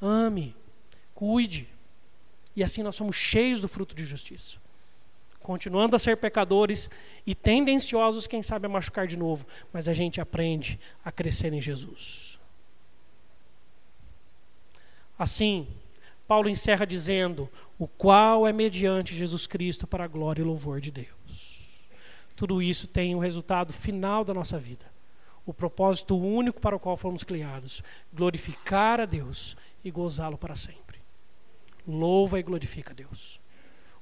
Ame, 0.00 0.54
cuide. 1.14 1.68
E 2.56 2.64
assim 2.64 2.82
nós 2.82 2.96
somos 2.96 3.14
cheios 3.14 3.60
do 3.60 3.68
fruto 3.68 3.94
de 3.94 4.04
justiça. 4.04 4.58
continuando 5.40 5.96
a 5.96 5.98
ser 5.98 6.18
pecadores 6.18 6.90
e 7.26 7.34
tendenciosos, 7.34 8.26
quem 8.26 8.42
sabe, 8.42 8.66
a 8.66 8.68
machucar 8.68 9.06
de 9.06 9.16
novo, 9.16 9.46
mas 9.72 9.88
a 9.88 9.94
gente 9.94 10.20
aprende 10.20 10.78
a 11.02 11.10
crescer 11.10 11.54
em 11.54 11.60
Jesus. 11.60 12.38
Assim, 15.18 15.66
Paulo 16.28 16.50
encerra 16.50 16.84
dizendo: 16.84 17.50
o 17.78 17.88
qual 17.88 18.46
é 18.46 18.52
mediante 18.52 19.14
Jesus 19.14 19.46
Cristo 19.46 19.86
para 19.86 20.04
a 20.04 20.08
glória 20.08 20.42
e 20.42 20.44
louvor 20.44 20.78
de 20.78 20.90
Deus. 20.90 21.58
Tudo 22.36 22.62
isso 22.62 22.86
tem 22.86 23.14
o 23.14 23.18
um 23.18 23.20
resultado 23.20 23.72
final 23.72 24.22
da 24.22 24.34
nossa 24.34 24.58
vida. 24.58 24.84
O 25.46 25.54
propósito 25.54 26.16
único 26.16 26.60
para 26.60 26.76
o 26.76 26.78
qual 26.78 26.98
fomos 26.98 27.24
criados: 27.24 27.82
glorificar 28.12 29.00
a 29.00 29.06
Deus 29.06 29.56
e 29.82 29.90
gozá-lo 29.90 30.36
para 30.36 30.54
sempre. 30.54 30.98
Louva 31.86 32.38
e 32.38 32.42
glorifica 32.42 32.92
a 32.92 32.94
Deus. 32.94 33.40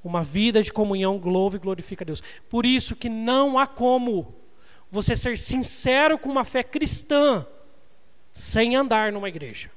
Uma 0.02 0.22
vida 0.24 0.60
de 0.60 0.72
comunhão 0.72 1.18
louva 1.18 1.56
e 1.56 1.60
glorifica 1.60 2.02
a 2.02 2.06
Deus. 2.06 2.22
Por 2.50 2.66
isso 2.66 2.96
que 2.96 3.08
não 3.08 3.56
há 3.56 3.68
como 3.68 4.34
você 4.90 5.14
ser 5.14 5.38
sincero 5.38 6.18
com 6.18 6.28
uma 6.28 6.44
fé 6.44 6.64
cristã 6.64 7.46
sem 8.32 8.74
andar 8.74 9.12
numa 9.12 9.28
igreja 9.28 9.70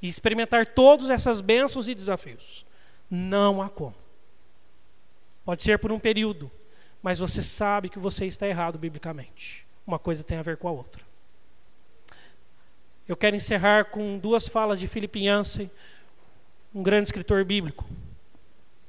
e 0.00 0.08
experimentar 0.08 0.66
todas 0.66 1.10
essas 1.10 1.40
bênçãos 1.40 1.88
e 1.88 1.94
desafios. 1.94 2.64
Não 3.10 3.62
há 3.62 3.68
como. 3.68 3.94
Pode 5.44 5.62
ser 5.62 5.78
por 5.78 5.90
um 5.90 5.98
período, 5.98 6.50
mas 7.02 7.18
você 7.18 7.42
sabe 7.42 7.88
que 7.88 7.98
você 7.98 8.26
está 8.26 8.46
errado 8.46 8.78
biblicamente. 8.78 9.66
Uma 9.86 9.98
coisa 9.98 10.22
tem 10.22 10.38
a 10.38 10.42
ver 10.42 10.56
com 10.58 10.68
a 10.68 10.72
outra. 10.72 11.02
Eu 13.06 13.16
quero 13.16 13.34
encerrar 13.34 13.86
com 13.86 14.18
duas 14.18 14.46
falas 14.46 14.78
de 14.78 14.86
Philip 14.86 15.18
Yancey, 15.18 15.70
um 16.74 16.82
grande 16.82 17.08
escritor 17.08 17.44
bíblico 17.44 17.88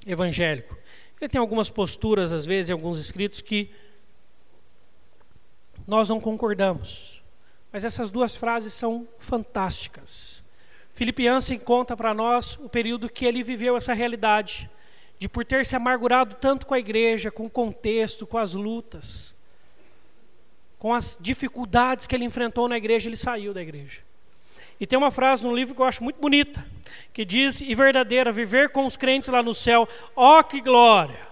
evangélico. 0.06 0.78
Ele 1.20 1.30
tem 1.30 1.40
algumas 1.40 1.70
posturas, 1.70 2.32
às 2.32 2.46
vezes, 2.46 2.70
em 2.70 2.74
alguns 2.74 2.98
escritos 2.98 3.42
que 3.42 3.72
nós 5.88 6.10
não 6.10 6.20
concordamos. 6.20 7.24
Mas 7.72 7.86
essas 7.86 8.10
duas 8.10 8.36
frases 8.36 8.74
são 8.74 9.08
fantásticas. 9.20 10.39
Filipe 11.00 11.24
Jansen 11.24 11.58
conta 11.58 11.96
para 11.96 12.14
nós 12.14 12.58
o 12.58 12.68
período 12.68 13.08
que 13.08 13.26
ele 13.26 13.42
viveu 13.42 13.78
essa 13.78 13.94
realidade, 13.94 14.70
de 15.18 15.30
por 15.30 15.46
ter 15.46 15.66
se 15.66 15.74
amargurado 15.74 16.36
tanto 16.36 16.66
com 16.66 16.74
a 16.74 16.80
igreja, 16.80 17.32
com 17.32 17.46
o 17.46 17.50
contexto, 17.50 18.28
com 18.28 18.38
as 18.38 18.54
lutas, 18.54 19.34
com 20.78 20.94
as 20.94 21.18
dificuldades 21.18 22.06
que 22.06 22.14
ele 22.14 22.26
enfrentou 22.26 22.68
na 22.68 22.76
igreja, 22.76 23.08
ele 23.08 23.16
saiu 23.16 23.54
da 23.54 23.62
igreja. 23.62 24.02
E 24.78 24.86
tem 24.86 25.00
uma 25.00 25.10
frase 25.10 25.42
no 25.42 25.56
livro 25.56 25.74
que 25.74 25.80
eu 25.80 25.86
acho 25.86 26.04
muito 26.04 26.20
bonita, 26.20 26.68
que 27.14 27.24
diz: 27.24 27.62
E 27.62 27.74
verdadeira, 27.74 28.30
viver 28.30 28.68
com 28.68 28.86
os 28.86 28.98
crentes 28.98 29.30
lá 29.30 29.42
no 29.42 29.54
céu, 29.54 29.88
ó 30.18 30.44
que 30.44 30.60
glória! 30.60 31.30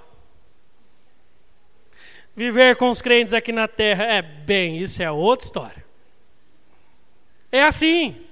Viver 2.34 2.78
com 2.78 2.89
os 2.89 3.01
crentes 3.01 3.34
aqui 3.34 3.51
na 3.51 3.68
terra, 3.68 4.05
é 4.05 4.22
bem, 4.22 4.78
isso 4.78 5.03
é 5.03 5.11
outra 5.11 5.45
história. 5.45 5.86
É 7.51 7.63
assim, 7.63 8.26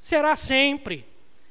será 0.00 0.34
sempre. 0.36 1.06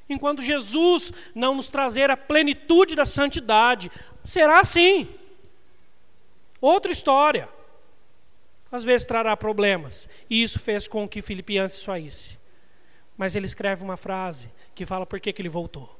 Enquanto 0.10 0.42
Jesus 0.42 1.14
não 1.36 1.56
nos 1.56 1.70
trazer 1.70 2.10
a 2.10 2.18
plenitude 2.18 2.96
da 2.96 3.06
santidade, 3.06 3.92
será 4.24 4.60
assim. 4.60 5.08
Outra 6.60 6.92
história. 6.92 7.48
Às 8.72 8.84
vezes 8.84 9.06
trará 9.08 9.36
problemas. 9.38 10.10
E 10.30 10.42
isso 10.42 10.60
fez 10.60 10.88
com 10.88 11.08
que 11.08 11.22
Filipiantes 11.22 11.76
saísse. 11.78 12.38
Mas 13.18 13.36
ele 13.36 13.46
escreve 13.46 13.84
uma 13.84 13.98
frase 13.98 14.52
que 14.74 14.86
fala 14.86 15.06
por 15.06 15.20
que, 15.20 15.34
que 15.34 15.42
ele 15.42 15.50
voltou. 15.50 16.00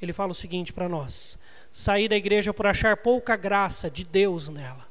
Ele 0.00 0.12
fala 0.12 0.32
o 0.32 0.34
seguinte 0.34 0.72
para 0.72 0.88
nós: 0.88 1.38
saí 1.70 2.08
da 2.08 2.16
igreja 2.16 2.52
por 2.52 2.66
achar 2.66 2.96
pouca 2.96 3.36
graça 3.36 3.90
de 3.90 4.04
Deus 4.04 4.48
nela. 4.48 4.86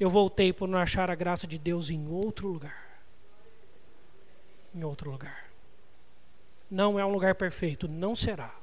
Eu 0.00 0.08
voltei 0.08 0.52
por 0.52 0.68
não 0.68 0.78
achar 0.78 1.10
a 1.10 1.14
graça 1.14 1.46
de 1.46 1.58
Deus 1.58 1.90
em 1.90 2.08
outro 2.08 2.48
lugar. 2.48 3.02
Em 4.74 4.84
outro 4.84 5.10
lugar. 5.10 5.47
Não 6.70 6.98
é 6.98 7.04
um 7.04 7.12
lugar 7.12 7.34
perfeito, 7.34 7.88
não 7.88 8.14
será. 8.14 8.54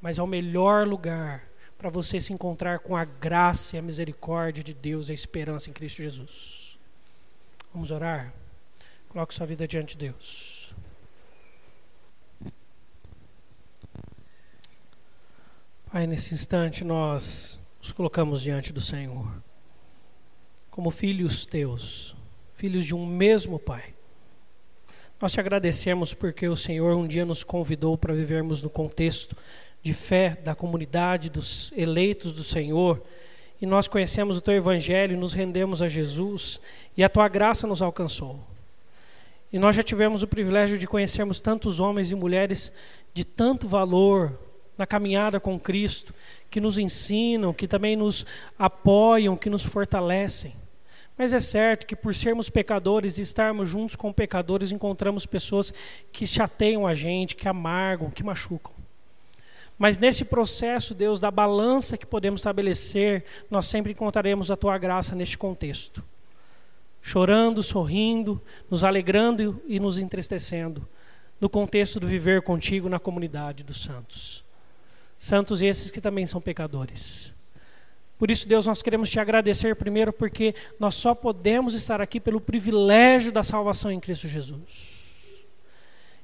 Mas 0.00 0.18
é 0.18 0.22
o 0.22 0.26
melhor 0.26 0.86
lugar 0.86 1.48
para 1.76 1.90
você 1.90 2.20
se 2.20 2.32
encontrar 2.32 2.78
com 2.78 2.96
a 2.96 3.04
graça 3.04 3.76
e 3.76 3.78
a 3.78 3.82
misericórdia 3.82 4.62
de 4.62 4.72
Deus 4.72 5.08
e 5.08 5.12
a 5.12 5.14
esperança 5.14 5.68
em 5.68 5.72
Cristo 5.72 6.00
Jesus. 6.00 6.78
Vamos 7.72 7.90
orar? 7.90 8.32
Coloque 9.08 9.34
sua 9.34 9.46
vida 9.46 9.66
diante 9.66 9.96
de 9.96 10.06
Deus. 10.06 10.74
Pai, 15.90 16.06
nesse 16.06 16.32
instante 16.32 16.84
nós 16.84 17.58
nos 17.78 17.92
colocamos 17.92 18.40
diante 18.40 18.72
do 18.72 18.80
Senhor, 18.80 19.42
como 20.70 20.90
filhos 20.90 21.44
teus, 21.44 22.16
filhos 22.54 22.86
de 22.86 22.94
um 22.94 23.04
mesmo 23.04 23.58
Pai. 23.58 23.91
Nós 25.22 25.30
te 25.30 25.38
agradecemos 25.38 26.12
porque 26.12 26.48
o 26.48 26.56
Senhor 26.56 26.96
um 26.96 27.06
dia 27.06 27.24
nos 27.24 27.44
convidou 27.44 27.96
para 27.96 28.12
vivermos 28.12 28.60
no 28.60 28.68
contexto 28.68 29.36
de 29.80 29.94
fé 29.94 30.36
da 30.42 30.52
comunidade 30.52 31.30
dos 31.30 31.72
eleitos 31.76 32.32
do 32.32 32.42
Senhor, 32.42 33.00
e 33.60 33.64
nós 33.64 33.86
conhecemos 33.86 34.36
o 34.36 34.40
teu 34.40 34.52
evangelho, 34.52 35.16
nos 35.16 35.32
rendemos 35.32 35.80
a 35.80 35.86
Jesus, 35.86 36.58
e 36.96 37.04
a 37.04 37.08
tua 37.08 37.28
graça 37.28 37.68
nos 37.68 37.80
alcançou. 37.80 38.36
E 39.52 39.60
nós 39.60 39.76
já 39.76 39.82
tivemos 39.84 40.24
o 40.24 40.26
privilégio 40.26 40.76
de 40.76 40.88
conhecermos 40.88 41.38
tantos 41.38 41.78
homens 41.78 42.10
e 42.10 42.16
mulheres 42.16 42.72
de 43.14 43.24
tanto 43.24 43.68
valor 43.68 44.36
na 44.76 44.88
caminhada 44.88 45.38
com 45.38 45.56
Cristo, 45.56 46.12
que 46.50 46.60
nos 46.60 46.78
ensinam, 46.78 47.54
que 47.54 47.68
também 47.68 47.94
nos 47.94 48.26
apoiam, 48.58 49.36
que 49.36 49.48
nos 49.48 49.64
fortalecem. 49.64 50.52
Mas 51.16 51.34
é 51.34 51.40
certo 51.40 51.86
que 51.86 51.94
por 51.94 52.14
sermos 52.14 52.48
pecadores 52.48 53.18
e 53.18 53.22
estarmos 53.22 53.68
juntos 53.68 53.96
com 53.96 54.12
pecadores, 54.12 54.72
encontramos 54.72 55.26
pessoas 55.26 55.72
que 56.10 56.26
chateiam 56.26 56.86
a 56.86 56.94
gente, 56.94 57.36
que 57.36 57.48
amargam, 57.48 58.10
que 58.10 58.22
machucam. 58.22 58.72
Mas 59.78 59.98
nesse 59.98 60.24
processo, 60.24 60.94
Deus, 60.94 61.20
da 61.20 61.30
balança 61.30 61.98
que 61.98 62.06
podemos 62.06 62.40
estabelecer, 62.40 63.24
nós 63.50 63.66
sempre 63.66 63.92
encontraremos 63.92 64.50
a 64.50 64.56
tua 64.56 64.78
graça 64.78 65.14
neste 65.14 65.36
contexto 65.36 66.04
chorando, 67.02 67.62
sorrindo, 67.62 68.40
nos 68.70 68.84
alegrando 68.84 69.60
e 69.66 69.80
nos 69.80 69.98
entristecendo, 69.98 70.88
no 71.40 71.50
contexto 71.50 71.98
do 71.98 72.06
viver 72.06 72.42
contigo 72.42 72.88
na 72.88 73.00
comunidade 73.00 73.64
dos 73.64 73.82
santos. 73.82 74.44
Santos 75.18 75.60
esses 75.60 75.90
que 75.90 76.00
também 76.00 76.26
são 76.26 76.40
pecadores. 76.40 77.34
Por 78.22 78.30
isso, 78.30 78.46
Deus, 78.46 78.66
nós 78.66 78.82
queremos 78.82 79.10
te 79.10 79.18
agradecer 79.18 79.74
primeiro 79.74 80.12
porque 80.12 80.54
nós 80.78 80.94
só 80.94 81.12
podemos 81.12 81.74
estar 81.74 82.00
aqui 82.00 82.20
pelo 82.20 82.40
privilégio 82.40 83.32
da 83.32 83.42
salvação 83.42 83.90
em 83.90 83.98
Cristo 83.98 84.28
Jesus. 84.28 85.42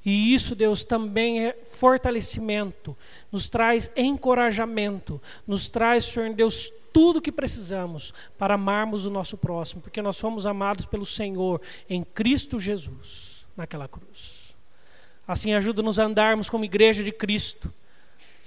E 0.07 0.33
isso, 0.33 0.55
Deus, 0.55 0.85
também 0.85 1.45
é 1.45 1.59
fortalecimento, 1.73 2.97
nos 3.33 3.49
traz 3.49 3.91
encorajamento, 3.97 5.21
nos 5.45 5.69
traz, 5.69 6.05
Senhor 6.05 6.33
Deus, 6.35 6.73
tudo 6.93 7.19
o 7.19 7.21
que 7.21 7.33
precisamos 7.33 8.15
para 8.39 8.55
amarmos 8.55 9.05
o 9.05 9.11
nosso 9.11 9.37
próximo, 9.37 9.83
porque 9.83 10.01
nós 10.01 10.21
fomos 10.21 10.47
amados 10.47 10.87
pelo 10.87 11.05
Senhor 11.05 11.61
em 11.91 12.05
Cristo 12.05 12.61
Jesus, 12.61 13.45
naquela 13.57 13.89
cruz. 13.89 14.55
Assim, 15.27 15.53
ajuda-nos 15.53 15.99
a 15.99 16.05
andarmos 16.05 16.49
como 16.49 16.65
igreja 16.65 17.03
de 17.03 17.11
Cristo, 17.11 17.75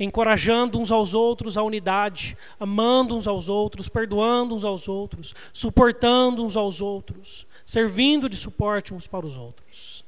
encorajando 0.04 0.80
uns 0.80 0.92
aos 0.92 1.14
outros 1.14 1.58
a 1.58 1.64
unidade, 1.64 2.36
amando 2.60 3.16
uns 3.16 3.28
aos 3.28 3.48
outros, 3.48 3.88
perdoando 3.88 4.56
uns 4.56 4.66
aos 4.66 4.88
outros, 4.88 5.36
suportando 5.54 6.44
uns 6.44 6.58
aos 6.58 6.82
outros, 6.82 7.46
servindo 7.66 8.28
de 8.28 8.36
suporte 8.36 8.94
uns 8.94 9.06
para 9.06 9.26
os 9.26 9.38
outros. 9.38 10.04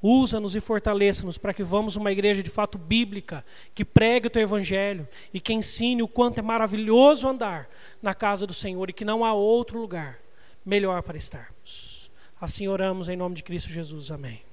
Usa-nos 0.00 0.54
e 0.54 0.60
fortaleça-nos 0.60 1.36
para 1.36 1.52
que 1.52 1.62
vamos 1.62 1.96
uma 1.96 2.10
igreja 2.10 2.42
de 2.42 2.48
fato 2.48 2.78
bíblica, 2.78 3.44
que 3.74 3.84
pregue 3.84 4.28
o 4.28 4.30
teu 4.30 4.42
evangelho 4.42 5.06
e 5.34 5.40
que 5.40 5.52
ensine 5.52 6.02
o 6.02 6.08
quanto 6.08 6.38
é 6.38 6.42
maravilhoso 6.42 7.28
andar 7.28 7.68
na 8.00 8.14
casa 8.14 8.46
do 8.46 8.54
Senhor 8.54 8.88
e 8.88 8.92
que 8.92 9.04
não 9.04 9.24
há 9.24 9.34
outro 9.34 9.78
lugar 9.78 10.18
melhor 10.64 11.02
para 11.02 11.16
estarmos. 11.16 12.10
Assim 12.40 12.68
oramos 12.68 13.08
em 13.08 13.16
nome 13.16 13.34
de 13.34 13.42
Cristo 13.42 13.68
Jesus. 13.68 14.10
Amém. 14.12 14.47